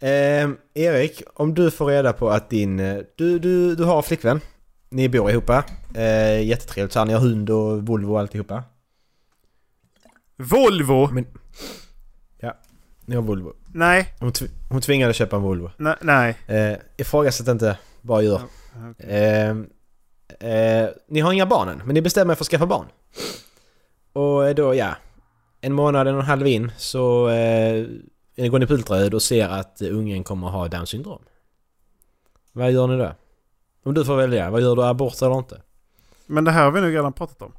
Ehm, 0.00 0.56
Erik, 0.74 1.22
om 1.34 1.54
du 1.54 1.70
får 1.70 1.86
reda 1.86 2.12
på 2.12 2.30
att 2.30 2.50
din... 2.50 2.80
eh, 2.80 2.98
Du, 3.16 3.38
du, 3.38 3.74
du 3.74 3.84
har 3.84 4.02
flickvän. 4.02 4.40
Ni 4.88 5.08
bor 5.08 5.30
ihop. 5.30 5.50
Eh, 5.94 6.42
jättetrevligt. 6.42 6.92
Så 6.92 6.98
här, 6.98 7.06
ni 7.06 7.12
har 7.12 7.20
hund 7.20 7.50
och 7.50 7.86
Volvo 7.86 8.12
och 8.12 8.20
alltihopa. 8.20 8.64
Volvo! 10.36 11.10
Men... 11.12 11.26
Ja, 12.38 12.56
ni 13.06 13.16
har 13.16 13.22
Volvo. 13.22 13.52
Nej, 13.74 14.14
Hon, 14.20 14.32
tv- 14.32 14.50
hon 14.70 14.80
tvingade 14.80 15.12
köpa 15.12 15.36
en 15.36 15.42
Volvo. 15.42 15.70
nej, 15.76 15.94
nej. 16.00 16.36
Eh, 16.46 16.78
ifrågasätt 16.96 17.48
inte, 17.48 17.78
bara 18.02 18.22
gör. 18.22 18.40
Okej. 18.90 19.06
Ehm, 19.08 19.66
eh, 20.40 20.88
ni 21.08 21.20
har 21.20 21.32
inga 21.32 21.46
barn 21.46 21.68
än, 21.68 21.82
men 21.84 21.94
ni 21.94 22.02
bestämmer 22.02 22.32
er 22.32 22.36
för 22.36 22.44
att 22.44 22.48
skaffa 22.48 22.66
barn. 22.66 22.86
Och 24.12 24.48
eh, 24.48 24.54
då, 24.54 24.74
ja. 24.74 24.94
En 25.60 25.72
månad, 25.72 26.08
en 26.08 26.14
och 26.14 26.20
en 26.20 26.26
halv 26.26 26.46
in 26.46 26.72
så 26.76 27.28
eh, 27.28 27.86
går 28.36 28.58
ni 28.58 28.66
på 28.66 28.74
ultraljud 28.74 29.14
och 29.14 29.22
ser 29.22 29.48
att 29.48 29.80
eh, 29.82 29.88
ungen 29.88 30.24
kommer 30.24 30.46
att 30.46 30.52
ha 30.52 30.68
Downs 30.68 30.88
syndrom. 30.90 31.22
Vad 32.52 32.72
gör 32.72 32.86
ni 32.86 32.96
då? 32.96 33.14
Om 33.84 33.94
du 33.94 34.04
får 34.04 34.16
välja, 34.16 34.50
vad 34.50 34.60
gör 34.60 34.76
du? 34.76 34.84
Abort 34.84 35.22
eller 35.22 35.38
inte? 35.38 35.60
Men 36.26 36.44
det 36.44 36.50
här 36.50 36.64
har 36.64 36.70
vi 36.70 36.80
nog 36.80 36.94
redan 36.94 37.12
pratat 37.12 37.42
om. 37.42 37.52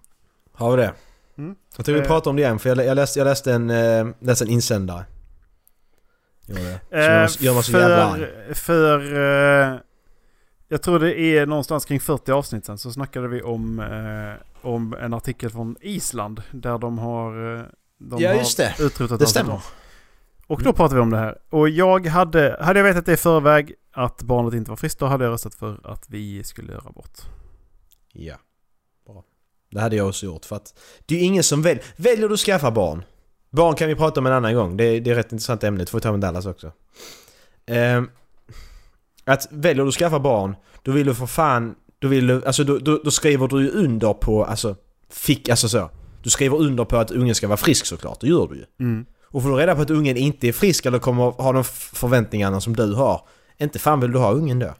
Har 0.53 0.71
vi 0.71 0.77
det? 0.83 0.93
Mm. 1.37 1.55
Jag 1.77 1.85
tror 1.85 1.95
vi 1.95 2.01
Eh. 2.01 2.07
pratar 2.07 2.29
om 2.31 2.35
det 2.35 2.41
igen, 2.41 2.59
för 2.59 2.69
jag, 2.69 2.85
jag, 2.85 2.95
läste, 2.95 3.19
jag 3.19 3.25
läste, 3.25 3.53
en, 3.53 3.69
eh, 3.69 4.07
läste 4.19 4.45
en 4.45 4.49
insändare. 4.49 5.05
Gjorde 6.47 6.61
det. 6.63 6.97
Eh, 6.97 7.03
gör, 7.05 7.43
gör 7.43 7.53
mig 7.53 7.63
så 7.63 7.71
jävla 7.71 8.05
arg. 8.05 8.27
för, 8.47 8.53
för 8.53 9.15
eh, 9.73 9.79
jag 10.67 10.81
tror 10.81 10.99
det 10.99 11.19
är 11.19 11.45
någonstans 11.45 11.85
kring 11.85 11.99
40 11.99 12.31
avsnitt 12.31 12.65
sen 12.65 12.77
så 12.77 12.91
snackade 12.91 13.27
vi 13.27 13.41
om, 13.41 13.79
eh, 13.79 14.67
om 14.67 14.93
en 14.93 15.13
artikel 15.13 15.49
från 15.49 15.75
Island 15.81 16.41
där 16.51 16.77
de 16.77 16.97
har, 16.99 17.57
eh, 17.57 17.63
de 17.99 18.21
Ja, 18.21 18.29
har 18.29 18.35
just 18.37 18.57
det. 18.57 18.75
utrotat 18.79 19.19
Det 19.19 19.27
stämmer. 19.27 19.61
Och 20.47 20.63
då 20.63 20.73
pratade 20.73 20.95
vi 20.95 21.01
om 21.01 21.09
det 21.09 21.17
här. 21.17 21.37
Och 21.49 21.69
jag 21.69 22.05
hade, 22.07 22.57
hade 22.61 22.79
jag 22.79 22.83
vetat 22.83 23.05
det 23.05 23.13
i 23.13 23.17
förväg 23.17 23.73
att 23.91 24.21
barnet 24.21 24.53
inte 24.53 24.69
var 24.71 24.75
friskt, 24.75 24.99
då 24.99 25.05
hade 25.05 25.23
jag 25.25 25.31
röstat 25.31 25.55
för 25.55 25.79
att 25.83 26.09
vi 26.09 26.43
skulle 26.43 26.73
göra 26.73 26.91
bort. 26.91 27.17
Ja. 28.13 28.35
Bra. 29.05 29.23
Det 29.71 29.79
hade 29.81 29.95
jag 29.95 30.07
också 30.07 30.25
gjort 30.25 30.45
för 30.45 30.55
att 30.55 30.79
det 31.05 31.15
är 31.15 31.23
ingen 31.23 31.43
som 31.43 31.61
väljer. 31.61 31.85
Väljer 31.95 32.27
du 32.27 32.33
att 32.33 32.39
skaffa 32.39 32.71
barn? 32.71 33.03
Barn 33.57 33.75
kan 33.75 33.87
vi 33.87 33.95
prata 33.95 34.19
om 34.19 34.25
en 34.25 34.33
annan 34.33 34.55
gång. 34.55 34.77
Det 34.77 34.83
är, 34.83 35.01
det 35.01 35.09
är 35.09 35.11
ett 35.11 35.17
rätt 35.17 35.31
intressant 35.31 35.63
ämne. 35.63 35.83
Det 35.83 35.89
får 35.89 35.97
vi 35.97 36.01
ta 36.01 36.11
med 36.11 36.19
Dallas 36.19 36.45
också. 36.45 36.71
Ehm, 37.65 38.09
att 39.25 39.47
väljer 39.51 39.83
du 39.83 39.89
att 39.89 39.95
skaffa 39.95 40.19
barn, 40.19 40.55
då 40.81 40.91
vill 40.91 41.05
du 41.05 41.15
för 41.15 41.25
fan... 41.25 41.75
Då, 41.99 42.07
vill 42.07 42.27
du, 42.27 42.45
alltså, 42.45 42.63
då, 42.63 42.77
då, 42.77 43.01
då 43.03 43.11
skriver 43.11 43.47
du 43.47 43.61
ju 43.61 43.69
under 43.69 44.13
på... 44.13 44.45
Alltså, 44.45 44.75
fick, 45.09 45.49
alltså 45.49 45.69
så. 45.69 45.89
Du 46.23 46.29
skriver 46.29 46.57
under 46.57 46.85
på 46.85 46.97
att 46.97 47.11
ungen 47.11 47.35
ska 47.35 47.47
vara 47.47 47.57
frisk 47.57 47.85
såklart. 47.85 48.21
Det 48.21 48.27
gör 48.27 48.47
du 48.47 48.55
ju. 48.55 48.65
Mm. 48.79 49.05
Och 49.25 49.43
får 49.43 49.49
du 49.49 49.55
reda 49.55 49.75
på 49.75 49.81
att 49.81 49.89
ungen 49.89 50.17
inte 50.17 50.47
är 50.47 50.51
frisk 50.51 50.85
eller 50.85 50.99
kommer 50.99 51.23
ha 51.23 51.51
de 51.51 51.63
förväntningarna 51.93 52.61
som 52.61 52.75
du 52.75 52.93
har. 52.93 53.21
Inte 53.57 53.79
fan 53.79 53.99
vill 53.99 54.11
du 54.11 54.19
ha 54.19 54.31
ungen 54.31 54.59
då. 54.59 54.73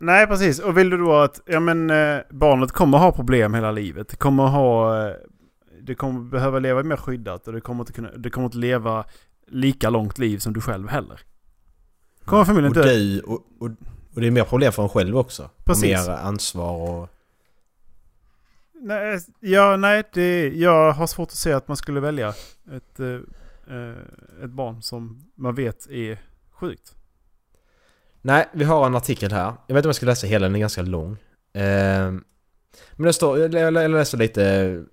Nej, 0.00 0.26
precis. 0.26 0.58
Och 0.58 0.78
vill 0.78 0.90
du 0.90 0.96
då 0.96 1.12
att 1.12 1.40
ja, 1.46 1.60
men, 1.60 1.90
eh, 1.90 2.18
barnet 2.30 2.72
kommer 2.72 2.98
ha 2.98 3.12
problem 3.12 3.54
hela 3.54 3.70
livet. 3.70 4.18
Kommer 4.18 4.46
ha... 4.46 4.96
Det 5.84 5.94
kommer 5.94 6.20
behöva 6.20 6.58
leva 6.58 6.82
mer 6.82 6.96
skyddat 6.96 7.46
och 7.46 7.52
det 7.52 7.60
kommer 7.60 7.82
inte, 7.82 7.92
kunna, 7.92 8.10
det 8.10 8.30
kommer 8.30 8.44
inte 8.44 8.58
leva 8.58 9.04
lika 9.46 9.90
långt 9.90 10.18
liv 10.18 10.38
som 10.38 10.52
du 10.52 10.60
själv 10.60 10.88
heller. 10.88 11.20
Kommer 12.24 12.44
förmodligen 12.44 12.78
Och 12.78 12.86
du, 12.86 13.20
och, 13.20 13.46
och, 13.58 13.70
och 14.14 14.20
det 14.20 14.26
är 14.26 14.30
mer 14.30 14.44
problem 14.44 14.72
för 14.72 14.82
en 14.82 14.88
själv 14.88 15.16
också. 15.16 15.50
Precis. 15.64 15.82
Mer 15.82 16.10
ansvar 16.10 16.90
och... 16.90 17.08
Nej, 18.74 19.20
ja, 19.40 19.76
nej 19.76 20.02
det, 20.12 20.48
jag 20.48 20.92
har 20.92 21.06
svårt 21.06 21.28
att 21.28 21.34
se 21.34 21.52
att 21.52 21.68
man 21.68 21.76
skulle 21.76 22.00
välja 22.00 22.28
ett, 22.72 23.00
eh, 23.00 23.06
eh, 23.76 23.96
ett 24.44 24.50
barn 24.50 24.82
som 24.82 25.30
man 25.34 25.54
vet 25.54 25.90
är 25.90 26.18
sjukt. 26.50 26.94
Nej, 28.20 28.48
vi 28.52 28.64
har 28.64 28.86
en 28.86 28.96
artikel 28.96 29.32
här. 29.32 29.52
Jag 29.66 29.74
vet 29.74 29.76
inte 29.76 29.86
om 29.86 29.88
jag 29.88 29.96
ska 29.96 30.06
läsa 30.06 30.26
hela, 30.26 30.46
den 30.46 30.54
är 30.54 30.60
ganska 30.60 30.82
lång. 30.82 31.16
Men 32.92 33.06
det 33.06 33.12
står, 33.12 33.38
jag, 33.38 33.72
läser 33.90 34.18
lite 34.18 34.42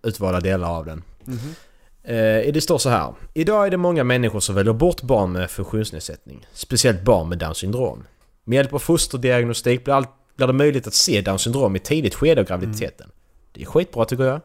utvalda 0.03 0.39
delar 0.39 0.69
av 0.69 0.86
den. 0.86 1.03
Mhm. 1.25 1.55
Eh, 2.03 2.53
det 2.53 2.61
står 2.63 2.77
så 2.77 2.89
här. 2.89 3.13
Idag 3.34 3.67
är 3.67 3.71
det 3.71 3.77
många 3.77 4.03
människor 4.03 4.39
som 4.39 4.55
väljer 4.55 4.73
bort 4.73 5.01
barn 5.01 5.32
med 5.32 5.51
funktionsnedsättning. 5.51 6.47
Speciellt 6.53 7.01
barn 7.03 7.30
med 7.30 7.38
Downs 7.38 7.57
syndrom. 7.57 8.03
Med 8.43 8.55
hjälp 8.55 8.73
av 8.73 8.80
fosterdiagnostik 8.80 9.84
blir, 9.84 9.93
allt, 9.93 10.09
blir 10.36 10.47
det 10.47 10.53
möjligt 10.53 10.88
att 10.88 10.93
se 10.93 11.21
Downs 11.21 11.41
syndrom 11.41 11.75
i 11.75 11.80
tidigt 11.80 12.15
skede 12.15 12.41
av 12.41 12.47
graviditeten. 12.47 13.09
Det 13.51 13.61
är 13.61 13.65
skitbra 13.65 14.05
tycker 14.05 14.23
jag. 14.23 14.41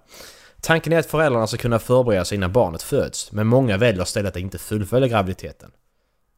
Tanken 0.61 0.93
är 0.93 0.99
att 0.99 1.07
föräldrarna 1.07 1.47
ska 1.47 1.57
kunna 1.57 1.79
förbereda 1.79 2.25
sig 2.25 2.37
innan 2.37 2.53
barnet 2.53 2.83
föds, 2.83 3.33
men 3.33 3.47
många 3.47 3.77
väljer 3.77 4.03
istället 4.03 4.37
att 4.37 4.41
inte 4.43 4.59
fullfölja 4.59 5.09
graviditeten. 5.09 5.71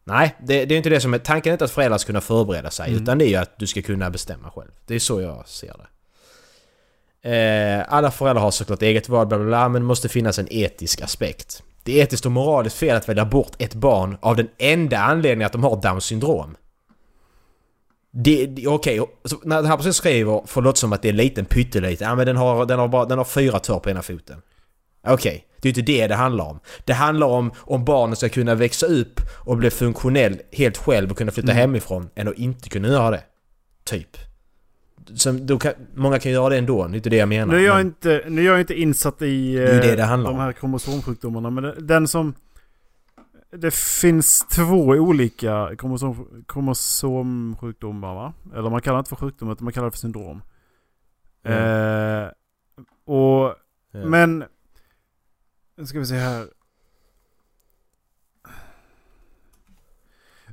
Nej, 0.04 0.36
det, 0.42 0.64
det 0.64 0.74
är 0.74 0.76
inte 0.76 0.88
det 0.90 1.00
som 1.00 1.14
är... 1.14 1.18
Tanken 1.18 1.50
är 1.50 1.54
inte 1.54 1.64
att 1.64 1.70
föräldrar 1.70 1.98
ska 1.98 2.06
kunna 2.06 2.20
förbereda 2.20 2.70
sig, 2.70 2.88
Mm. 2.90 3.02
utan 3.02 3.18
det 3.18 3.24
är 3.24 3.28
ju 3.28 3.36
att 3.36 3.58
du 3.58 3.66
ska 3.66 3.82
kunna 3.82 4.10
bestämma 4.10 4.50
själv. 4.50 4.70
Det 4.86 4.94
är 4.94 4.98
så 4.98 5.20
jag 5.20 5.48
ser 5.48 5.66
det. 5.68 5.86
Eh, 7.26 7.84
alla 7.88 8.10
föräldrar 8.10 8.42
har 8.42 8.50
såklart 8.50 8.82
eget 8.82 9.08
val, 9.08 9.26
bla 9.26 9.38
bla 9.38 9.46
bla, 9.46 9.68
men 9.68 9.82
det 9.82 9.86
måste 9.86 10.08
finnas 10.08 10.38
en 10.38 10.46
etisk 10.50 11.00
aspekt. 11.00 11.62
Det 11.82 12.00
är 12.00 12.02
etiskt 12.02 12.26
och 12.26 12.32
moraliskt 12.32 12.76
fel 12.76 12.96
att 12.96 13.08
välja 13.08 13.24
bort 13.24 13.52
ett 13.58 13.74
barn 13.74 14.16
av 14.20 14.36
den 14.36 14.48
enda 14.58 14.98
anledningen 14.98 15.46
att 15.46 15.52
de 15.52 15.64
har 15.64 15.82
Downs 15.82 16.04
syndrom. 16.04 16.56
Det, 18.12 18.46
det, 18.46 18.66
Okej, 18.66 19.00
så 19.24 19.36
när 19.44 19.56
den 19.56 19.66
här 19.66 19.76
personen 19.76 19.94
skriver 19.94 20.42
får 20.46 20.62
det 20.62 20.64
låta 20.64 20.76
som 20.76 20.92
att 20.92 21.02
det 21.02 21.08
är 21.08 21.10
en 21.10 21.16
liten 21.16 21.44
pyttelite. 21.44 22.04
Ja 22.04 22.14
men 22.14 22.26
den 22.26 22.36
har, 22.36 22.66
den 22.66 22.78
har, 22.78 22.88
bara, 22.88 23.04
den 23.04 23.18
har 23.18 23.24
fyra 23.24 23.58
tår 23.58 23.78
på 23.78 23.90
ena 23.90 24.02
foten. 24.02 24.42
Okej, 25.08 25.44
det 25.60 25.68
är 25.68 25.70
inte 25.70 25.92
det 25.92 26.06
det 26.06 26.14
handlar 26.14 26.44
om. 26.44 26.60
Det 26.84 26.92
handlar 26.92 27.26
om 27.26 27.52
om 27.56 27.84
barnet 27.84 28.18
ska 28.18 28.28
kunna 28.28 28.54
växa 28.54 28.86
upp 28.86 29.20
och 29.44 29.56
bli 29.56 29.70
funktionell 29.70 30.40
helt 30.52 30.76
själv 30.76 31.10
och 31.10 31.18
kunna 31.18 31.32
flytta 31.32 31.52
Mm. 31.52 31.60
hemifrån 31.60 32.10
än 32.14 32.28
att 32.28 32.34
inte 32.34 32.68
kunna 32.68 32.88
göra 32.88 33.10
det. 33.10 33.22
Typ. 33.84 34.16
Som, 35.14 35.46
då 35.46 35.58
kan, 35.58 35.72
många 35.94 36.18
kan 36.18 36.32
göra 36.32 36.48
det 36.48 36.58
ändå, 36.58 36.86
det 36.86 36.94
är 36.94 36.96
inte 36.96 37.10
det 37.10 37.16
jag 37.16 37.28
menar. 37.28 37.54
Nu 37.54 37.60
är 37.60 37.66
jag, 37.66 37.76
men- 37.76 37.86
inte, 37.86 38.24
nu 38.28 38.40
är 38.40 38.46
jag 38.46 38.60
inte 38.60 38.80
insatt 38.80 39.22
i 39.22 39.54
Det 39.54 39.80
det 39.80 39.90
eh, 39.90 39.96
det 39.96 40.02
handlar 40.02 40.30
de 40.30 40.40
här 40.40 40.52
kromosomsjukdomarna. 40.52 41.50
Men 41.50 41.86
den 41.86 42.08
som... 42.08 42.34
Det 43.50 43.74
finns 43.74 44.46
två 44.48 44.86
olika 44.86 45.76
kromosom, 45.78 46.44
kromosomsjukdomar 46.48 48.14
va? 48.14 48.32
Eller 48.54 48.70
man 48.70 48.80
kallar 48.82 48.96
det 48.96 49.00
inte 49.00 49.08
för 49.08 49.16
sjukdom 49.16 49.50
utan 49.50 49.64
man 49.64 49.72
kallar 49.72 49.86
det 49.86 49.90
för 49.90 49.98
syndrom. 49.98 50.42
Eh, 51.44 52.28
och... 53.04 53.54
Ja. 53.90 54.06
Men... 54.06 54.44
Nu 55.76 55.86
ska 55.86 55.98
vi 55.98 56.06
se 56.06 56.14
här. 56.14 56.46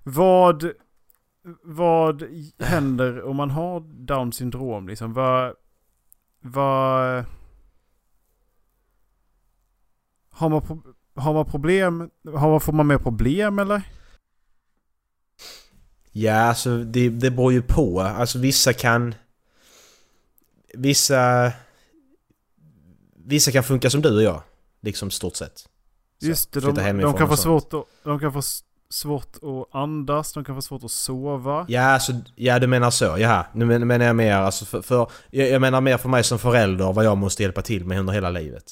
Vad... 0.03 0.71
Vad 1.63 2.23
händer 2.59 3.23
om 3.23 3.35
man 3.35 3.51
har 3.51 3.79
down 3.79 4.33
syndrom 4.33 4.87
liksom? 4.87 5.13
Vad... 5.13 5.53
Vad... 6.39 7.25
Har 10.29 10.49
man, 10.49 10.61
pro- 10.61 10.93
har 11.15 11.33
man 11.33 11.45
problem? 11.45 12.09
Har 12.35 12.49
man, 12.49 12.61
får 12.61 12.73
man 12.73 12.87
mer 12.87 12.97
problem 12.97 13.59
eller? 13.59 13.81
Ja, 16.11 16.35
alltså 16.35 16.77
det, 16.77 17.09
det 17.09 17.31
beror 17.31 17.53
ju 17.53 17.61
på. 17.61 18.01
Alltså 18.01 18.39
vissa 18.39 18.73
kan... 18.73 19.15
Vissa... 20.73 21.51
Vissa 23.25 23.51
kan 23.51 23.63
funka 23.63 23.89
som 23.89 24.01
du 24.01 24.15
och 24.15 24.23
jag. 24.23 24.43
Liksom 24.81 25.11
stort 25.11 25.35
sett. 25.35 25.69
Just 26.19 26.51
det, 26.51 26.59
de, 26.59 26.97
de 27.01 27.13
kan 27.13 27.27
få 27.27 27.37
svårt 27.37 27.73
att, 27.73 27.85
de 28.03 28.19
kan 28.19 28.33
få 28.33 28.41
svårt 28.93 29.35
att 29.35 29.75
andas, 29.75 30.33
de 30.33 30.43
kan 30.43 30.55
få 30.55 30.61
svårt 30.61 30.83
att 30.83 30.91
sova. 30.91 31.65
Ja, 31.69 31.81
alltså, 31.81 32.11
ja 32.35 32.59
du 32.59 32.67
menar 32.67 32.89
så. 32.89 33.15
Ja, 33.19 33.45
nu 33.53 33.65
men- 33.65 33.87
menar 33.87 34.05
jag 34.05 34.15
mer 34.15 34.33
alltså 34.35 34.65
för... 34.65 34.81
för 34.81 35.07
jag, 35.31 35.49
jag 35.49 35.61
menar 35.61 35.81
mer 35.81 35.97
för 35.97 36.09
mig 36.09 36.23
som 36.23 36.39
förälder 36.39 36.93
vad 36.93 37.05
jag 37.05 37.17
måste 37.17 37.43
hjälpa 37.43 37.61
till 37.61 37.85
med 37.85 37.99
under 37.99 38.13
hela 38.13 38.29
livet. 38.29 38.63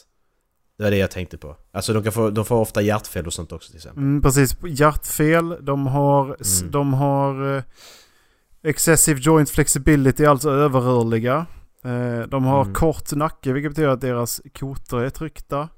Det 0.78 0.84
var 0.84 0.92
det 0.92 0.98
jag 0.98 1.12
tänkte 1.12 1.38
på. 1.38 1.56
Alltså 1.74 1.94
de, 1.94 2.04
kan 2.04 2.12
få, 2.12 2.30
de 2.30 2.46
får 2.46 2.56
ofta 2.56 2.82
hjärtfel 2.82 3.28
och 3.28 3.34
sånt 3.34 3.52
också 3.52 3.70
till 3.70 3.78
exempel. 3.78 4.04
Mm, 4.04 4.22
precis, 4.22 4.56
hjärtfel, 4.66 5.58
de 5.66 5.88
har, 5.88 6.26
Mm. 6.26 6.72
de 6.72 6.94
har 6.94 7.56
eh, 7.58 7.64
excessive 8.64 9.20
joint 9.20 9.50
flexibility, 9.50 10.26
alltså 10.26 10.50
överrörliga. 10.52 11.46
Eh, 11.86 12.28
de 12.28 12.44
har 12.46 12.62
Mm. 12.62 12.74
kort 12.74 13.12
nacke, 13.12 13.54
vilket 13.54 13.72
betyder 13.72 13.90
att 13.90 14.02
deras 14.02 14.42
kotor 14.60 15.04
är 15.04 15.10
tryckta. 15.10 15.70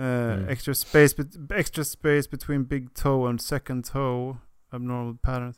Eh, 0.00 0.32
Mm. 0.32 0.48
extra, 0.48 0.74
space 0.74 1.16
extra 1.54 1.84
space 1.84 2.30
between 2.30 2.64
big 2.64 2.94
toe 2.94 3.28
and 3.28 3.40
second 3.42 3.84
toe. 3.84 4.36
Abnormal 4.70 5.16
patterns. 5.22 5.56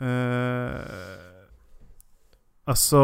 Eh, 0.00 0.80
alltså, 2.64 2.98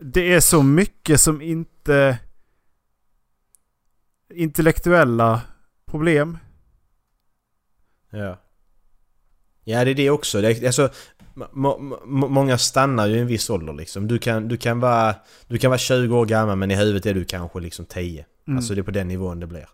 det 0.00 0.32
är 0.34 0.40
så 0.40 0.62
mycket 0.62 1.20
som 1.20 1.42
inte... 1.42 2.18
Intellektuella 4.34 5.42
problem. 5.86 6.38
Ja. 8.10 8.38
Ja, 9.64 9.84
det 9.84 9.90
är 9.90 9.94
det 9.94 10.10
också. 10.10 10.40
Det 10.40 10.48
är, 10.50 10.66
alltså, 10.66 10.90
må, 11.52 11.78
må, 11.78 12.28
många 12.28 12.58
stannar 12.58 13.06
ju 13.06 13.14
i 13.16 13.18
en 13.20 13.26
viss 13.26 13.50
ålder 13.50 13.72
liksom. 13.72 14.08
Du 14.08 14.18
kan, 14.18 14.48
du, 14.48 14.56
kan 14.56 14.80
vara, 14.80 15.14
du 15.46 15.58
kan 15.58 15.70
vara 15.70 15.78
20 15.78 16.16
år 16.16 16.26
gammal 16.26 16.56
men 16.56 16.70
i 16.70 16.76
huvudet 16.76 17.06
är 17.06 17.14
du 17.14 17.24
kanske 17.24 17.60
liksom 17.60 17.84
10. 17.86 18.26
Mm. 18.48 18.56
Alltså 18.58 18.74
det 18.74 18.80
är 18.80 18.82
på 18.82 18.90
den 18.90 19.08
nivån 19.08 19.40
det 19.40 19.46
blir. 19.46 19.68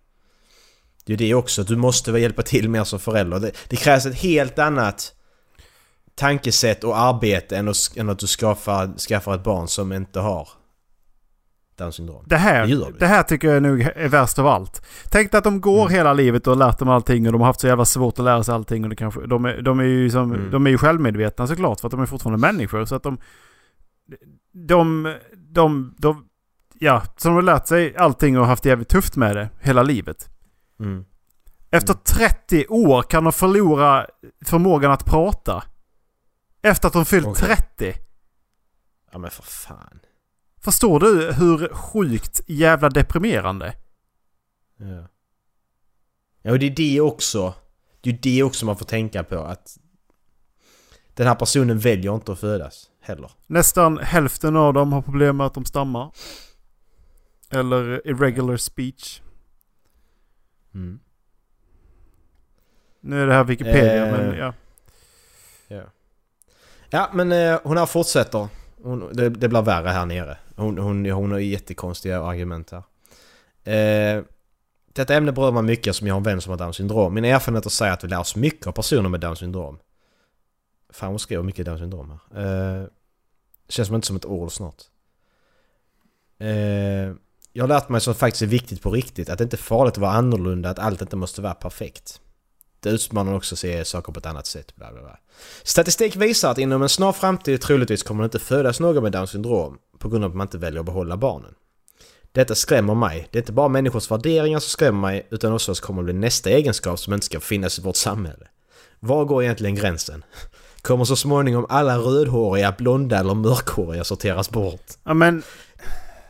Det 1.07 1.13
är 1.13 1.17
det 1.17 1.35
också, 1.35 1.63
du 1.65 1.77
måste 1.77 2.13
väl 2.13 2.23
hjälpa 2.23 2.43
till 2.43 2.69
mer 2.69 2.85
som 2.85 2.99
förälder. 2.99 3.41
Det, 3.41 3.51
det 3.69 3.77
krävs 3.77 4.07
ett 4.07 4.15
helt 4.21 4.59
annat 4.59 5.15
tankesätt 6.15 6.85
och 6.85 6.99
arbete 6.99 7.57
än 7.57 7.69
att, 7.69 7.97
än 7.97 8.09
att 8.09 8.19
du 8.19 8.27
skaffar, 8.27 8.99
skaffar 8.99 9.35
ett 9.35 9.45
barn 9.45 9.69
som 9.69 9.93
inte 9.93 10.21
har 10.21 10.49
Downs 11.77 11.95
syndrom. 11.95 12.25
Det 12.27 12.37
här, 12.37 12.67
Det 12.67 12.99
det 12.99 13.07
här 13.07 13.23
tycker 13.23 13.49
jag 13.49 13.63
nog 13.63 13.81
är 13.81 14.09
värst 14.09 14.39
av 14.39 14.47
allt. 14.47 14.87
Tänk 15.11 15.31
dig 15.31 15.39
att 15.39 15.45
de 15.45 15.61
går 15.61 15.81
Mm. 15.81 15.93
hela 15.93 16.13
livet 16.13 16.47
och 16.47 16.51
har 16.57 16.59
lärt 16.67 16.79
dem 16.79 16.89
allting 16.89 17.27
och 17.27 17.33
de 17.33 17.41
har 17.41 17.47
haft 17.47 17.61
så 17.61 17.67
jävla 17.67 17.85
svårt 17.85 18.19
att 18.19 18.25
lära 18.25 18.45
sig 18.45 18.55
allting. 18.55 18.85
Och 18.85 18.91
det 18.91 18.97
kanske, 18.97 19.27
de, 19.27 19.45
är, 19.45 19.63
de, 19.63 19.81
är 19.81 19.85
ju 19.85 20.11
som, 20.11 20.33
Mm. 20.33 20.51
de 20.51 20.67
är 20.67 20.71
ju 20.71 20.79
självmedvetna 20.79 21.47
såklart 21.47 21.81
för 21.81 21.89
att 21.89 21.91
de 21.93 22.01
är 22.01 22.07
fortfarande 22.07 22.39
människor. 22.47 22.85
Så 22.85 22.95
att 22.95 23.03
de... 23.03 23.19
De... 24.53 25.15
de, 25.33 25.95
de 25.99 26.29
ja, 26.79 27.03
så 27.17 27.29
de 27.29 27.35
har 27.35 27.43
lärt 27.43 27.67
sig 27.67 27.97
allting 27.97 28.39
och 28.39 28.47
haft 28.47 28.65
jävligt 28.65 28.89
tufft 28.89 29.17
med 29.17 29.37
det 29.37 29.49
hela 29.61 29.83
livet. 29.83 30.29
Mm. 30.81 31.05
Efter 31.71 31.95
30 31.95 32.67
år 32.67 33.03
kan 33.03 33.25
de 33.25 33.33
förlora 33.33 34.07
förmågan 34.45 34.91
att 34.91 35.05
prata. 35.05 35.65
Efter 36.63 36.89
att 36.89 36.93
de 36.93 37.05
fyllt 37.05 37.27
Okej. 37.27 37.57
30. 37.57 37.95
Ja 39.13 39.19
men 39.19 39.31
för 39.31 39.43
fan. 39.43 40.01
Förstår 40.61 41.01
du 41.01 41.33
hur 41.33 41.69
sjukt 41.69 42.41
jävla 42.47 42.89
deprimerande? 42.89 43.75
Ja. 44.77 45.09
Ja 46.43 46.53
och 46.53 46.59
det 46.59 46.67
är 46.67 46.71
det 46.71 47.01
också. 47.01 47.55
Det 48.01 48.11
är 48.11 48.19
det 48.23 48.43
också 48.43 48.67
man 48.67 48.77
får 48.77 48.85
tänka 48.85 49.25
på 49.25 49.39
att 49.39 49.79
den 51.15 51.27
här 51.27 51.35
personen 51.35 51.79
väljer 51.79 52.15
inte 52.15 52.33
att 52.33 52.41
födas 52.41 52.91
heller. 53.01 53.31
Nästan 53.47 53.99
hälften 53.99 54.57
av 54.57 54.75
dem 54.75 54.93
har 54.93 55.03
problem 55.03 55.37
med 55.37 55.47
att 55.47 55.55
de 55.55 55.65
stammar. 55.65 56.13
Eller 57.55 58.07
irregular 58.07 58.57
speech. 58.57 59.21
Mm. 60.75 61.01
Nu 63.01 63.23
är 63.23 63.27
det 63.27 63.33
här 63.33 63.45
Wikipedia 63.45 64.07
Eh. 64.07 64.13
men 64.13 64.39
ja. 64.39 64.53
Ja. 65.69 65.83
Ja 66.91 67.11
men 67.13 67.33
eh, 67.33 67.61
hon 67.65 67.77
här 67.77 67.87
fortsätter. 67.87 68.49
Hon, 68.83 69.13
det, 69.13 69.29
det 69.29 69.49
blir 69.49 69.63
värre 69.63 69.89
här 69.89 70.07
nere. 70.07 70.39
Hon, 70.57 70.79
hon, 70.79 71.07
hon 71.11 71.31
har 71.33 71.39
jättekonstiga 71.39 72.23
argument 72.23 72.71
här. 72.71 72.83
Eh, 73.75 74.23
detta 74.93 75.15
ämne 75.15 75.33
berör 75.33 75.53
mig 75.53 75.63
mycket 75.63 75.97
som 75.97 76.07
jag 76.07 76.15
har 76.15 76.19
en 76.19 76.23
vän 76.23 76.41
som 76.41 76.51
har 76.51 76.59
Downs 76.59 76.77
syndrom. 76.77 77.15
Mina 77.15 77.29
erfarenheter 77.29 77.71
säger 77.71 77.93
att 77.93 78.05
vi 78.05 78.09
lär 78.09 78.21
oss 78.21 78.37
mycket 78.37 78.67
av 78.67 78.73
personer 78.73 79.09
med 79.09 79.21
Downs 79.21 79.39
syndrom. 79.39 79.79
Fan 80.91 81.09
hon 81.11 81.19
skriver 81.19 81.43
mycket 81.43 81.67
Downs 81.67 81.81
syndrom 81.81 82.19
här. 82.33 82.43
Eh, 82.83 82.87
känns 83.69 83.87
som 83.89 83.95
inte 83.95 84.07
som 84.07 84.17
ett 84.17 84.25
ord 84.25 84.53
snart. 84.53 84.83
Eh, 86.39 87.15
jag 87.57 87.63
har 87.63 87.69
lärt 87.69 87.89
mig 87.89 88.01
som 88.01 88.15
faktiskt 88.15 88.43
är 88.43 88.47
viktigt 88.47 88.83
på 88.83 88.91
riktigt. 88.91 89.29
Att 89.29 89.39
det 89.39 89.45
inte 89.45 89.57
är 89.57 89.59
farligt 89.59 89.95
att 89.95 89.99
vara 89.99 90.13
annorlunda. 90.13 90.71
Att 90.71 90.79
allt 90.79 91.03
inte 91.03 91.17
måste 91.17 91.43
vara 91.43 91.55
perfekt. 91.55 92.21
Det 92.81 92.91
utmanar 92.91 93.35
också 93.35 93.55
att 93.55 93.59
se 93.59 93.85
saker 93.85 94.13
på 94.13 94.19
ett 94.19 94.27
annat 94.27 94.47
sätt. 94.47 94.77
Bla 94.77 94.93
bla 94.93 95.01
bla. 95.01 95.19
Statistik 95.63 96.17
visar 96.17 96.51
att 96.51 96.59
inom 96.59 96.83
en 96.83 96.89
snar 96.89 97.13
framtid 97.13 97.61
troligtvis 97.61 98.03
kommer 98.03 98.23
det 98.23 98.25
inte 98.25 98.39
födas 98.39 98.81
någon 98.81 99.03
med 99.03 99.13
Downs 99.13 99.31
syndrom 99.31 99.79
på 99.99 100.09
grund 100.09 100.25
av 100.25 100.31
att 100.31 100.37
man 100.37 100.47
inte 100.47 100.59
väljer 100.59 100.81
att 100.81 100.87
behålla 100.87 101.17
barnen. 101.17 101.55
Detta 102.33 102.55
skrämmer 102.55 102.95
mig. 102.95 103.29
Det 103.31 103.39
är 103.39 103.43
inte 103.43 103.53
bara 103.53 103.69
människors 103.69 104.11
värderingar 104.11 104.59
som 104.59 104.69
skrämmer 104.69 105.01
mig 105.01 105.27
utan 105.31 105.53
också 105.53 105.71
vad 105.71 105.77
som 105.77 105.87
kommer 105.87 106.03
att 106.03 106.05
bli 106.05 106.15
nästa 106.15 106.51
egenskap 106.51 106.99
som 106.99 107.15
inte 107.15 107.27
ska 107.27 107.41
finnas 107.41 107.79
i 107.79 107.83
vårt 107.83 107.97
samhälle. 107.97 108.47
Var 109.01 109.25
går 109.25 109.43
egentligen 109.43 109.75
gränsen? 109.75 110.25
Kommer 110.83 111.05
så 111.05 111.17
småningom 111.17 111.67
alla 111.69 111.99
rödhåriga, 111.99 112.75
blonda 112.79 113.19
eller 113.19 113.35
mörkhåriga 113.35 114.05
sorteras 114.05 114.51
bort? 114.51 114.87
ja 115.05 115.15
men 115.15 115.43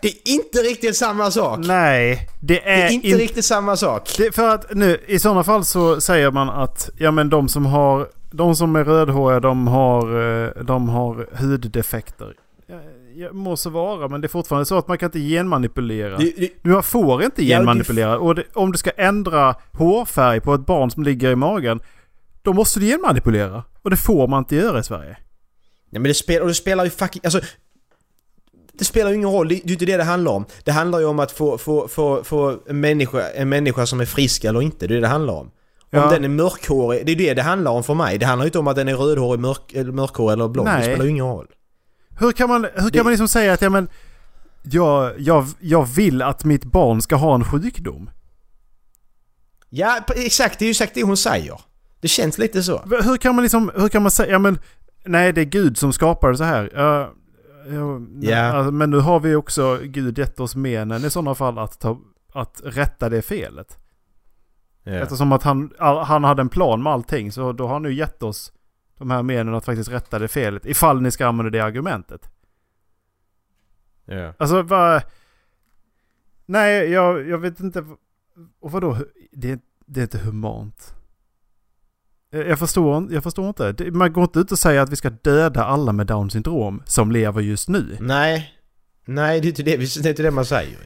det 0.04 0.08
är 0.08 0.32
inte 0.34 0.58
riktigt 0.58 0.96
samma 0.96 1.30
sak! 1.30 1.58
nej. 1.66 2.28
Det 2.40 2.54
Det 2.54 2.70
är, 2.70 2.86
är 2.86 2.90
inte 2.90 3.06
inte 3.08 3.18
riktigt 3.18 3.44
samma 3.44 3.76
sak! 3.76 4.10
Det, 4.18 4.34
för 4.34 4.48
att 4.48 4.74
nu, 4.74 4.98
i 5.06 5.18
sådana 5.18 5.44
fall 5.44 5.64
så 5.64 6.00
säger 6.00 6.30
man 6.30 6.50
att 6.50 6.90
ja 6.98 7.10
men 7.10 7.30
de 7.30 7.48
som 7.48 7.66
har, 7.66 8.08
de 8.30 8.56
som 8.56 8.76
är 8.76 8.84
rödhåriga 8.84 9.40
de 9.40 9.66
har, 9.66 10.02
eh, 10.44 10.64
de 10.64 10.88
har 10.88 11.26
huddefekter. 11.32 12.34
Ja, 13.16 13.32
må 13.32 13.56
så 13.56 13.70
vara 13.70 14.08
men 14.08 14.20
det 14.20 14.26
är 14.26 14.28
fortfarande 14.28 14.66
så 14.66 14.78
att 14.78 14.88
man 14.88 14.98
kan 14.98 15.06
inte 15.06 15.18
genmanipulera. 15.18 16.16
Det, 16.18 16.32
det, 16.36 16.50
Du 16.62 16.82
får 16.82 17.22
inte 17.24 17.44
Ja, 17.44 17.58
genmanipulera. 17.58 18.18
Och 18.18 18.34
det, 18.34 18.44
om 18.52 18.72
du 18.72 18.78
ska 18.78 18.90
ändra 18.90 19.54
hårfärg 19.72 20.40
på 20.40 20.54
ett 20.54 20.66
barn 20.66 20.90
som 20.90 21.02
ligger 21.02 21.30
i 21.30 21.36
magen. 21.36 21.80
då 22.42 22.52
måste 22.52 22.80
du 22.80 22.86
genmanipulera. 22.86 23.64
Och 23.82 23.90
det 23.90 23.96
får 23.96 24.28
man 24.28 24.38
inte 24.38 24.56
göra 24.56 24.78
i 24.78 24.84
Sverige. 24.84 25.16
Ja 25.90 26.00
men 26.00 26.08
det 26.08 26.14
spelar, 26.14 26.40
och 26.40 26.48
det 26.48 26.54
spelar 26.54 26.84
ju 26.84 26.90
fucking... 26.90 27.20
Alltså... 27.24 27.40
Det 28.78 28.84
spelar 28.84 29.10
ju 29.10 29.16
ingen 29.16 29.30
roll, 29.30 29.48
det 29.48 29.54
är 29.54 29.66
ju 29.66 29.72
inte 29.72 29.84
det 29.84 29.96
det 29.96 30.04
handlar 30.04 30.32
om. 30.32 30.44
Det 30.64 30.70
handlar 30.72 30.98
ju 30.98 31.04
om 31.04 31.18
att 31.18 31.32
få, 31.32 31.58
få, 31.58 31.88
få, 31.88 32.24
få 32.24 32.58
en, 32.68 32.80
människa, 32.80 33.30
en 33.30 33.48
människa 33.48 33.86
som 33.86 34.00
är 34.00 34.04
frisk 34.04 34.44
eller 34.44 34.62
inte, 34.62 34.86
det 34.86 34.92
är 34.92 34.96
det 34.96 35.00
det 35.00 35.08
handlar 35.08 35.34
om. 35.34 35.46
Om 35.46 35.50
Ja. 36.00 36.10
den 36.10 36.24
är 36.24 36.28
mörkhårig, 36.28 37.06
det 37.06 37.12
är 37.12 37.16
det 37.16 37.34
det 37.34 37.42
handlar 37.42 37.70
om 37.70 37.84
för 37.84 37.94
mig. 37.94 38.18
Det 38.18 38.26
handlar 38.26 38.44
ju 38.44 38.48
inte 38.48 38.58
om 38.58 38.66
att 38.68 38.76
den 38.76 38.88
är 38.88 38.94
rödhårig, 38.96 39.40
mörk, 39.40 39.74
mörkhårig 39.92 40.32
eller 40.32 40.48
blond. 40.48 40.68
Det 40.68 40.82
spelar 40.82 41.04
ju 41.04 41.10
ingen 41.10 41.24
roll. 41.26 41.46
Hur 42.18 42.32
kan 42.32 42.48
man, 42.48 42.64
hur 42.64 42.70
kan 42.80 42.90
Det- 42.92 43.02
man 43.02 43.12
liksom 43.12 43.28
säga 43.28 43.52
att 43.52 43.62
ja, 43.62 43.70
men, 43.70 43.88
jag, 44.62 45.12
jag, 45.20 45.46
jag 45.60 45.84
vill 45.88 46.22
att 46.22 46.44
mitt 46.44 46.64
barn 46.64 47.02
ska 47.02 47.16
ha 47.16 47.34
en 47.34 47.44
sjukdom? 47.44 48.10
Ja, 49.70 49.98
exakt. 50.16 50.58
Det 50.58 50.64
är 50.64 50.66
ju 50.66 50.70
exakt 50.70 50.94
det 50.94 51.02
hon 51.02 51.16
säger. 51.16 51.60
Det 52.00 52.08
känns 52.08 52.38
lite 52.38 52.62
så. 52.62 52.78
Hur 53.04 53.16
kan 53.16 53.34
man 53.34 53.42
liksom, 53.42 53.70
hur 53.76 53.88
kan 53.88 54.02
man 54.02 54.10
säga, 54.10 54.32
ja 54.32 54.38
men, 54.38 54.58
nej 55.04 55.32
det 55.32 55.40
är 55.40 55.44
Gud 55.44 55.78
som 55.78 55.92
skapade 55.92 56.36
så 56.36 56.44
här. 56.44 56.70
Ja, 56.74 57.12
ja, 58.20 58.40
alltså, 58.40 58.72
men 58.72 58.90
nu 58.90 58.98
har 58.98 59.20
vi 59.20 59.34
också 59.34 59.80
Gud 59.82 60.18
gett 60.18 60.40
oss 60.40 60.56
menen 60.56 61.04
i 61.04 61.10
sådana 61.10 61.34
fall 61.34 61.58
att, 61.58 61.80
ta, 61.80 62.00
att 62.32 62.60
rätta 62.64 63.08
det 63.08 63.22
felet. 63.22 63.78
Ja. 64.82 64.92
Eftersom 64.92 65.32
att 65.32 65.42
han, 65.42 65.72
han 65.78 66.24
hade 66.24 66.40
en 66.40 66.48
plan 66.48 66.82
med 66.82 66.92
allting 66.92 67.32
så 67.32 67.52
då 67.52 67.66
har 67.66 67.72
han 67.72 67.82
nu 67.82 67.92
gett 67.92 68.22
oss 68.22 68.52
de 68.98 69.10
här 69.10 69.22
menen 69.22 69.54
att 69.54 69.64
faktiskt 69.64 69.90
rätta 69.90 70.18
det 70.18 70.28
felet. 70.28 70.66
Ifall 70.66 71.02
ni 71.02 71.10
ska 71.10 71.26
använda 71.26 71.50
det 71.50 71.60
argumentet. 71.60 72.30
Ja. 74.04 74.34
Alltså 74.38 74.62
vad... 74.62 75.02
Nej, 76.46 76.90
jag, 76.90 77.28
jag 77.28 77.38
vet 77.38 77.60
inte. 77.60 77.84
Och 78.60 78.72
vadå? 78.72 78.98
Det, 79.32 79.60
det 79.86 80.00
är 80.00 80.02
inte 80.02 80.18
humant. 80.18 80.94
Jag 82.34 82.48
jag 82.48 82.58
förstår, 82.58 83.12
jag 83.12 83.22
förstår 83.22 83.48
inte. 83.48 83.72
Det- 83.72 83.90
Man 83.90 84.12
går 84.12 84.24
inte 84.24 84.38
ut 84.38 84.52
och 84.52 84.58
säger 84.58 84.80
att 84.80 84.90
vi 84.92 84.96
ska 84.96 85.10
döda 85.10 85.64
alla 85.64 85.92
med 85.92 86.06
down 86.06 86.30
syndrom 86.30 86.82
som 86.86 87.12
lever 87.12 87.40
just 87.40 87.68
nu. 87.68 87.96
Nej. 88.00 88.50
Nej, 89.06 89.40
det 89.40 89.46
är 89.46 89.48
inte 89.48 89.62
det, 89.62 89.76
vi- 89.76 89.86
det, 90.02 90.08
är 90.08 90.10
inte 90.10 90.22
det 90.22 90.30
man 90.30 90.44
säger. 90.46 90.78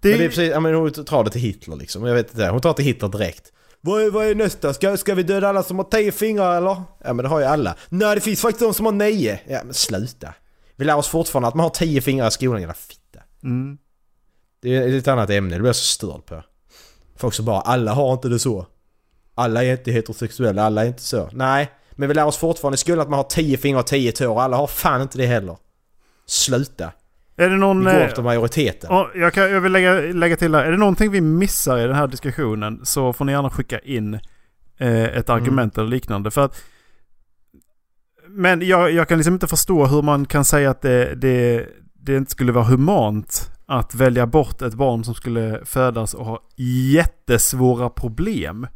Det, 0.00 0.08
Men 0.08 0.18
det 0.18 0.24
är 0.24 0.28
precis, 0.28 0.54
men 0.60 0.74
hon 0.74 0.90
tar 0.92 1.24
det 1.24 1.30
till 1.30 1.40
Hitler 1.40 1.76
liksom. 1.76 2.06
Jag 2.06 2.14
vet 2.14 2.30
inte, 2.30 2.48
hon 2.48 2.60
tar 2.60 2.72
till 2.72 2.84
Hitler 2.84 3.08
direkt. 3.08 3.52
Vad 3.80 4.02
är, 4.02 4.10
vad 4.10 4.26
är 4.26 4.34
nästa? 4.34 4.74
Ska, 4.74 4.96
ska 4.96 5.14
vi 5.14 5.22
döda 5.22 5.48
alla 5.48 5.62
som 5.62 5.76
har 5.78 5.84
tio 5.84 6.12
fingrar 6.12 6.56
eller? 6.56 6.82
Ja 7.04 7.12
men 7.12 7.16
det 7.16 7.28
har 7.28 7.40
ju 7.40 7.46
alla. 7.46 7.76
Nej 7.88 8.14
det 8.14 8.20
finns 8.20 8.40
faktiskt 8.40 8.60
de 8.60 8.74
som 8.74 8.86
har 8.86 8.92
nio. 8.92 9.40
Ja 9.48 9.60
men 9.64 9.74
sluta. 9.74 10.34
Vi 10.76 10.84
lär 10.84 10.96
oss 10.96 11.08
fortfarande 11.08 11.48
att 11.48 11.54
man 11.54 11.64
har 11.64 11.70
tio 11.70 12.00
fingrar 12.00 12.28
i 12.28 12.30
skolan, 12.30 12.60
jävla 12.60 12.74
fitta. 12.74 13.20
mm. 13.42 13.78
Det 14.62 14.76
är 14.76 14.94
ett 14.98 15.08
annat 15.08 15.30
ämne, 15.30 15.54
det 15.54 15.60
blir 15.60 15.68
jag 15.68 15.76
så 15.76 15.84
störd 15.84 16.26
på. 16.26 16.42
Folk 17.16 17.34
som 17.34 17.44
bara, 17.44 17.60
alla 17.60 17.92
har 17.92 18.12
inte 18.12 18.28
det 18.28 18.38
så. 18.38 18.66
Alla 19.34 19.64
är 19.64 19.72
inte 19.72 19.92
heterosexuella, 19.92 20.62
alla 20.62 20.82
är 20.82 20.86
inte 20.86 21.02
så. 21.02 21.28
Nej, 21.32 21.70
men 21.92 22.08
vi 22.08 22.14
lär 22.14 22.24
oss 22.26 22.36
fortfarande 22.36 22.74
i 22.74 22.78
skolan 22.78 23.00
att 23.00 23.08
man 23.08 23.16
har 23.16 23.24
tio 23.24 23.56
fingrar 23.56 23.80
och 23.80 23.86
tio 23.86 24.12
tår 24.12 24.40
alla 24.40 24.56
har 24.56 24.66
fan 24.66 25.02
inte 25.02 25.18
det 25.18 25.26
heller. 25.26 25.56
Sluta. 26.26 26.92
Är 27.36 27.48
det 27.48 27.54
Vi 27.54 27.60
någon... 27.60 27.84
går 27.84 27.90
eh, 27.90 28.04
efter 28.04 28.22
majoriteten. 28.22 28.88
ja, 28.92 29.10
jag, 29.14 29.32
kan, 29.32 29.50
jag 29.50 29.60
vill 29.60 29.72
lägga, 29.72 29.92
lägga 29.94 30.36
till 30.36 30.54
här. 30.54 30.64
Är 30.64 30.70
det 30.70 30.76
någonting 30.76 31.10
vi 31.10 31.20
missar 31.20 31.78
i 31.78 31.86
den 31.86 31.96
här 31.96 32.06
diskussionen 32.06 32.80
så 32.82 33.12
får 33.12 33.24
ni 33.24 33.32
gärna 33.32 33.50
skicka 33.50 33.78
in 33.78 34.14
eh, 34.78 35.04
ett 35.04 35.30
argument 35.30 35.78
eller 35.78 35.88
liknande. 35.88 36.30
För 36.30 36.44
att... 36.44 36.62
Men 38.28 38.66
jag, 38.68 38.92
jag 38.92 39.08
kan 39.08 39.18
liksom 39.18 39.34
inte 39.34 39.46
förstå 39.46 39.86
hur 39.86 40.02
man 40.02 40.26
kan 40.26 40.44
säga 40.44 40.70
att 40.70 40.82
det, 40.82 41.14
det, 41.14 41.66
det 41.94 42.16
inte 42.16 42.30
skulle 42.30 42.52
vara 42.52 42.64
humant 42.64 43.50
att 43.66 43.94
välja 43.94 44.26
bort 44.26 44.62
ett 44.62 44.74
barn 44.74 45.04
som 45.04 45.14
skulle 45.14 45.60
födas 45.64 46.14
och 46.14 46.24
ha 46.26 46.42
jättesvåra 46.94 47.90
problem 47.90 48.66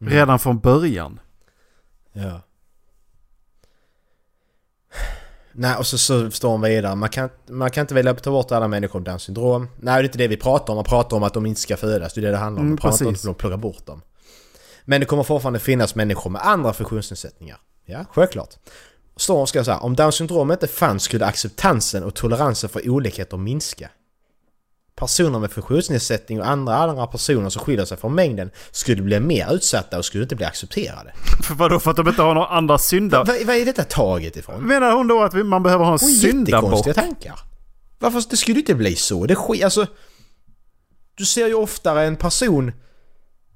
Mm. 0.00 0.12
redan 0.12 0.38
från 0.38 0.58
början. 0.58 1.20
Ja. 2.12 2.40
Nej, 5.52 5.76
och 5.76 5.86
så, 5.86 5.98
så 5.98 6.30
står 6.30 6.50
hon 6.50 6.60
vidare. 6.60 6.94
Man 6.94 7.08
kan, 7.08 7.28
man 7.48 7.70
kan 7.70 7.80
inte 7.80 7.94
välja 7.94 8.12
att 8.12 8.22
ta 8.22 8.30
bort 8.30 8.52
alla 8.52 8.68
människor 8.68 8.98
med 9.00 9.06
Downs 9.06 9.22
syndrom. 9.22 9.68
Nej, 9.76 9.94
det 9.94 10.00
är 10.00 10.04
inte 10.04 10.18
det 10.18 10.28
vi 10.28 10.36
pratar 10.36 10.72
om. 10.72 10.76
Man 10.76 10.84
pratar 10.84 11.16
om 11.16 11.22
att 11.22 11.34
de 11.34 11.46
inte 11.46 11.60
ska 11.60 11.76
födas. 11.76 12.14
Det 12.14 12.20
är 12.20 12.22
det 12.22 12.30
det 12.30 12.36
handlar 12.36 12.60
om. 12.60 12.66
Mm, 12.66 12.70
Man 12.70 12.90
pratar 12.90 13.06
inte 13.08 13.26
om 13.26 13.30
att 13.32 13.38
pluggar 13.38 13.56
bort 13.56 13.86
dem. 13.86 14.02
Men 14.84 15.00
det 15.00 15.06
kommer 15.06 15.22
fortfarande 15.22 15.58
finnas 15.58 15.94
människor 15.94 16.30
med 16.30 16.46
andra 16.46 16.72
funktionsnedsättningar. 16.72 17.58
Ja, 17.84 18.04
självklart. 18.12 18.54
Står 19.16 19.36
hon 19.36 19.46
ska 19.46 19.64
säga, 19.64 19.78
om 19.78 19.96
Downs 19.96 20.14
syndrom 20.14 20.52
inte 20.52 20.66
fanns 20.66 21.02
skulle 21.02 21.26
acceptansen 21.26 22.04
och 22.04 22.14
toleransen 22.14 22.70
för 22.70 22.88
olikheter 22.90 23.36
minska. 23.36 23.90
Personer 24.96 25.38
med 25.38 25.50
funktionsnedsättning 25.52 26.40
och 26.40 26.48
andra 26.48 26.76
andra 26.76 27.06
personer 27.06 27.50
som 27.50 27.62
skiljer 27.62 27.84
sig 27.84 27.96
från 27.96 28.14
mängden 28.14 28.50
skulle 28.70 29.02
bli 29.02 29.20
mer 29.20 29.54
utsatta 29.54 29.98
och 29.98 30.04
skulle 30.04 30.22
inte 30.22 30.36
bli 30.36 30.44
accepterade. 30.46 31.12
För 31.42 31.54
vadå? 31.58 31.80
För 31.80 31.90
att 31.90 31.96
de 31.96 32.08
inte 32.08 32.22
har 32.22 32.34
några 32.34 32.46
andra 32.48 32.78
syndar... 32.78 33.24
Vad, 33.24 33.46
vad 33.46 33.56
är 33.56 33.64
detta 33.64 33.84
taget 33.84 34.36
ifrån? 34.36 34.66
Menar 34.66 34.92
hon 34.92 35.08
då 35.08 35.22
att 35.22 35.32
man 35.46 35.62
behöver 35.62 35.84
ha 35.84 35.92
en 35.92 35.98
Hon 36.00 36.08
syndabock? 36.08 36.64
jättekonstiga 36.64 36.94
tankar. 36.94 37.40
Varför 37.98 38.22
det 38.30 38.36
skulle 38.36 38.58
inte 38.58 38.74
bli 38.74 38.96
så? 38.96 39.26
Det 39.26 39.34
sk- 39.34 39.64
alltså... 39.64 39.86
Du 41.14 41.24
ser 41.24 41.46
ju 41.46 41.54
oftare 41.54 42.04
en 42.06 42.16
person 42.16 42.72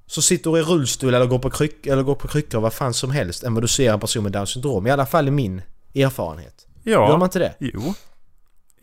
som 0.07 0.23
sitter 0.23 0.57
i 0.57 0.61
rullstol 0.61 1.13
eller 1.13 1.25
går 1.25 1.39
på, 1.39 1.49
kryck, 1.49 1.85
eller 1.87 2.03
går 2.03 2.15
på 2.15 2.27
kryckor 2.27 2.59
vad 2.61 2.73
fan 2.73 2.93
som 2.93 3.11
helst 3.11 3.43
än 3.43 3.53
vad 3.53 3.63
du 3.63 3.67
ser 3.67 3.93
en 3.93 3.99
person 3.99 4.23
med 4.23 4.31
Downs 4.31 4.49
syndrom. 4.49 4.87
I 4.87 4.91
alla 4.91 5.05
fall 5.05 5.27
i 5.27 5.31
min 5.31 5.61
erfarenhet. 5.95 6.67
Gör 6.83 6.99
man 7.07 7.19
Ja. 7.19 7.25
inte 7.25 7.39
det? 7.39 7.53
Jo. 7.59 7.93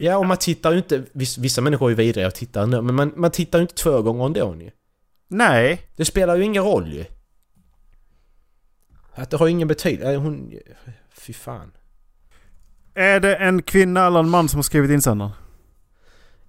Ja, 0.00 0.16
och 0.16 0.26
man 0.26 0.36
tittar 0.36 0.72
ju 0.72 0.78
inte... 0.78 1.04
Viss, 1.12 1.38
vissa 1.38 1.60
människor 1.60 1.86
är 1.86 1.90
ju 1.90 1.96
vidriga 1.96 2.26
och 2.26 2.34
tittar 2.34 2.62
ändå, 2.62 2.82
men 2.82 2.94
man, 2.94 3.12
man 3.16 3.30
tittar 3.30 3.58
ju 3.58 3.62
inte 3.62 3.74
två 3.74 4.02
gånger 4.02 4.26
ändå 4.26 4.56
ju. 4.60 4.70
Nej. 5.28 5.82
Det 5.96 6.04
spelar 6.04 6.36
ju 6.36 6.44
ingen 6.44 6.64
roll 6.64 6.92
ju. 6.92 7.04
Att 9.14 9.30
det 9.30 9.36
har 9.36 9.48
ingen 9.48 9.68
betydelse. 9.68 10.16
Hon... 10.16 10.52
Fy 11.10 11.32
fan. 11.32 11.72
Är 12.94 13.20
det 13.20 13.36
en 13.36 13.62
kvinna 13.62 14.06
eller 14.06 14.18
en 14.18 14.28
man 14.28 14.48
som 14.48 14.58
har 14.58 14.62
skrivit 14.62 14.90
insändaren? 14.90 15.32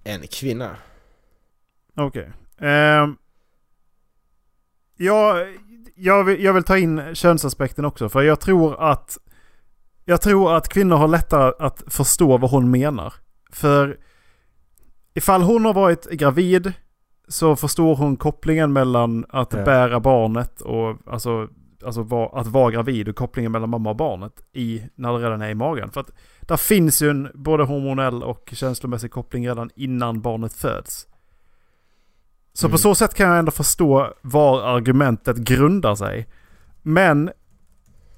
En 0.03 0.27
kvinna. 0.27 0.75
Okej. 1.95 2.31
Ehm. 2.59 3.17
jag, 4.97 5.47
jag, 5.95 6.23
vill, 6.23 6.43
jag 6.43 6.53
vill 6.53 6.63
ta 6.63 6.77
in 6.77 7.15
könsaspekten 7.15 7.85
också. 7.85 8.09
För 8.09 8.21
jag 8.21 8.39
tror 8.39 8.91
att 8.91 9.17
jag 10.05 10.21
tror 10.21 10.55
att 10.55 10.69
kvinnor 10.69 10.95
har 10.95 11.07
lättare 11.07 11.53
att 11.59 11.83
förstå 11.87 12.37
vad 12.37 12.51
hon 12.51 12.71
menar. 12.71 13.13
För 13.49 13.97
ifall 15.13 15.41
hon 15.41 15.65
har 15.65 15.73
varit 15.73 16.09
gravid 16.09 16.73
så 17.27 17.55
förstår 17.55 17.95
hon 17.95 18.17
kopplingen 18.17 18.73
mellan 18.73 19.25
att 19.29 19.53
Ja. 19.53 19.63
bära 19.63 19.99
barnet 19.99 20.61
och 20.61 20.97
alltså, 21.05 21.47
alltså 21.85 22.01
va- 22.03 22.31
att 22.33 22.47
vara 22.47 22.71
gravid 22.71 23.09
och 23.09 23.15
kopplingen 23.15 23.51
mellan 23.51 23.69
mamma 23.69 23.89
och 23.89 23.95
barnet 23.95 24.33
i, 24.53 24.83
när 24.95 25.13
det 25.13 25.25
redan 25.25 25.41
är 25.41 25.49
i 25.49 25.55
magen. 25.55 25.91
För 25.91 26.01
att 26.01 26.11
där 26.41 26.57
finns 26.57 27.01
ju 27.01 27.09
en 27.09 27.29
både 27.33 27.63
hormonell 27.63 28.23
och 28.23 28.49
känslomässig 28.53 29.11
koppling 29.11 29.47
redan 29.49 29.69
innan 29.75 30.21
barnet 30.21 30.53
föds. 30.53 31.07
Så 32.53 32.67
Mm. 32.67 32.71
på 32.71 32.77
så 32.77 32.95
sätt 32.95 33.13
kan 33.13 33.29
jag 33.29 33.39
ändå 33.39 33.51
förstå 33.51 34.13
var 34.21 34.61
argumentet 34.61 35.37
grundar 35.37 35.95
sig. 35.95 36.27
Men 36.81 37.31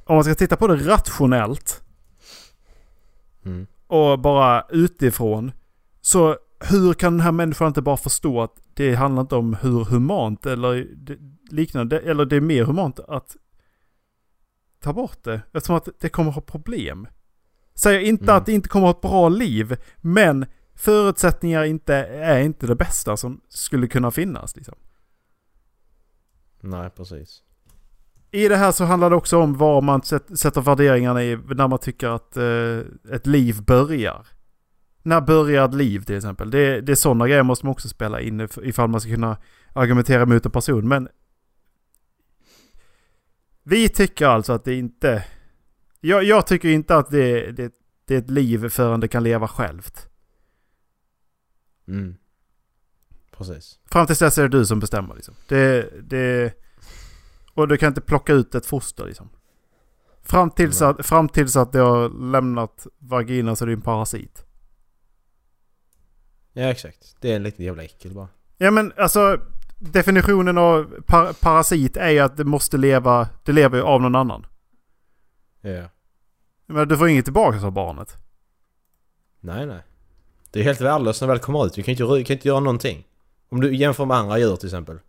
om 0.05 0.15
man 0.15 0.23
ska 0.23 0.35
titta 0.35 0.55
på 0.55 0.67
det 0.67 0.75
rationellt 0.75 1.81
Mm. 3.45 3.67
Och 3.91 4.19
bara 4.19 4.65
utifrån. 4.69 5.51
Så 6.01 6.37
hur 6.59 6.93
kan 6.93 7.13
den 7.13 7.21
här 7.21 7.31
människan 7.31 7.67
inte 7.67 7.81
bara 7.81 7.97
förstå 7.97 8.41
att 8.41 8.63
det 8.73 8.95
handlar 8.95 9.21
inte 9.21 9.35
om 9.35 9.53
hur 9.53 9.83
humant 9.85 10.45
eller 10.45 10.87
liknande. 11.49 11.99
Eller 11.99 12.25
det 12.25 12.35
är 12.35 12.41
mer 12.41 12.63
humant 12.63 12.99
att 12.99 13.35
ta 14.79 14.93
bort 14.93 15.23
det. 15.23 15.41
Eftersom 15.53 15.75
att 15.75 15.87
det 15.99 16.09
kommer 16.09 16.31
ha 16.31 16.41
problem. 16.41 17.07
Säger 17.73 17.99
inte 17.99 18.23
Mm. 18.23 18.35
att 18.35 18.45
det 18.45 18.51
inte 18.51 18.69
kommer 18.69 18.87
ha 18.87 18.91
ett 18.91 19.01
bra 19.01 19.29
liv. 19.29 19.77
Men 19.97 20.45
förutsättningar 20.75 21.63
inte, 21.63 21.95
är 22.05 22.39
inte 22.39 22.67
det 22.67 22.75
bästa 22.75 23.17
som 23.17 23.41
skulle 23.49 23.87
kunna 23.87 24.11
finnas. 24.11 24.55
Liksom. 24.55 24.75
Nej, 26.61 26.89
precis. 26.89 27.43
I 28.31 28.47
det 28.47 28.55
här 28.55 28.71
så 28.71 28.85
handlar 28.85 29.09
det 29.09 29.15
också 29.15 29.37
om 29.37 29.57
var 29.57 29.81
man 29.81 30.01
sätt- 30.03 30.39
sätter 30.39 30.61
värderingarna 30.61 31.23
i 31.23 31.35
när 31.35 31.67
man 31.67 31.79
tycker 31.79 32.07
att 32.07 32.37
eh, 32.37 33.13
ett 33.15 33.27
liv 33.27 33.63
börjar. 33.63 34.27
När 35.03 35.21
börjar 35.21 35.65
ett 35.65 35.73
liv 35.73 36.03
till 36.03 36.15
exempel? 36.15 36.51
Det, 36.51 36.81
det 36.81 36.91
är 36.91 36.95
sådana 36.95 37.27
grejer 37.27 37.43
måste 37.43 37.65
man 37.65 37.71
också 37.71 37.87
spela 37.89 38.21
in 38.21 38.41
if- 38.41 38.63
ifall 38.63 38.89
man 38.89 39.01
ska 39.01 39.09
kunna 39.11 39.37
argumentera 39.73 40.25
mot 40.25 40.45
en 40.45 40.51
person. 40.51 40.87
Men 40.87 41.07
vi 43.63 43.89
tycker 43.89 44.25
alltså 44.27 44.53
att 44.53 44.63
det 44.63 44.75
inte... 44.75 45.25
Jag, 45.99 46.23
jag 46.23 46.47
tycker 46.47 46.69
inte 46.69 46.95
att 46.95 47.09
det, 47.09 47.51
det, 47.51 47.73
det 48.05 48.15
är 48.15 48.19
ett 48.19 48.29
liv 48.29 48.69
förrän 48.69 48.99
det 48.99 49.07
kan 49.07 49.23
leva 49.23 49.47
självt. 49.47 50.07
Mm. 51.87 52.15
Precis. 53.37 53.79
Fram 53.85 54.05
tills 54.05 54.19
dess 54.19 54.37
är 54.37 54.41
det 54.41 54.57
du 54.57 54.65
som 54.65 54.79
bestämmer 54.79 55.15
liksom. 55.15 55.33
Det, 55.47 55.89
det, 56.09 56.53
och 57.53 57.67
du 57.67 57.77
kan 57.77 57.87
inte 57.87 58.01
plocka 58.01 58.33
ut 58.33 58.55
ett 58.55 58.65
foster 58.65 59.05
liksom. 59.05 59.29
Fram 60.21 60.49
tills, 60.49 60.81
att, 60.81 61.05
fram 61.05 61.29
tills 61.29 61.55
att 61.55 61.71
det 61.71 61.79
har 61.79 62.09
lämnat 62.31 62.87
vaginan 62.97 63.55
så 63.55 63.65
är 63.65 63.67
det 63.67 63.73
en 63.73 63.81
parasit. 63.81 64.45
Ja, 66.53 66.63
exakt. 66.63 67.15
Det 67.19 67.31
är 67.31 67.35
en 67.35 67.43
liten 67.43 67.65
jävla 67.65 67.83
äckel 67.83 68.13
bara. 68.13 68.27
Ja 68.57 68.71
men 68.71 68.93
alltså, 68.97 69.41
definitionen 69.79 70.57
av 70.57 71.01
par 71.07 71.33
parasit 71.33 71.97
är 71.97 72.09
ju 72.09 72.19
att 72.19 72.37
det 72.37 72.43
måste 72.43 72.77
leva, 72.77 73.29
det 73.43 73.51
lever 73.51 73.77
ju 73.77 73.83
av 73.83 74.01
någon 74.01 74.15
annan. 74.15 74.45
Ja. 75.61 75.89
Men 76.65 76.87
du 76.87 76.97
får 76.97 77.09
inget 77.09 77.25
tillbaka 77.25 77.65
av 77.65 77.71
barnet. 77.71 78.17
Nej, 79.39 79.65
nej. 79.65 79.83
Det 80.51 80.59
är 80.59 80.63
helt 80.63 80.81
värdelöst 80.81 81.21
när 81.21 81.27
det 81.27 81.33
väl 81.33 81.39
kommer 81.39 81.65
ut. 81.65 81.73
Du 81.73 81.83
kan 81.83 81.91
inte, 81.91 82.03
kan 82.03 82.35
inte 82.35 82.47
göra 82.47 82.59
någonting. 82.59 83.07
Om 83.49 83.61
du 83.61 83.75
jämför 83.75 84.05
med 84.05 84.17
andra 84.17 84.39
djur 84.39 84.55
till 84.55 84.67
exempel. 84.67 84.99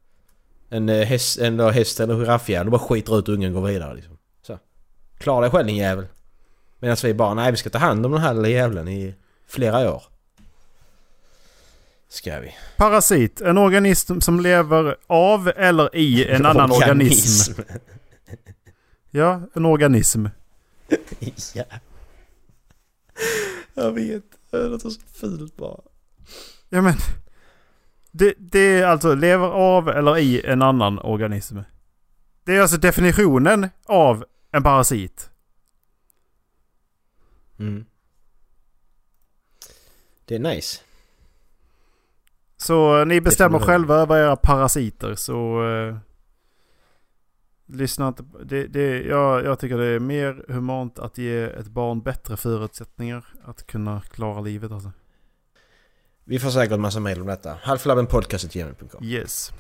En 0.73 0.89
eh, 0.89 1.07
häst, 1.07 1.39
en 1.39 1.57
då 1.57 1.71
häst 1.71 2.01
eller 2.01 2.15
giraffjävel. 2.15 2.67
Du 2.67 2.71
bara 2.71 2.79
skiter 2.79 3.19
ut 3.19 3.29
ungen 3.29 3.57
och 3.57 3.63
går 3.63 3.69
vidare 3.69 3.95
liksom. 3.95 4.19
Så. 4.43 4.59
Klara 5.19 5.41
dig 5.41 5.51
själv 5.51 5.67
din 5.67 5.77
jävel. 5.77 6.07
Medan 6.79 6.97
vi 7.03 7.15
bara, 7.15 7.35
nej 7.35 7.51
vi 7.51 7.57
ska 7.57 7.71
ta 7.71 7.79
hand 7.79 8.07
om 8.07 8.13
den 8.13 8.21
här 8.21 8.35
lilla 8.35 8.49
jävlen 8.49 8.89
i 8.89 9.15
flera 9.47 9.95
år. 9.95 10.03
Ska 12.09 12.41
vi. 12.41 12.55
Parasit, 12.77 13.41
en 13.41 13.59
organism 13.59 14.21
som 14.21 14.41
lever 14.41 14.97
av 15.07 15.53
eller 15.57 15.97
i 15.97 16.29
en 16.29 16.47
annan 16.51 16.71
organism. 16.71 17.53
Ja, 19.15 19.41
en 19.55 19.67
organism. 19.67 20.27
ja. 21.55 21.65
Jag 23.75 23.93
vet. 23.93 24.23
Det 24.51 24.69
låter 24.69 24.91
så 24.91 25.01
fult 25.15 25.57
bara. 25.57 25.81
Ja 26.69 26.83
men. 26.83 26.95
Det, 28.15 28.35
det 28.39 28.81
är 28.81 28.87
alltså 28.87 29.15
lever 29.15 29.47
av 29.47 29.89
eller 29.89 30.19
i 30.19 30.47
en 30.47 30.63
annan 30.63 30.99
organism. 30.99 31.59
Det 32.45 32.57
är 32.57 32.61
alltså 32.61 32.77
definitionen 32.77 33.69
av 33.87 34.25
en 34.51 34.63
parasit. 34.63 35.31
Mm. 37.59 37.85
Det 40.25 40.35
är 40.35 40.39
nice. 40.39 40.81
Så 42.57 43.05
ni 43.05 43.21
bestämmer 43.21 43.59
själva 43.59 43.95
över 43.95 44.17
era 44.17 44.37
parasiter 44.37 45.15
så... 45.15 45.69
Eh, 45.69 45.97
lyssna 47.67 48.09
inte. 48.09 48.25
Det, 48.45 48.67
det, 48.67 49.03
jag, 49.03 49.45
jag 49.45 49.59
tycker 49.59 49.79
det 49.79 49.87
är 49.87 50.01
mer 50.01 50.45
humant 50.49 50.99
att 50.99 51.19
ge 51.19 51.43
ett 51.43 51.69
barn 51.69 52.01
bättre 52.01 52.37
förutsättningar 52.37 53.27
att 53.45 53.67
kunna 53.67 54.01
klara 54.01 54.41
livet 54.41 54.73
alltså. 54.73 54.93
Vi 56.25 56.39
får 56.39 56.51
säkert 56.51 56.79
massa 56.81 57.01
mejl 57.01 57.21
om 57.21 57.27
detta. 57.27 57.57
Halflabbenpodcast.gmail.com 57.63 59.05
Yes. 59.05 59.53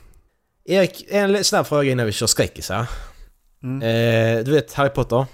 Erik, 0.64 1.06
en 1.08 1.44
snabb 1.44 1.66
fråga 1.66 1.90
innan 1.90 2.06
vi 2.06 2.12
kör 2.12 2.26
skräckisar. 2.26 2.86
Mm. 3.62 3.82
Eh, 3.82 4.44
du 4.44 4.52
vet 4.52 4.72
Harry 4.74 4.90
Potter? 4.90 5.26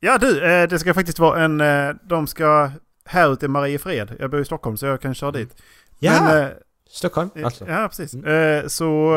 Ja 0.00 0.18
du, 0.18 0.44
eh, 0.44 0.68
det 0.68 0.78
ska 0.78 0.94
faktiskt 0.94 1.18
vara 1.18 1.44
en... 1.44 1.60
Eh, 1.60 1.94
de 2.02 2.26
ska 2.26 2.70
här 3.04 3.32
ute 3.32 3.44
i 3.46 3.48
Mariefred. 3.48 4.16
Jag 4.18 4.30
bor 4.30 4.40
i 4.40 4.44
Stockholm 4.44 4.76
så 4.76 4.86
jag 4.86 5.00
kan 5.00 5.14
köra 5.14 5.30
dit. 5.32 5.62
Ja! 5.98 6.22
Men, 6.22 6.42
eh, 6.44 6.50
Stockholm 6.90 7.30
Eh, 7.34 7.44
alltså. 7.44 7.68
Ja, 7.68 7.88
precis. 7.88 8.14
Eh, 8.14 8.66
så, 8.66 9.14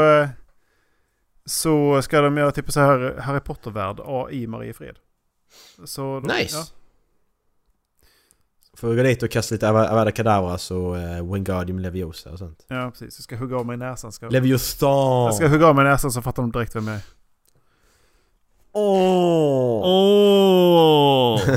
så 1.46 2.02
ska 2.02 2.22
de 2.22 2.38
göra 2.38 2.52
typ 2.52 2.72
så 2.72 2.80
här 2.80 3.16
Harry 3.20 3.40
Potter-värld 3.40 4.00
i 4.32 4.48
Mariefred. 4.48 4.96
Så 5.86 6.20
de, 6.20 6.34
Nice! 6.38 6.58
Ja, 6.58 6.66
Får 8.82 8.96
gå 8.96 9.04
dit 9.04 9.24
och 9.24 9.32
kasta 9.32 9.56
lite 9.56 9.68
Ava- 9.70 9.88
Avada 9.90 10.12
Kedavras 10.12 10.72
och 10.72 10.96
uh, 10.96 11.34
Wingardium 11.34 11.80
Leviosa 11.80 12.30
och 12.32 12.38
sånt. 12.38 12.66
ja, 12.68 12.92
precis. 12.92 13.16
Jag 13.20 13.24
ska 13.24 13.36
hugga 13.36 13.58
av 13.58 13.66
mig 13.66 13.78
näsan. 13.78 14.12
Ska, 14.12 14.30
Leviostan! 14.30 15.26
jag 15.26 15.34
ska 15.36 15.48
hugga 15.48 15.68
av 15.68 15.76
mig 15.76 15.86
näsan 15.86 16.12
så 16.12 16.22
fattar 16.22 16.44
de 16.44 16.52
direkt 16.52 16.76
vem 16.76 16.88
jag 16.88 16.96
är. 16.96 17.02
Åh! 18.74 19.82
Åh! 19.86 21.42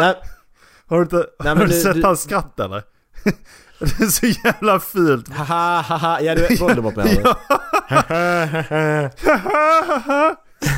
Nej, 0.00 0.14
Har 0.86 0.96
du 0.96 1.02
inte 1.02 1.16
Nej, 1.16 1.48
har 1.48 1.54
men 1.56 1.58
du 1.58 1.66
du- 1.66 1.80
sett 1.80 1.94
du- 1.94 2.02
hans 2.04 2.22
skratt 2.22 2.60
eller? 2.60 2.82
det 3.78 4.00
är 4.00 4.06
så 4.06 4.26
jävla 4.26 4.80
fult. 4.80 5.28
haha, 5.28 5.80
haha, 5.80 6.20
ja 6.20 6.34
du 6.34 6.40
vet 6.42 6.60
Voldemort 6.60 6.96
menar 6.96 7.10
du? 7.10 7.22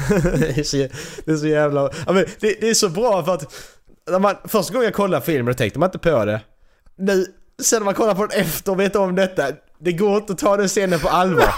Det, 0.09 0.59
är 0.59 0.63
så, 0.63 0.77
det 1.25 1.33
är 1.33 1.37
så 1.37 1.47
jävla... 1.47 1.91
Ja, 2.07 2.13
men 2.13 2.25
det, 2.41 2.61
det 2.61 2.71
är 2.71 2.75
så 2.75 2.89
bra 2.89 3.25
för 3.25 3.35
att... 3.35 3.55
När 4.11 4.19
man, 4.19 4.37
första 4.45 4.73
gången 4.73 4.85
jag 4.85 4.95
kollade 4.95 5.27
filmen 5.27 5.55
tänkte 5.55 5.79
man 5.79 5.87
inte 5.87 5.99
på 5.99 6.25
det. 6.25 6.41
Nu, 6.97 7.27
sen 7.63 7.81
när 7.81 7.85
man 7.85 7.95
kollar 7.95 8.15
på 8.15 8.27
den 8.27 8.41
efter 8.41 8.73
och 8.73 8.81
vet 8.81 8.97
om 8.97 9.15
detta. 9.15 9.43
Det 9.79 9.93
går 9.93 10.17
inte 10.17 10.33
att 10.33 10.39
ta 10.39 10.57
den 10.57 10.69
scenen 10.69 11.01
på 11.01 11.09
allvar. 11.09 11.55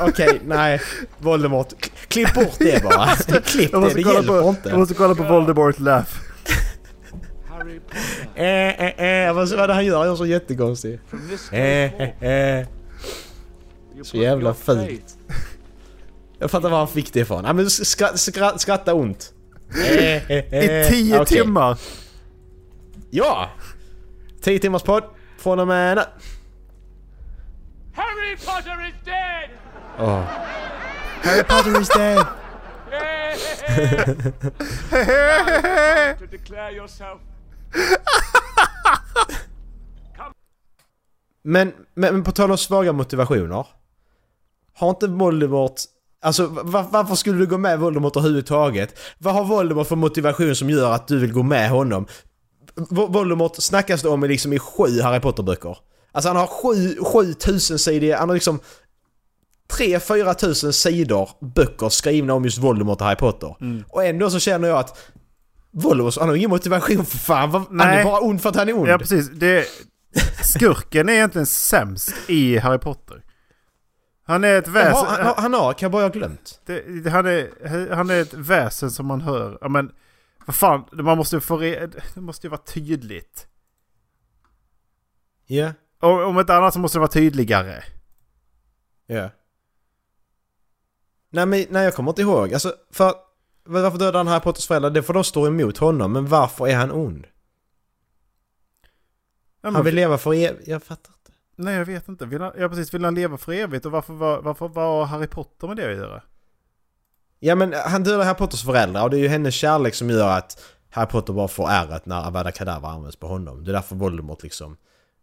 Okej, 0.08 0.40
nej. 0.44 0.80
Voldemort. 1.18 1.72
Klipp 2.08 2.34
bort 2.34 2.54
det 2.58 2.82
bara. 2.82 3.06
Klipp 3.44 3.70
det, 3.72 3.78
måste, 3.78 3.98
det 3.98 4.02
kolla 4.02 4.14
hjälper 4.14 4.42
på, 4.42 4.48
inte. 4.48 4.68
jag 4.68 4.78
måste 4.78 4.94
kolla 4.94 5.14
på 5.14 5.22
Voldemort 5.22 5.78
laugh. 5.78 6.08
Eh, 8.34 8.44
eh, 8.44 9.26
eh, 9.28 9.34
vad 9.34 9.52
är 9.52 9.68
det 9.68 9.74
han 9.74 9.86
gör? 9.86 9.98
Han 9.98 10.06
gör 10.06 10.16
så 10.16 10.26
jättekonstigt. 10.26 11.02
Eh, 11.52 11.60
eh, 11.60 12.22
eh. 12.22 12.66
Så 14.02 14.16
jävla 14.16 14.54
fult. 14.54 15.16
Jag 16.44 16.50
fattar 16.50 16.70
var 16.70 16.78
han 16.78 16.88
fick 16.88 17.12
det 17.12 17.20
ifrån. 17.20 17.42
Nej 17.42 17.54
men 17.54 17.70
skra, 17.70 18.16
skra, 18.16 18.58
skratta 18.58 18.94
ont. 18.94 19.32
Eh, 19.74 20.30
eh, 20.30 20.54
eh. 20.54 20.86
I 20.86 20.88
tio 20.88 21.20
Okej. 21.20 21.26
timmar. 21.26 21.78
Ja! 23.10 23.50
10 24.42 24.58
timmars 24.58 24.82
podd 24.82 25.04
från 25.38 25.58
och 25.58 25.66
med 25.66 25.96
nu. 25.96 26.02
Harry 27.94 28.36
Potter 28.36 28.88
is 28.88 28.94
dead! 29.04 29.50
Åh. 29.98 30.22
Harry 31.22 31.42
Potter 31.42 31.80
is 31.80 31.88
dead! 31.88 32.26
to 36.18 36.26
declare 36.26 36.72
yourself. 36.72 37.20
Men, 41.42 41.72
men, 41.94 42.14
men 42.14 42.24
på 42.24 42.32
tal 42.32 42.50
om 42.50 42.58
svaga 42.58 42.92
motivationer. 42.92 43.66
Har 44.74 44.90
inte 44.90 45.06
Voldemort... 45.06 45.80
Alltså 46.24 46.46
va- 46.46 46.86
varför 46.90 47.14
skulle 47.14 47.38
du 47.38 47.46
gå 47.46 47.58
med 47.58 47.78
Voldemort 47.78 48.16
överhuvudtaget? 48.16 48.98
Vad 49.18 49.34
har 49.34 49.44
Voldemort 49.44 49.86
för 49.88 49.96
motivation 49.96 50.56
som 50.56 50.70
gör 50.70 50.92
att 50.92 51.08
du 51.08 51.18
vill 51.18 51.32
gå 51.32 51.42
med 51.42 51.70
honom? 51.70 52.06
Vo- 52.76 53.12
Voldemort 53.12 53.56
snackas 53.56 54.02
det 54.02 54.08
om 54.08 54.24
i 54.24 54.28
liksom 54.28 54.52
i 54.52 54.58
sju 54.58 55.00
Harry 55.00 55.20
Potter-böcker. 55.20 55.76
Alltså 56.12 56.28
han 56.28 56.36
har 56.36 56.46
sju, 56.46 56.96
sju 57.04 57.34
tusen 57.34 57.78
sidor, 57.78 58.14
han 58.16 58.28
har 58.28 58.34
liksom 58.34 58.60
tre, 59.70 60.00
fyra 60.00 60.34
tusen 60.34 60.72
sidor 60.72 61.28
böcker 61.54 61.88
skrivna 61.88 62.34
om 62.34 62.44
just 62.44 62.58
Voldemort 62.58 63.00
och 63.00 63.06
Harry 63.06 63.16
Potter. 63.16 63.54
Och 63.88 64.04
ändå 64.04 64.30
så 64.30 64.38
känner 64.38 64.68
jag 64.68 64.78
att 64.78 64.98
Voldemort, 65.72 66.16
han 66.18 66.28
har 66.28 66.36
ingen 66.36 66.50
motivation 66.50 67.04
för 67.06 67.18
fan. 67.18 67.50
Vad- 67.50 67.62
Han 67.68 67.80
är 67.80 67.86
Nej. 67.86 68.04
bara 68.04 68.20
ond 68.20 68.42
för 68.42 68.48
att 68.48 68.56
han 68.56 68.68
är 68.68 68.78
ond. 68.78 68.88
Ja 68.88 68.98
precis. 68.98 69.30
Det, 69.30 69.64
skurken 70.44 71.08
är 71.08 71.12
egentligen 71.12 71.46
sämst 71.46 72.14
i 72.28 72.58
Harry 72.58 72.78
Potter. 72.78 73.22
Han 74.26 74.44
är 74.44 74.58
ett 74.58 74.68
väsen. 74.68 75.06
Jaha, 75.08 75.24
han, 75.24 75.34
han 75.36 75.54
har, 75.54 75.72
kan 75.72 75.90
bara 75.90 76.02
ha 76.02 76.08
glömt. 76.08 76.60
Det, 76.64 77.10
han, 77.10 77.26
är, 77.26 77.94
han 77.94 78.10
är 78.10 78.20
ett 78.20 78.34
väsen 78.34 78.90
som 78.90 79.06
man 79.06 79.20
hör. 79.20 79.58
Ja 79.60 79.68
men, 79.68 79.92
vad 80.46 80.56
fan, 80.56 80.84
man 80.92 81.18
måste 81.18 81.40
få 81.40 81.56
re, 81.56 81.86
Det 82.14 82.20
måste 82.20 82.46
ju 82.46 82.50
vara 82.50 82.60
tydligt. 82.60 83.46
Ja. 85.46 85.72
Om, 86.00 86.18
om 86.18 86.40
inte 86.40 86.54
annat 86.54 86.74
så 86.74 86.80
måste 86.80 86.98
det 86.98 87.00
vara 87.00 87.10
tydligare. 87.10 87.82
Ja. 89.06 89.30
Nej 91.30 91.46
men 91.46 91.66
nej, 91.70 91.84
jag 91.84 91.94
kommer 91.94 92.10
inte 92.10 92.22
ihåg. 92.22 92.52
Alltså, 92.52 92.74
för... 92.90 93.14
Varför 93.66 93.98
dödar 93.98 94.18
han 94.18 94.26
Harry 94.26 94.40
Potters 94.40 94.66
föräldrar? 94.66 94.90
Det 94.90 95.02
får 95.02 95.14
de 95.14 95.24
stå 95.24 95.46
emot 95.46 95.78
honom. 95.78 96.12
Men 96.12 96.26
varför 96.26 96.68
är 96.68 96.76
han 96.76 96.92
ond? 96.92 97.26
Ja, 97.26 97.30
men, 99.60 99.74
Han 99.74 99.84
vill 99.84 99.94
leva 99.94 100.18
för 100.18 100.34
evigt. 100.34 100.68
Jag 100.68 100.82
fattar. 100.82 101.14
Nej 101.56 101.74
jag 101.74 101.84
vet 101.84 102.08
inte. 102.08 102.26
Vill 102.26 102.40
han, 102.40 102.52
ja 102.58 102.68
precis, 102.68 102.94
vill 102.94 103.04
han 103.04 103.14
leva 103.14 103.36
för 103.36 103.52
evigt? 103.52 103.86
Och 103.86 103.92
varför 103.92 104.14
var, 104.14 104.42
varför 104.42 104.68
var 104.68 105.04
Harry 105.04 105.26
Potter 105.26 105.68
med 105.68 105.76
det 105.76 105.90
att 105.90 105.96
göra? 105.96 106.22
Ja 107.40 107.54
men 107.54 107.72
han 107.86 108.02
dödar 108.02 108.24
Harry 108.24 108.36
Potters 108.36 108.64
föräldrar 108.64 109.02
och 109.02 109.10
det 109.10 109.16
är 109.16 109.20
ju 109.20 109.28
hennes 109.28 109.54
kärlek 109.54 109.94
som 109.94 110.10
gör 110.10 110.38
att 110.38 110.62
Harry 110.90 111.06
Potter 111.08 111.32
bara 111.32 111.48
får 111.48 111.68
ärret 111.70 112.06
när 112.06 112.26
Avada 112.26 112.52
Kedavra 112.52 112.88
används 112.90 113.16
på 113.16 113.26
honom. 113.26 113.64
Det 113.64 113.70
är 113.70 113.72
därför 113.72 113.96
Voldemort 113.96 114.42
liksom... 114.42 114.76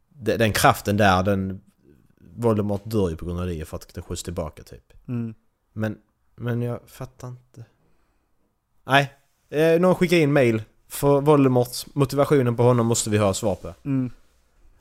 de- 0.09 0.37
Den 0.37 0.53
kraften 0.53 0.97
där, 0.97 1.23
den... 1.23 1.61
Voldemort 2.35 2.81
dör 2.83 3.09
ju 3.09 3.15
på 3.15 3.25
grund 3.25 3.39
av 3.39 3.45
det 3.47 3.65
för 3.67 3.77
att 3.77 3.93
det 3.93 4.01
skjuts 4.01 4.23
tillbaka 4.23 4.63
typ. 4.63 4.93
Mm. 5.07 5.33
Men, 5.73 5.97
men 6.35 6.61
jag 6.61 6.79
fattar 6.87 7.27
inte. 7.27 7.65
Nej. 8.83 9.13
Eh, 9.49 9.79
någon 9.81 9.95
skickar 9.95 10.17
in 10.17 10.33
mail. 10.33 10.63
För 10.87 11.21
Voldemort, 11.21 11.85
motivationen 11.93 12.55
på 12.55 12.63
honom 12.63 12.85
måste 12.87 13.09
vi 13.09 13.17
ha 13.17 13.33
svar 13.33 13.55
på. 13.55 13.73
Mm. 13.83 14.11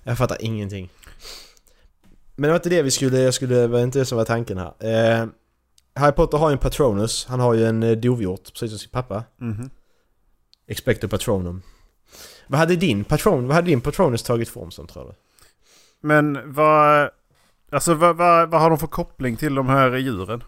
Jag 0.03 0.19
fattar 0.19 0.37
ingenting. 0.41 0.91
Men 2.37 2.43
det 2.43 2.49
var 2.49 2.57
inte 2.57 2.69
det 2.69 2.83
vi 2.83 2.91
skulle, 2.91 3.19
jag 3.19 3.35
skulle, 3.35 3.55
det 3.55 3.67
var 3.67 3.81
inte 3.81 3.99
det 3.99 4.05
som 4.05 4.19
var 4.19 4.25
tanken 4.25 4.59
här. 4.59 4.73
Eh, 4.79 5.27
Harry 5.95 6.13
Potter 6.13 6.39
har 6.39 6.51
ju 6.51 6.53
en 6.53 6.59
Patronus. 6.59 7.27
Han 7.29 7.41
har 7.41 7.55
ju 7.55 7.67
en 7.67 7.83
eh, 7.83 7.97
dovhjort, 7.97 8.45
precis 8.45 8.71
som 8.71 8.79
sin 8.79 8.91
pappa. 8.91 9.25
Mhm. 9.37 9.71
Expecto 10.67 11.09
Patronum. 11.09 11.63
Vad 12.47 12.59
hade 12.59 12.77
din 12.77 13.05
Patron, 13.05 13.47
vad 13.47 13.55
hade 13.55 13.67
din 13.67 13.81
Patronus 13.81 14.23
tagit 14.23 14.49
form 14.49 14.71
som 14.71 14.87
tror 14.87 15.05
du? 15.05 15.15
Men 16.01 16.53
vad... 16.55 17.11
Alltså 17.73 17.95
vad, 17.95 18.17
vad, 18.17 18.51
vad 18.51 18.61
har 18.61 18.71
de 18.71 18.79
för 18.79 18.87
koppling 18.87 19.37
till 19.37 19.55
de 19.55 19.69
här 19.69 19.97
djuren? 19.97 20.43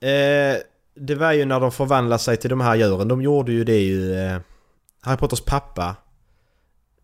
Eh, 0.00 0.56
det 0.94 1.14
var 1.14 1.32
ju 1.32 1.44
när 1.44 1.60
de 1.60 1.72
förvandlade 1.72 2.22
sig 2.22 2.36
till 2.36 2.50
de 2.50 2.60
här 2.60 2.74
djuren. 2.76 3.08
De 3.08 3.22
gjorde 3.22 3.52
ju 3.52 3.64
det 3.64 3.78
ju... 3.78 4.14
Eh, 4.14 4.38
Harry 5.00 5.16
Potters 5.16 5.40
pappa 5.40 5.96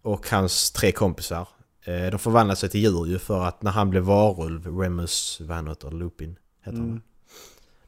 och 0.03 0.31
hans 0.31 0.71
tre 0.71 0.93
kompisar 0.93 1.49
Eh, 1.89 2.11
de 2.11 2.19
förvandlar 2.19 2.55
sig 2.55 2.69
till 2.69 2.81
djur 2.81 3.07
ju 3.07 3.19
för 3.19 3.45
att 3.45 3.63
när 3.63 3.71
han 3.71 3.91
blev 3.91 4.03
varulv, 4.03 4.79
Remus, 4.79 5.41
vad 5.41 5.57
han 5.57 5.69
heter, 5.69 5.91
Lupin 5.91 6.39
heter 6.65 6.79
han 6.79 6.89
Mm. 6.89 7.01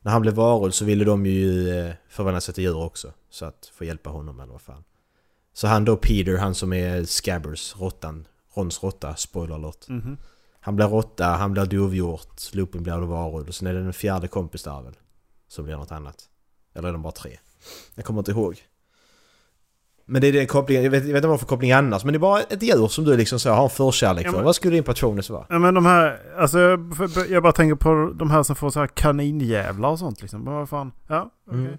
När 0.00 0.12
han 0.12 0.22
blev 0.22 0.34
varulv 0.34 0.70
så 0.70 0.84
ville 0.84 1.04
de 1.04 1.26
ju 1.26 1.68
eh, 1.68 1.94
förvandla 2.08 2.40
sig 2.40 2.54
till 2.54 2.64
djur 2.64 2.76
också. 2.76 3.12
Så 3.30 3.44
att 3.44 3.70
få 3.74 3.84
hjälpa 3.84 4.10
honom 4.10 4.40
eller 4.40 4.52
vad 4.52 4.60
fan. 4.60 4.84
Så 5.52 5.66
han 5.66 5.84
då 5.84 5.96
Peter, 5.96 6.36
han 6.36 6.54
som 6.54 6.72
är 6.72 7.04
Scabbers, 7.04 7.76
råttan, 7.76 8.26
Rons 8.54 8.82
råtta, 8.82 9.16
spoiler 9.16 9.54
alert. 9.54 9.88
Mhm. 9.88 10.16
Han 10.60 10.76
blir 10.76 10.86
råtta, 10.86 11.24
han 11.24 11.52
blir 11.52 11.66
dovhjort, 11.66 12.54
Lupin 12.54 12.82
blir 12.82 12.92
varulv 12.92 13.48
och 13.48 13.54
sen 13.54 13.66
är 13.66 13.74
det 13.74 13.82
den 13.82 13.92
fjärde 13.92 14.28
kompis 14.28 14.62
där 14.62 14.82
väl. 14.82 14.94
Som 15.48 15.64
blir 15.64 15.76
något 15.76 15.92
annat. 15.92 16.28
Eller 16.74 16.88
är 16.88 16.92
de 16.92 17.02
bara 17.02 17.12
tre? 17.12 17.38
Jag 17.94 18.04
kommer 18.04 18.20
inte 18.20 18.30
ihåg. 18.30 18.62
Men 20.12 20.20
det 20.22 20.28
är 20.28 20.32
den 20.32 20.46
kopplingen, 20.46 20.84
jag 20.84 20.90
vet, 20.90 21.02
jag 21.04 21.08
vet 21.12 21.16
inte 21.16 21.28
vad 21.28 21.40
för 21.40 21.46
koppling 21.46 21.72
annars, 21.72 22.04
men 22.04 22.12
det 22.12 22.16
är 22.16 22.20
bara 22.20 22.40
ett 22.40 22.62
djur 22.62 22.88
som 22.88 23.04
du 23.04 23.16
liksom 23.16 23.38
så 23.38 23.50
har 23.50 23.64
en 23.64 23.70
förkärlek 23.70 24.26
Ja, 24.26 24.30
för. 24.30 24.36
men- 24.38 24.44
Vad 24.44 24.54
skulle 24.56 24.74
din 24.74 24.84
Patronus 24.84 25.30
vara? 25.30 25.46
Ja 25.48 25.58
men 25.58 25.74
de 25.74 25.86
här, 25.86 26.20
alltså 26.38 26.58
jag, 26.58 26.80
jag 27.28 27.42
bara 27.42 27.52
tänker 27.52 27.74
på 27.74 28.12
de 28.14 28.30
här 28.30 28.42
som 28.42 28.56
får 28.56 28.70
så 28.70 28.80
här 28.80 28.86
kaninjävlar 28.86 29.88
och 29.88 29.98
sånt 29.98 30.20
liksom. 30.22 30.44
Vad 30.44 30.68
fan, 30.68 30.92
ja 31.08 31.30
okej. 31.46 31.58
Mm. 31.60 31.76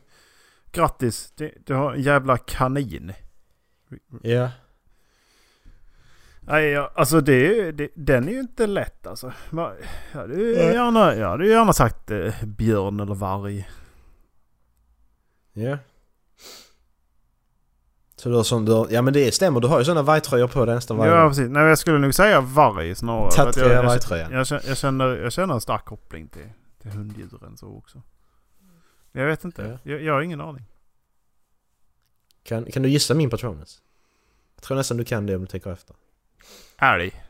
Grattis, 0.72 1.34
du, 1.36 1.52
du 1.66 1.74
har 1.74 1.94
en 1.94 2.02
jävla 2.02 2.38
kanin. 2.38 3.14
Ja. 4.22 4.50
Nej, 6.40 6.66
ja, 6.70 6.92
alltså 6.96 7.22
det, 7.22 7.72
det, 7.72 7.90
den 7.96 8.28
är 8.28 8.32
ju 8.32 8.40
inte 8.40 8.68
lätt 8.68 9.08
alltså. 9.08 9.34
Jag 9.52 9.72
hade 10.14 10.34
ju 10.36 10.56
Nej. 10.56 10.74
gärna, 10.74 11.16
jag 11.16 11.30
hade 11.30 11.46
ju 11.46 11.52
gärna 11.52 11.74
sagt 11.74 12.12
eh, 12.12 12.34
björn 12.44 13.00
eller 13.00 13.16
varg. 13.16 13.68
Ja. 15.54 15.78
Så 18.22 18.30
du 18.30 18.36
har 18.36 18.44
sån, 18.44 18.66
du 18.66 18.72
har, 18.72 18.88
ja 18.90 19.02
men 19.02 19.14
det 19.14 19.32
stämmer, 19.32 19.60
du 19.60 19.68
har 19.68 19.80
ju 19.80 19.86
såna 19.86 20.02
vargtröjor 20.02 20.48
på 20.48 20.66
dig 20.66 20.76
nästan 20.76 20.98
varje 20.98 21.12
Ja 21.14 21.30
precis, 21.30 21.50
nej 21.50 21.64
jag 21.64 21.78
skulle 21.78 22.00
nog 22.00 22.14
säga 22.16 22.42
varg 22.42 22.96
snarare. 22.96 23.24
jag, 23.24 23.32
Tatuera 23.32 23.74
jag, 23.74 23.84
vargtröjan. 23.84 24.32
jag, 24.32 24.48
känner, 24.48 24.64
jag, 24.68 24.78
känner, 24.78 25.06
jag 25.16 25.32
känner 25.32 25.54
en 25.54 25.62
stark 25.62 25.86
koppling 25.86 26.28
till, 26.28 26.50
till 26.82 26.92
hunddjuren 26.92 27.58
så 27.58 27.68
också. 27.78 28.02
Jag 29.12 29.26
vet 29.26 29.44
inte, 29.44 29.62
Ja. 29.84 29.92
jag, 29.92 30.02
jag 30.02 30.14
har 30.14 30.22
ingen 30.22 30.42
aning. 30.42 30.66
Kan, 32.44 32.66
kan 32.66 32.84
du 32.84 32.90
gissa 32.90 33.14
min 33.14 33.30
Patronus? 33.30 33.82
Jag 34.56 34.64
tror 34.64 34.78
nästan 34.78 34.98
du 34.98 35.04
kan 35.06 35.26
det 35.26 35.36
om 35.36 35.42
du 35.42 35.48
tänker 35.48 35.72
efter. 35.72 35.96
Älg. 36.78 37.24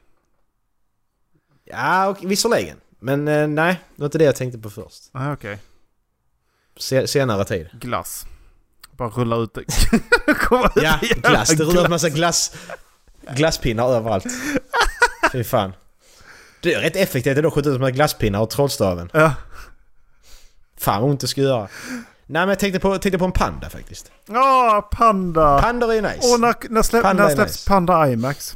Ja, 1.63 2.07
och 2.09 2.17
visserligen. 2.23 2.77
Men 2.99 3.27
eh, 3.27 3.47
nej, 3.47 3.81
det 3.95 4.01
var 4.01 4.05
inte 4.05 4.17
det 4.17 4.23
jag 4.25 4.35
tänkte 4.35 4.59
på 4.59 4.69
först. 4.69 5.09
Nej 5.13 5.31
okej. 5.33 5.59
Se, 6.77 7.07
senare 7.07 7.45
tid. 7.45 7.69
Glass. 7.73 8.25
Bara 9.01 9.09
rulla 9.09 9.35
ut 9.35 9.53
det. 9.53 9.61
Ut 10.31 10.37
Ja, 10.75 10.99
glass. 11.15 11.49
Det 11.49 11.63
rullar 11.63 11.85
en 11.85 11.89
massa 11.89 12.09
glass, 12.09 12.55
glasspinnar 13.35 13.89
överallt. 13.89 14.25
Fy 15.31 15.43
fan. 15.43 15.73
Det 16.61 16.73
är 16.73 16.81
rätt 16.81 16.95
effektivt 16.95 17.45
att 17.45 17.53
skjuta 17.53 17.69
ut 17.69 17.75
de 17.79 17.83
här 17.83 17.91
glasspinnar 17.91 18.39
och 18.39 18.49
trollstaven. 18.49 19.09
Ja. 19.13 19.33
Fan 20.77 21.01
vad 21.01 21.09
ont 21.11 21.19
det 21.21 21.27
ska 21.27 21.41
göra. 21.41 21.67
Nej 22.25 22.41
men 22.41 22.49
jag 22.49 22.59
tänkte 22.59 22.79
på, 22.79 22.97
tänkte 22.97 23.17
på 23.19 23.25
en 23.25 23.31
panda 23.31 23.69
faktiskt. 23.69 24.11
Ja, 24.27 24.89
panda! 24.91 25.61
Pandor 25.61 25.91
är 25.91 25.95
ju 25.95 26.01
nice. 26.01 26.33
Och 26.33 26.39
när, 26.39 26.55
när, 26.69 26.81
släpp, 26.81 27.03
Panda 27.03 27.23
när 27.23 27.29
är 27.31 27.35
släpps 27.35 27.51
nice. 27.53 27.69
Panda 27.69 28.09
IMAX? 28.11 28.53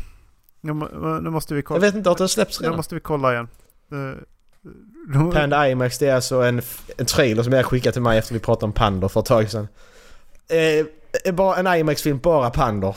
Nu, 0.62 0.74
nu 1.22 1.30
måste 1.30 1.54
vi 1.54 1.58
Jag 1.60 1.66
kolla. 1.66 1.80
vet 1.80 1.96
inte 1.96 2.12
att 2.12 2.18
den 2.18 2.30
släpps 2.30 2.60
Nu 2.60 2.64
redan. 2.66 2.78
måste 2.78 2.96
vi 2.96 3.02
kolla 3.02 3.34
igen. 3.34 3.48
De, 5.14 5.32
Panda 5.32 5.70
IMAX 5.70 5.98
det 5.98 6.08
är 6.08 6.16
alltså 6.16 6.42
en, 6.42 6.62
en 6.98 7.06
trailer 7.06 7.44
som 7.44 7.54
jag 7.54 7.66
skickade 7.66 7.94
till 7.94 8.02
mig 8.02 8.18
efter 8.18 8.34
vi 8.34 8.40
pratade 8.40 8.66
om 8.66 8.72
pandor 8.74 9.08
för 9.08 9.20
ett 9.20 9.26
tag 9.26 9.52
sedan. 9.52 9.68
Eh, 10.50 11.34
bara 11.34 11.56
en 11.56 11.68
IMAX-film, 11.80 12.20
bara 12.20 12.50
pandor. 12.50 12.96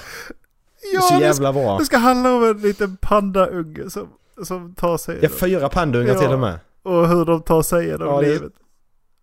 ja, 0.95 1.01
så 1.01 1.15
det, 1.15 1.21
jävla 1.21 1.53
bra. 1.53 1.79
det 1.79 1.85
ska 1.85 1.97
handla 1.97 2.35
om 2.35 2.45
en 2.45 2.59
liten 2.61 2.97
pandaunge 2.97 3.91
som, 3.91 4.09
som 4.45 4.75
tar 4.75 4.99
sig 4.99 5.19
Ja, 5.23 5.29
fyra 5.29 5.69
pandaungar 5.69 6.15
Ja. 6.15 6.21
till 6.21 6.29
och 6.33 6.39
med. 6.39 6.59
och 6.83 7.09
hur 7.09 7.25
de 7.25 7.43
tar 7.43 7.63
sig 7.63 7.87
genom 7.87 8.09
Ja, 8.09 8.21
det- 8.21 8.27
livet. 8.29 8.53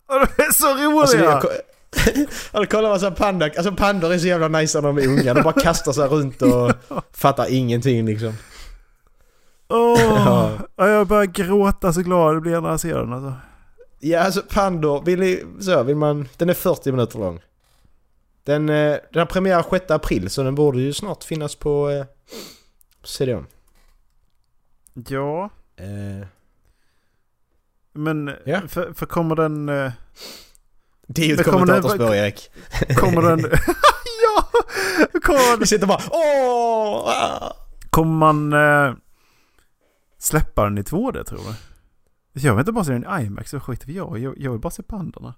Och 0.08 0.14
de 0.36 0.42
är 0.42 0.52
så 0.52 0.66
roliga! 0.74 1.00
Alltså, 1.00 1.16
jag, 1.16 1.42
alltså 2.52 2.76
kolla 2.76 2.88
vad 2.88 3.00
så 3.00 3.10
panda, 3.10 3.44
alltså 3.46 3.72
pandor 3.72 4.12
är 4.12 4.18
så 4.18 4.26
jävla 4.26 4.48
nice 4.48 4.80
när 4.80 4.88
de 4.88 4.98
är 4.98 5.06
unga. 5.08 5.34
De 5.34 5.42
bara 5.42 5.60
kastar 5.60 5.92
sig 5.92 6.08
runt 6.08 6.42
och 6.42 6.72
fattar 7.12 7.46
ingenting 7.52 8.06
liksom. 8.06 8.32
Åh, 9.68 10.00
Ja. 10.00 10.50
ja, 10.76 10.88
jag 10.88 11.06
börjar 11.06 11.24
gråta 11.24 11.92
så 11.92 12.00
glad 12.02 12.34
jag 12.34 12.42
blir 12.42 12.60
när 12.60 12.70
jag 12.70 12.80
ser 12.80 12.94
den 12.98 13.12
alltså. 13.12 13.32
Ja 14.00 14.20
alltså 14.20 14.42
pandor, 14.54 15.02
vill 15.04 15.20
ni, 15.20 15.44
så 15.60 15.82
vill 15.82 15.96
man, 15.96 16.28
den 16.36 16.50
är 16.50 16.54
40 16.54 16.92
minuter 16.92 17.18
lång. 17.18 17.40
Den, 18.46 18.68
eh, 18.68 18.96
den 19.12 19.18
har 19.20 19.26
premiär 19.26 19.64
6 19.70 19.90
april 19.90 20.30
så 20.30 20.42
den 20.42 20.54
borde 20.54 20.80
ju 20.80 20.92
snart 20.92 21.24
finnas 21.24 21.54
på 21.54 21.90
eh, 21.90 22.04
CD-ON. 23.04 23.46
Ja, 25.08 25.50
Eh, 25.78 26.26
men 27.92 28.30
Ja. 28.44 28.60
för, 28.68 28.92
för 28.92 29.06
kommer 29.06 29.36
den... 29.36 29.68
eh, 29.68 29.92
det 31.06 31.22
är 31.22 31.26
ju 31.26 31.34
ett 31.34 31.44
kommentatorspår 31.44 32.14
Erik. 32.14 32.50
Kommer 32.96 33.22
den... 33.22 33.40
ja! 34.22 34.48
Kommer, 35.20 35.58
Vi 35.58 35.66
sitter 35.66 35.86
bara 35.86 36.02
åh! 36.10 37.08
ah." 37.08 37.52
kommer 37.90 38.12
man 38.12 38.52
eh, 38.52 38.94
släppa 40.18 40.64
den 40.64 40.78
i 40.78 40.82
2D 40.82 41.24
tror 41.24 41.38
du? 41.38 41.54
Jag 42.40 42.54
vill 42.54 42.60
inte 42.60 42.72
bara 42.72 42.84
se 42.84 42.92
den 42.92 43.20
i 43.20 43.24
IMAX, 43.24 43.50
så 43.50 43.60
skiter 43.60 43.86
vi 43.86 43.92
jag 43.96 44.18
Jag, 44.18 44.38
jag 44.38 44.50
vill 44.50 44.60
bara 44.60 44.70
se 44.70 44.82
pandorna. 44.82 45.34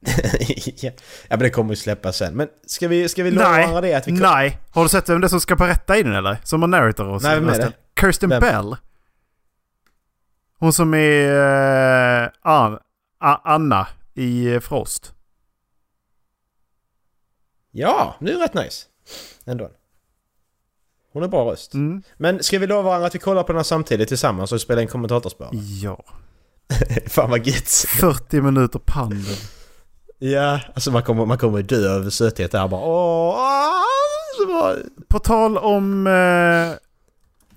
ja. 0.82 0.90
men 1.28 1.38
det 1.38 1.50
kommer 1.50 1.70
ju 1.70 1.76
släppas 1.76 2.16
sen. 2.16 2.34
Men 2.34 2.48
ska 2.66 2.88
vi, 2.88 3.08
ska 3.08 3.22
vi 3.22 3.30
lova 3.30 3.50
varandra 3.50 3.80
det 3.80 3.94
att 3.94 4.08
vi 4.08 4.12
Nej! 4.12 4.58
Har 4.70 4.82
du 4.82 4.88
sett 4.88 5.08
vem 5.08 5.20
det 5.20 5.26
är 5.26 5.28
som 5.28 5.40
ska 5.40 5.56
berätta 5.56 5.98
i 5.98 6.02
den 6.02 6.14
eller? 6.14 6.38
Som 6.44 6.60
har 6.62 6.68
narrator 6.68 7.08
oss? 7.08 7.22
Nej, 7.22 7.40
vem 7.40 7.48
är 7.48 7.58
det? 7.58 7.72
Kirsten 8.00 8.30
Vem? 8.30 8.40
Bell. 8.40 8.76
Hon 10.58 10.72
som 10.72 10.94
är 10.94 12.22
eh, 12.22 12.28
An- 12.42 12.78
A- 13.20 13.40
Anna 13.44 13.86
i 14.14 14.52
eh, 14.54 14.60
Frost. 14.60 15.12
Ja, 17.70 18.16
det 18.20 18.32
är 18.32 18.38
rätt 18.38 18.54
nice. 18.54 18.86
Ändå. 19.46 19.70
Hon 21.12 21.22
har 21.22 21.28
bra 21.28 21.52
röst. 21.52 21.74
Mm. 21.74 22.02
Men 22.16 22.42
ska 22.42 22.58
vi 22.58 22.66
lova 22.66 22.82
varandra 22.82 23.06
att 23.06 23.14
vi 23.14 23.18
kollar 23.18 23.42
på 23.42 23.52
den 23.52 23.56
här 23.58 23.64
samtidigt 23.64 24.08
tillsammans 24.08 24.52
och 24.52 24.60
spelar 24.60 24.82
in 24.82 24.88
kommentatorspår? 24.88 25.48
Ja. 25.82 26.04
Fan 27.06 27.30
vad 27.30 27.46
gött. 27.46 27.68
40 28.00 28.40
minuter 28.40 28.78
pandel. 28.78 29.36
Ja, 30.18 30.60
alltså 30.74 30.90
man 30.90 31.02
kommer, 31.02 31.26
man 31.26 31.38
kommer 31.38 31.62
dö 31.62 31.76
över 31.76 32.10
söthet 32.10 32.52
där 32.52 32.68
bara 32.68 32.80
åh, 32.80 33.34
ah, 33.38 33.84
bra. 34.46 34.74
På 35.08 35.18
tal 35.18 35.58
om 35.58 36.06
eh, 36.06 36.78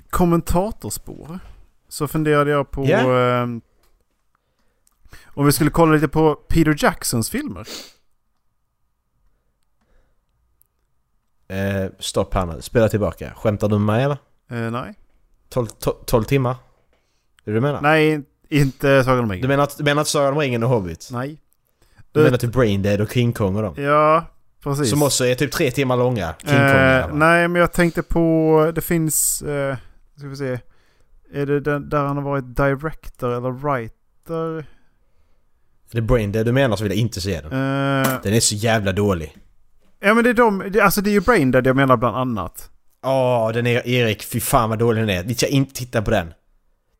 kommentatorspår. 0.10 1.40
Så 1.88 2.08
funderade 2.08 2.52
jag 2.52 2.72
på... 2.72 2.86
Ja. 2.86 3.00
Eh, 3.00 3.48
om 5.26 5.46
vi 5.46 5.52
skulle 5.52 5.70
kolla 5.70 5.94
lite 5.94 6.08
på 6.08 6.36
Peter 6.36 6.76
Jacksons 6.78 7.30
filmer. 7.30 7.68
Eh, 11.48 11.92
stopp 12.00 12.34
här 12.34 12.46
nu, 12.46 12.62
spela 12.62 12.90
tillbaka. 12.90 13.34
Skämtar 13.36 13.68
du 13.68 13.78
med 13.80 13.86
mig 13.96 14.04
eller? 14.04 14.18
Eh, 14.66 14.72
nej. 14.72 14.96
12, 15.50 15.68
12, 15.68 15.96
12 16.06 16.24
timmar? 16.24 16.52
Är 16.52 16.56
det 17.46 17.52
du 17.52 17.62
menar? 17.62 17.82
Nej, 17.82 18.22
inte 18.50 19.04
Sagan 19.04 19.20
om 19.20 19.28
Du 19.28 19.34
ringen. 19.36 19.48
menar 19.48 19.64
att, 19.64 19.78
du 19.78 19.84
menar 19.84 20.02
att 20.02 20.08
Sagan 20.08 20.34
om 20.34 20.40
ringen 20.40 20.64
och 20.64 20.70
Hobbit? 20.70 21.10
Nej. 21.12 21.38
Du 22.14 22.24
menar 22.24 22.38
typ 22.38 22.52
Braindead 22.52 23.02
och 23.02 23.12
King 23.12 23.34
Kong 23.34 23.56
och 23.56 23.62
dem? 23.64 23.74
Ja, 23.84 24.26
precis. 24.64 24.90
Som 24.90 25.04
också 25.04 25.26
är 25.26 25.36
typ 25.36 25.52
tre 25.52 25.72
timmar 25.72 25.98
långa. 25.98 26.34
King 26.40 26.50
Kong 26.50 26.58
Eh, 26.58 27.14
nej, 27.14 27.48
men 27.48 27.60
jag 27.60 27.72
tänkte 27.74 28.04
på... 28.04 28.72
Det 28.76 28.82
finns... 28.82 29.42
Eh, 29.42 29.78
ska 30.18 30.28
vi 30.28 30.36
se. 30.36 30.60
Är 31.34 31.46
det 31.46 31.60
den, 31.60 31.90
där 31.90 32.04
han 32.06 32.18
har 32.18 32.24
varit 32.24 32.56
director 32.56 33.32
eller 33.38 33.52
writer? 33.52 34.58
Är 35.92 35.96
det 35.96 36.02
Braindead 36.02 36.46
du 36.46 36.52
menar 36.52 36.76
så 36.76 36.84
vill 36.84 36.92
jag 36.92 37.00
inte 37.00 37.22
se 37.22 37.42
den. 37.42 37.52
Eh, 37.52 38.10
Den 38.24 38.34
är 38.34 38.40
så 38.40 38.56
jävla 38.56 38.92
dålig. 38.92 39.38
ja, 40.00 40.14
men 40.14 40.24
det 40.24 40.30
är 40.30 40.34
de... 40.34 40.64
Det, 40.72 40.82
alltså 40.82 41.02
det 41.02 41.10
är 41.10 41.12
ju 41.14 41.22
Braindead 41.22 41.68
jag 41.68 41.76
menar 41.76 41.98
bland 41.98 42.16
annat. 42.16 42.70
Åh, 43.06 43.52
den 43.52 43.68
är... 43.68 43.88
Erik, 43.88 44.24
fy 44.24 44.40
fan 44.40 44.70
vad 44.70 44.80
dålig 44.80 45.02
den 45.02 45.10
är. 45.10 45.24
Vi 45.24 45.36
ska 45.36 45.48
inte 45.48 45.74
titta 45.74 46.02
på 46.02 46.12
den. 46.12 46.34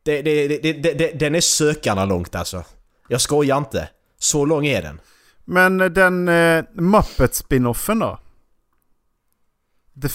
Det, 0.04 0.22
det, 0.22 0.48
det, 0.82 1.18
den 1.18 1.34
är 1.34 1.40
sökarna 1.40 2.04
långt 2.04 2.34
alltså. 2.34 2.64
Jag 3.08 3.20
skojar 3.20 3.58
inte. 3.58 3.88
Så 4.22 4.44
lång 4.44 4.66
är 4.66 4.82
den. 4.82 5.00
Men 5.44 5.80
eh, 5.80 5.86
den 5.86 6.28
uh, 6.28 6.64
Muppet-spinoffen 6.72 7.98
då? 7.98 8.18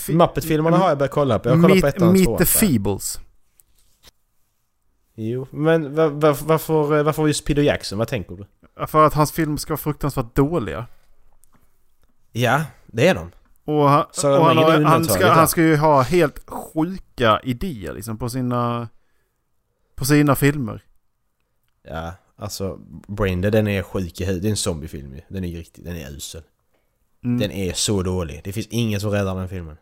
Muppet-filmerna 0.10 0.78
har 0.78 0.90
jag 0.90 0.98
börjat 0.98 1.12
kolla 1.12 1.40
på. 1.40 1.50
Jag 1.50 1.62
kollar 1.62 1.76
på 1.76 1.82
Meet, 1.82 1.96
ettan 1.96 2.08
och 2.08 2.14
Meet 2.14 2.38
the. 2.38 2.46
Feebles. 2.46 3.20
Jo, 5.16 5.48
men 5.52 5.96
var, 5.96 6.08
var, 6.08 6.38
varför, 6.46 7.04
varför 7.04 7.28
just 7.28 7.46
Peter 7.46 7.62
Jackson? 7.62 7.98
Vad 7.98 8.08
tänker 8.08 8.36
du? 8.36 8.46
För 8.88 9.06
att 9.06 9.14
hans 9.14 9.32
filmer 9.32 9.58
ska 9.58 9.74
vara 9.74 9.78
fruktansvärt 9.78 10.36
dåliga. 10.36 10.86
Ja, 12.32 12.64
det 12.86 13.08
är 13.08 13.16
de. 13.16 13.32
Och 13.66 13.90
han, 13.90 14.06
och 14.24 14.46
han, 14.46 14.58
har, 14.58 14.82
han, 14.82 15.06
ska, 15.06 15.32
han 15.32 15.48
ska 15.48 15.62
ju 15.62 15.78
ha 15.78 16.02
helt 16.02 16.50
sjuka 16.50 17.40
idéer 17.44 17.94
liksom 17.94 18.18
på 18.18 18.30
sina... 18.30 18.90
På 19.96 20.06
sina 20.06 20.36
filmer. 20.36 20.84
Ja, 21.84 22.14
alltså 22.38 22.80
Braindead 23.08 23.54
den 23.54 23.68
är 23.68 23.84
sjuk 23.84 24.22
i 24.22 24.26
huvudet. 24.26 24.42
Det 24.42 24.48
är 24.48 24.50
en 24.50 24.58
zombiefilm 24.58 25.14
ju. 25.14 25.22
Den 25.30 25.44
är 25.44 25.58
riktigt, 25.58 25.86
den 25.86 25.96
är 25.96 26.12
usel. 26.12 26.44
Mm. 27.24 27.40
Den 27.40 27.52
är 27.52 27.74
så 27.74 28.04
dålig. 28.04 28.42
Det 28.44 28.54
finns 28.54 28.68
ingen 28.68 29.00
som 29.00 29.12
räddar 29.12 29.36
den 29.36 29.50
filmen. 29.50 29.78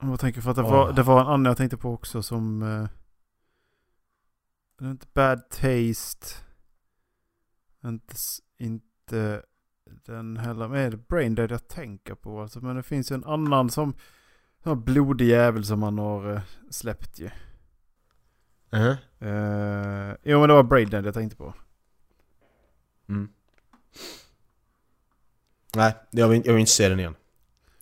Jag 0.00 0.20
tänker 0.20 0.40
för 0.40 0.50
att 0.50 0.56
det 0.56 0.62
Åh. 0.62 0.70
var, 0.70 0.92
det 0.92 1.02
var 1.02 1.20
en 1.20 1.26
annan 1.26 1.44
jag 1.44 1.56
tänkte 1.56 1.76
på 1.76 1.92
också 1.92 2.22
som... 2.22 2.62
Eh, 2.62 2.88
inte 4.90 5.06
Bad 5.12 5.50
Taste. 5.50 6.26
Inte, 7.84 8.14
inte 8.58 9.42
den 10.06 10.36
heller. 10.36 10.68
Men 10.68 10.78
är 10.78 10.90
det 10.90 11.08
Brain 11.08 11.34
Dead 11.34 11.50
jag 11.50 11.68
tänker 11.68 12.14
på 12.14 12.40
alltså. 12.40 12.60
Men 12.60 12.76
det 12.76 12.82
finns 12.82 13.12
ju 13.12 13.14
en 13.14 13.24
annan 13.24 13.70
som... 13.70 13.94
Som 14.62 14.84
blodig 14.84 15.28
jävel 15.28 15.64
som 15.64 15.80
man 15.80 15.98
har 15.98 16.34
eh, 16.34 16.40
släppt 16.70 17.18
ju. 17.18 17.30
Mhm. 18.72 18.96
Eh, 19.28 20.14
jo 20.22 20.40
men 20.40 20.48
det 20.48 20.54
var 20.54 20.62
Brain 20.62 20.90
Dead 20.90 21.06
jag 21.06 21.14
tänkte 21.14 21.36
på. 21.36 21.54
Mm. 23.08 23.28
Nej, 25.74 25.94
jag 26.10 26.28
vill, 26.28 26.42
jag 26.44 26.52
vill 26.52 26.60
inte 26.60 26.72
se 26.72 26.88
den 26.88 27.00
igen. 27.00 27.14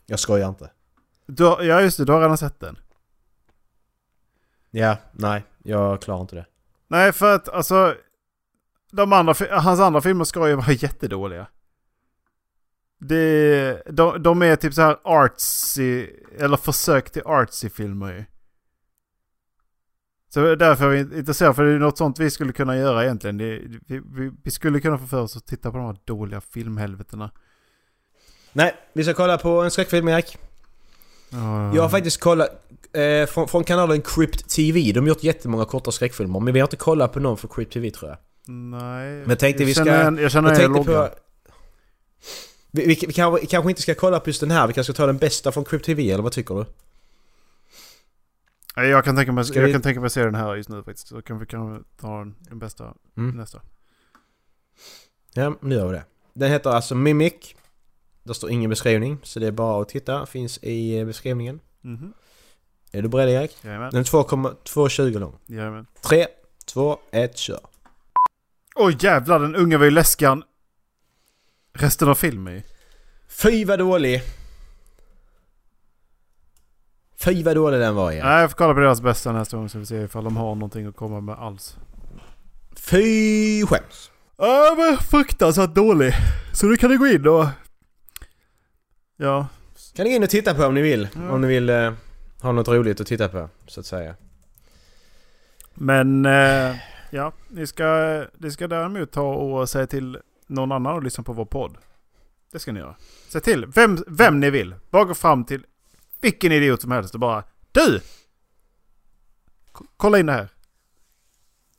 Jag 0.05 0.19
skojar 0.19 0.49
inte. 0.49 0.71
Du, 1.25 1.43
har- 1.45 1.61
ja 1.61 1.81
just 1.81 1.97
det, 1.97 2.05
du 2.05 2.11
har 2.11 2.21
redan 2.21 2.37
sett 2.37 2.59
den. 2.59 2.79
Ja, 4.71 4.97
nej. 5.11 5.43
Jag 5.63 6.01
klarar 6.01 6.21
inte 6.21 6.35
det. 6.35 6.45
Nej 6.87 7.11
för 7.11 7.35
att 7.35 7.49
alltså... 7.49 7.95
De 8.91 9.13
andra, 9.13 9.33
hans 9.51 9.79
andra 9.79 10.01
filmer 10.01 10.23
ska 10.25 10.49
ju 10.49 10.55
vara 10.55 10.71
jättedåliga. 10.71 11.47
Det, 12.97 13.81
de, 13.89 14.23
de 14.23 14.41
är 14.41 14.55
typ 14.55 14.73
så 14.73 14.81
här 14.81 14.97
artsy, 15.03 16.07
eller 16.39 16.57
försök 16.57 17.11
till 17.11 17.21
artsy 17.25 17.69
filmer 17.69 18.13
ju. 18.13 18.25
Så 20.33 20.55
därför 20.55 20.85
är 20.85 21.03
vi 21.03 21.17
intresserade, 21.17 21.55
för 21.55 21.63
det 21.63 21.71
är 21.71 21.79
något 21.79 21.97
sånt 21.97 22.19
vi 22.19 22.29
skulle 22.29 22.53
kunna 22.53 22.77
göra 22.77 23.03
egentligen. 23.03 23.37
Det, 23.37 23.59
vi, 23.87 24.01
vi, 24.11 24.31
vi 24.43 24.51
skulle 24.51 24.79
kunna 24.79 24.97
få 24.97 25.07
för 25.07 25.21
oss 25.21 25.37
att 25.37 25.45
titta 25.45 25.71
på 25.71 25.77
de 25.77 25.85
här 25.85 25.95
dåliga 26.05 26.41
filmhelvetena. 26.41 27.31
Nej, 28.53 28.75
vi 28.93 29.03
ska 29.03 29.13
kolla 29.13 29.37
på 29.37 29.61
en 29.61 29.71
skräckfilm 29.71 30.07
Erik. 30.07 30.37
Ja. 31.29 31.75
Jag 31.75 31.81
har 31.81 31.89
faktiskt 31.89 32.19
kollat 32.19 32.49
eh, 32.93 33.25
från, 33.25 33.47
från 33.47 33.63
kanalen 33.63 34.01
Crypt 34.01 34.49
TV. 34.49 34.91
De 34.91 34.99
har 34.99 35.07
gjort 35.07 35.23
jättemånga 35.23 35.65
korta 35.65 35.91
skräckfilmer 35.91 36.39
men 36.39 36.53
vi 36.53 36.59
har 36.59 36.67
inte 36.67 36.75
kollat 36.75 37.13
på 37.13 37.19
någon 37.19 37.37
för 37.37 37.47
Crypt 37.47 37.73
TV 37.73 37.91
tror 37.91 38.09
jag. 38.09 38.17
Nej. 38.53 39.11
Men 39.11 39.29
jag 39.29 39.39
tänkte 39.39 39.65
vi 39.65 39.73
ska... 39.73 39.85
Igen, 39.85 40.17
jag 40.17 40.31
känner 40.31 40.49
jag 40.49 40.59
igen 40.59 40.73
loggan. 40.73 41.09
Vi, 42.71 42.85
vi, 42.85 42.97
vi, 43.07 43.13
kanske, 43.13 43.45
kanske 43.45 43.69
inte 43.69 43.81
ska 43.81 43.95
kolla 43.95 44.19
på 44.19 44.29
just 44.29 44.39
den 44.39 44.51
här, 44.51 44.67
vi 44.67 44.73
kanske 44.73 44.93
ska 44.93 45.03
ta 45.03 45.07
den 45.07 45.17
bästa 45.17 45.51
från 45.51 45.65
Crypt 45.65 45.85
TV 45.85 46.11
eller 46.11 46.23
vad 46.23 46.31
tycker 46.31 46.55
du? 46.55 46.65
Jag 48.75 49.05
kan 49.05 49.15
tänka 49.15 49.31
mig, 49.31 49.45
Ska 49.45 49.59
jag 49.59 49.65
vi- 49.67 49.73
kan 49.73 49.81
tänka 49.81 50.01
mig 50.01 50.09
se 50.09 50.23
den 50.23 50.35
här 50.35 50.55
just 50.55 50.69
nu 50.69 50.83
faktiskt. 50.83 51.07
Så 51.07 51.21
kan 51.21 51.39
vi 51.39 51.45
kan 51.45 51.83
ta 51.97 52.17
den, 52.19 52.35
den 52.39 52.59
bästa 52.59 52.93
Mm. 53.17 53.35
nästa. 53.37 53.61
Ja, 55.33 55.55
nu 55.61 55.75
gör 55.75 55.87
vi 55.87 55.93
det. 55.93 56.03
Den 56.33 56.51
heter 56.51 56.69
alltså 56.69 56.95
Mimic. 56.95 57.55
Det 58.23 58.33
står 58.33 58.49
ingen 58.51 58.69
beskrivning, 58.69 59.17
så 59.23 59.39
det 59.39 59.47
är 59.47 59.51
bara 59.51 59.81
att 59.81 59.89
titta. 59.89 60.25
Finns 60.25 60.57
i 60.63 60.99
eh, 60.99 61.05
beskrivningen. 61.05 61.59
Mhm. 61.81 62.13
Är 62.91 63.01
du 63.01 63.07
beredd 63.09 63.29
Erik? 63.29 63.57
Jajamän. 63.63 63.91
Den 63.91 63.99
är 63.99 64.03
2,220 64.03 65.19
lång. 65.19 65.37
Jajamän. 65.45 65.85
3, 66.01 66.27
2, 66.65 66.97
1, 67.11 67.37
kör. 67.37 67.59
Oj 68.75 68.97
jävlar, 68.99 69.39
den 69.39 69.55
unga 69.55 69.77
var 69.77 69.85
ju 69.85 69.91
läskan. 69.91 70.43
Resten 71.73 72.09
av 72.09 72.15
filmen. 72.15 72.61
Fy 73.27 73.65
vad 73.65 73.79
dålig! 73.79 74.21
Fy 77.23 77.43
vad 77.43 77.55
dålig 77.55 77.79
den 77.79 77.95
var 77.95 78.11
Erik. 78.11 78.23
Nej, 78.23 78.41
jag 78.41 78.49
får 78.49 78.57
kolla 78.57 78.73
på 78.73 78.79
deras 78.79 79.01
bästa 79.01 79.31
nästa 79.31 79.57
gång 79.57 79.69
så 79.69 79.79
vi 79.79 79.85
ser 79.85 80.03
ifall 80.03 80.23
de 80.23 80.37
har 80.37 80.55
någonting 80.55 80.85
att 80.85 80.95
komma 80.95 81.21
med 81.21 81.35
alls. 81.35 81.77
Fy 82.75 83.65
skäms! 83.65 84.11
Ja 84.37 84.75
men 84.77 84.97
fruktansvärt 84.97 85.75
dålig. 85.75 86.13
Så 86.53 86.65
nu 86.65 86.77
kan 86.77 86.91
ni 86.91 86.97
gå 86.97 87.07
in 87.07 87.27
och... 87.27 87.45
Ja. 89.17 89.47
Kan 89.95 90.03
ni 90.03 90.09
gå 90.09 90.15
in 90.15 90.23
och 90.23 90.29
titta 90.29 90.53
på 90.53 90.65
om 90.65 90.73
ni 90.73 90.81
vill. 90.81 91.07
Ja. 91.13 91.31
Om 91.31 91.41
ni 91.41 91.47
vill 91.47 91.69
eh, 91.69 91.93
ha 92.41 92.51
något 92.51 92.67
roligt 92.67 93.01
att 93.01 93.07
titta 93.07 93.27
på, 93.29 93.49
så 93.67 93.79
att 93.79 93.85
säga. 93.85 94.15
Men 95.73 96.25
eh, 96.25 96.75
ja, 97.09 97.31
ni 97.47 97.67
ska, 97.67 98.23
ni 98.37 98.51
ska 98.51 98.67
däremot 98.67 99.11
ta 99.11 99.33
och 99.33 99.69
säga 99.69 99.87
till 99.87 100.17
någon 100.47 100.71
annan 100.71 100.97
att 100.97 101.03
lyssna 101.03 101.23
på 101.23 101.33
vår 101.33 101.45
podd. 101.45 101.77
Det 102.51 102.59
ska 102.59 102.71
ni 102.71 102.79
göra. 102.79 102.95
Säg 103.29 103.41
till 103.41 103.65
vem, 103.65 104.03
vem 104.07 104.39
ni 104.39 104.49
vill. 104.49 104.75
Bara 104.89 105.03
gå 105.03 105.13
fram 105.13 105.45
till 105.45 105.65
vilken 106.21 106.51
idiot 106.51 106.81
som 106.81 106.91
helst 106.91 107.13
och 107.13 107.19
bara 107.19 107.43
Du! 107.71 108.01
Kolla 109.97 110.19
in 110.19 110.25
det 110.25 110.33
här. 110.33 110.47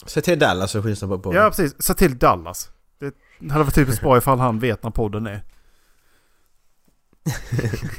Se 0.07 0.21
till 0.21 0.39
Dallas 0.39 0.71
så 0.71 0.81
lyssna 0.83 1.19
på. 1.19 1.35
Ja 1.35 1.49
precis, 1.49 1.75
säg 1.83 1.97
till 1.97 2.19
Dallas. 2.19 2.71
Det 2.99 3.15
hade 3.51 3.65
varit 3.65 3.75
typiskt 3.75 4.03
bra 4.03 4.19
ifall 4.19 4.39
han 4.39 4.59
vet 4.59 4.83
när 4.83 4.91
podden 4.91 5.27
är. 5.27 5.43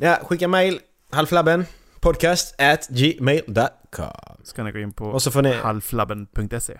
Ja, 0.00 0.18
skicka 0.22 0.48
mail. 0.48 0.80
Halvflabben. 1.10 1.64
Podcast 2.00 2.60
at 2.60 2.88
gmail.com. 2.88 4.36
Ska 4.42 4.62
ni 4.62 4.72
gå 4.72 4.78
in 4.78 4.92
på 4.92 5.04
Och 5.04 5.44
ni, 5.44 5.52
halvflabben.se. 5.52 6.78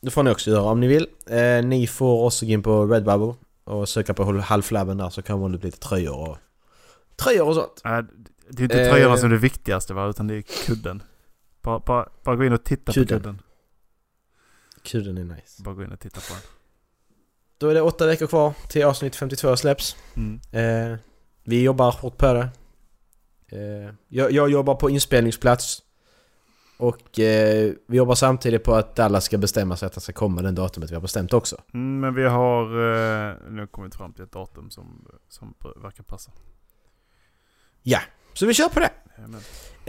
det 0.00 0.10
får 0.10 0.22
ni 0.22 0.30
också 0.30 0.50
göra 0.50 0.62
om 0.62 0.80
ni 0.80 0.86
vill. 0.86 1.06
Eh, 1.26 1.64
ni 1.64 1.86
får 1.86 2.24
också 2.24 2.46
gå 2.46 2.52
in 2.52 2.62
på 2.62 2.86
Redbubble 2.86 3.34
och 3.64 3.88
söka 3.88 4.14
på 4.14 4.40
halvflabben 4.40 4.96
där 4.96 5.10
så 5.10 5.22
kan 5.22 5.40
man 5.40 5.54
ut 5.54 5.64
lite 5.64 5.78
tröjor 5.78 6.28
och... 6.28 6.38
Tröjor 7.16 7.48
och 7.48 7.54
sånt. 7.54 7.82
Äh, 7.84 7.98
det 8.50 8.62
är 8.62 8.64
inte 8.64 8.82
Eh. 8.82 8.90
tröjorna 8.90 9.16
som 9.16 9.26
är 9.26 9.30
det 9.34 9.40
viktigaste 9.40 9.94
va, 9.94 10.06
utan 10.08 10.26
det 10.26 10.34
är 10.34 10.42
kudden. 10.66 11.02
Bara, 11.62 11.78
bara, 11.78 12.08
bara 12.24 12.36
gå 12.36 12.44
in 12.44 12.52
och 12.52 12.64
titta 12.64 12.92
Kudden. 12.92 13.06
på 13.18 13.22
kudden. 13.24 13.42
Kudden 14.82 15.18
är 15.18 15.24
nice. 15.34 15.62
Bara 15.62 15.74
gå 15.74 15.82
in 15.82 15.92
och 15.92 16.00
titta 16.00 16.20
på 16.20 16.26
den. 16.34 16.42
Då 17.58 17.68
är 17.68 17.74
det 17.74 17.80
åtta 17.82 18.06
veckor 18.06 18.26
kvar 18.26 18.52
till 18.68 18.84
avsnitt 18.84 19.16
52 19.16 19.56
släpps. 19.56 19.96
Mm. 20.16 20.40
Eh, 20.92 20.98
vi 21.44 21.62
jobbar 21.62 21.92
hårt 21.92 22.18
på 22.18 22.32
det. 22.32 22.48
Eh, 23.48 23.94
jag, 24.08 24.32
jag 24.32 24.50
jobbar 24.50 24.74
på 24.74 24.90
inspelningsplats. 24.90 25.82
Och 26.76 27.18
eh, 27.18 27.72
vi 27.86 27.96
jobbar 27.96 28.14
samtidigt 28.14 28.64
på 28.64 28.74
att 28.74 28.96
Dallas 28.96 29.24
ska 29.24 29.38
bestämma 29.38 29.76
sig 29.76 29.86
att 29.86 29.94
han 29.94 30.00
ska 30.00 30.12
komma 30.12 30.42
den 30.42 30.54
datumet 30.54 30.90
vi 30.90 30.94
har 30.94 31.02
bestämt 31.02 31.32
också. 31.32 31.56
Mm, 31.74 32.00
men 32.00 32.14
vi 32.14 32.24
har 32.28 32.62
eh, 33.30 33.34
nu 33.50 33.66
kommit 33.66 33.94
fram 33.94 34.12
till 34.12 34.24
ett 34.24 34.32
datum 34.32 34.70
som, 34.70 35.08
som 35.28 35.54
verkar 35.82 36.02
passa. 36.04 36.30
Ja, 37.86 38.00
så 38.32 38.46
vi 38.46 38.54
kör 38.54 38.68
på 38.68 38.80
det. 38.80 38.90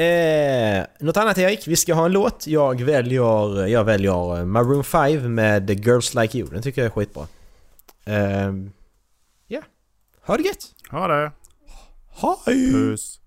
Eh, 0.04 0.86
något 1.00 1.18
annat 1.18 1.38
Erik? 1.38 1.68
Vi 1.68 1.76
ska 1.76 1.94
ha 1.94 2.06
en 2.06 2.12
låt. 2.12 2.48
Jag 2.48 2.82
väljer, 2.82 3.68
jag 3.68 3.84
väljer 3.84 4.46
Maroon 4.46 4.84
5 4.84 5.34
med 5.36 5.68
The 5.68 5.74
Girls 5.74 6.14
Like 6.14 6.38
You. 6.38 6.50
Den 6.50 6.62
tycker 6.62 6.82
jag 6.82 6.86
är 6.86 6.92
skitbra. 6.92 7.28
Eh, 8.06 8.54
ja, 9.48 9.62
ha 10.22 10.38
det 10.38 10.44
gött! 10.44 10.76
Ha 10.90 11.08
det! 11.08 11.32
Hej! 12.46 12.72
Puss! 12.72 13.20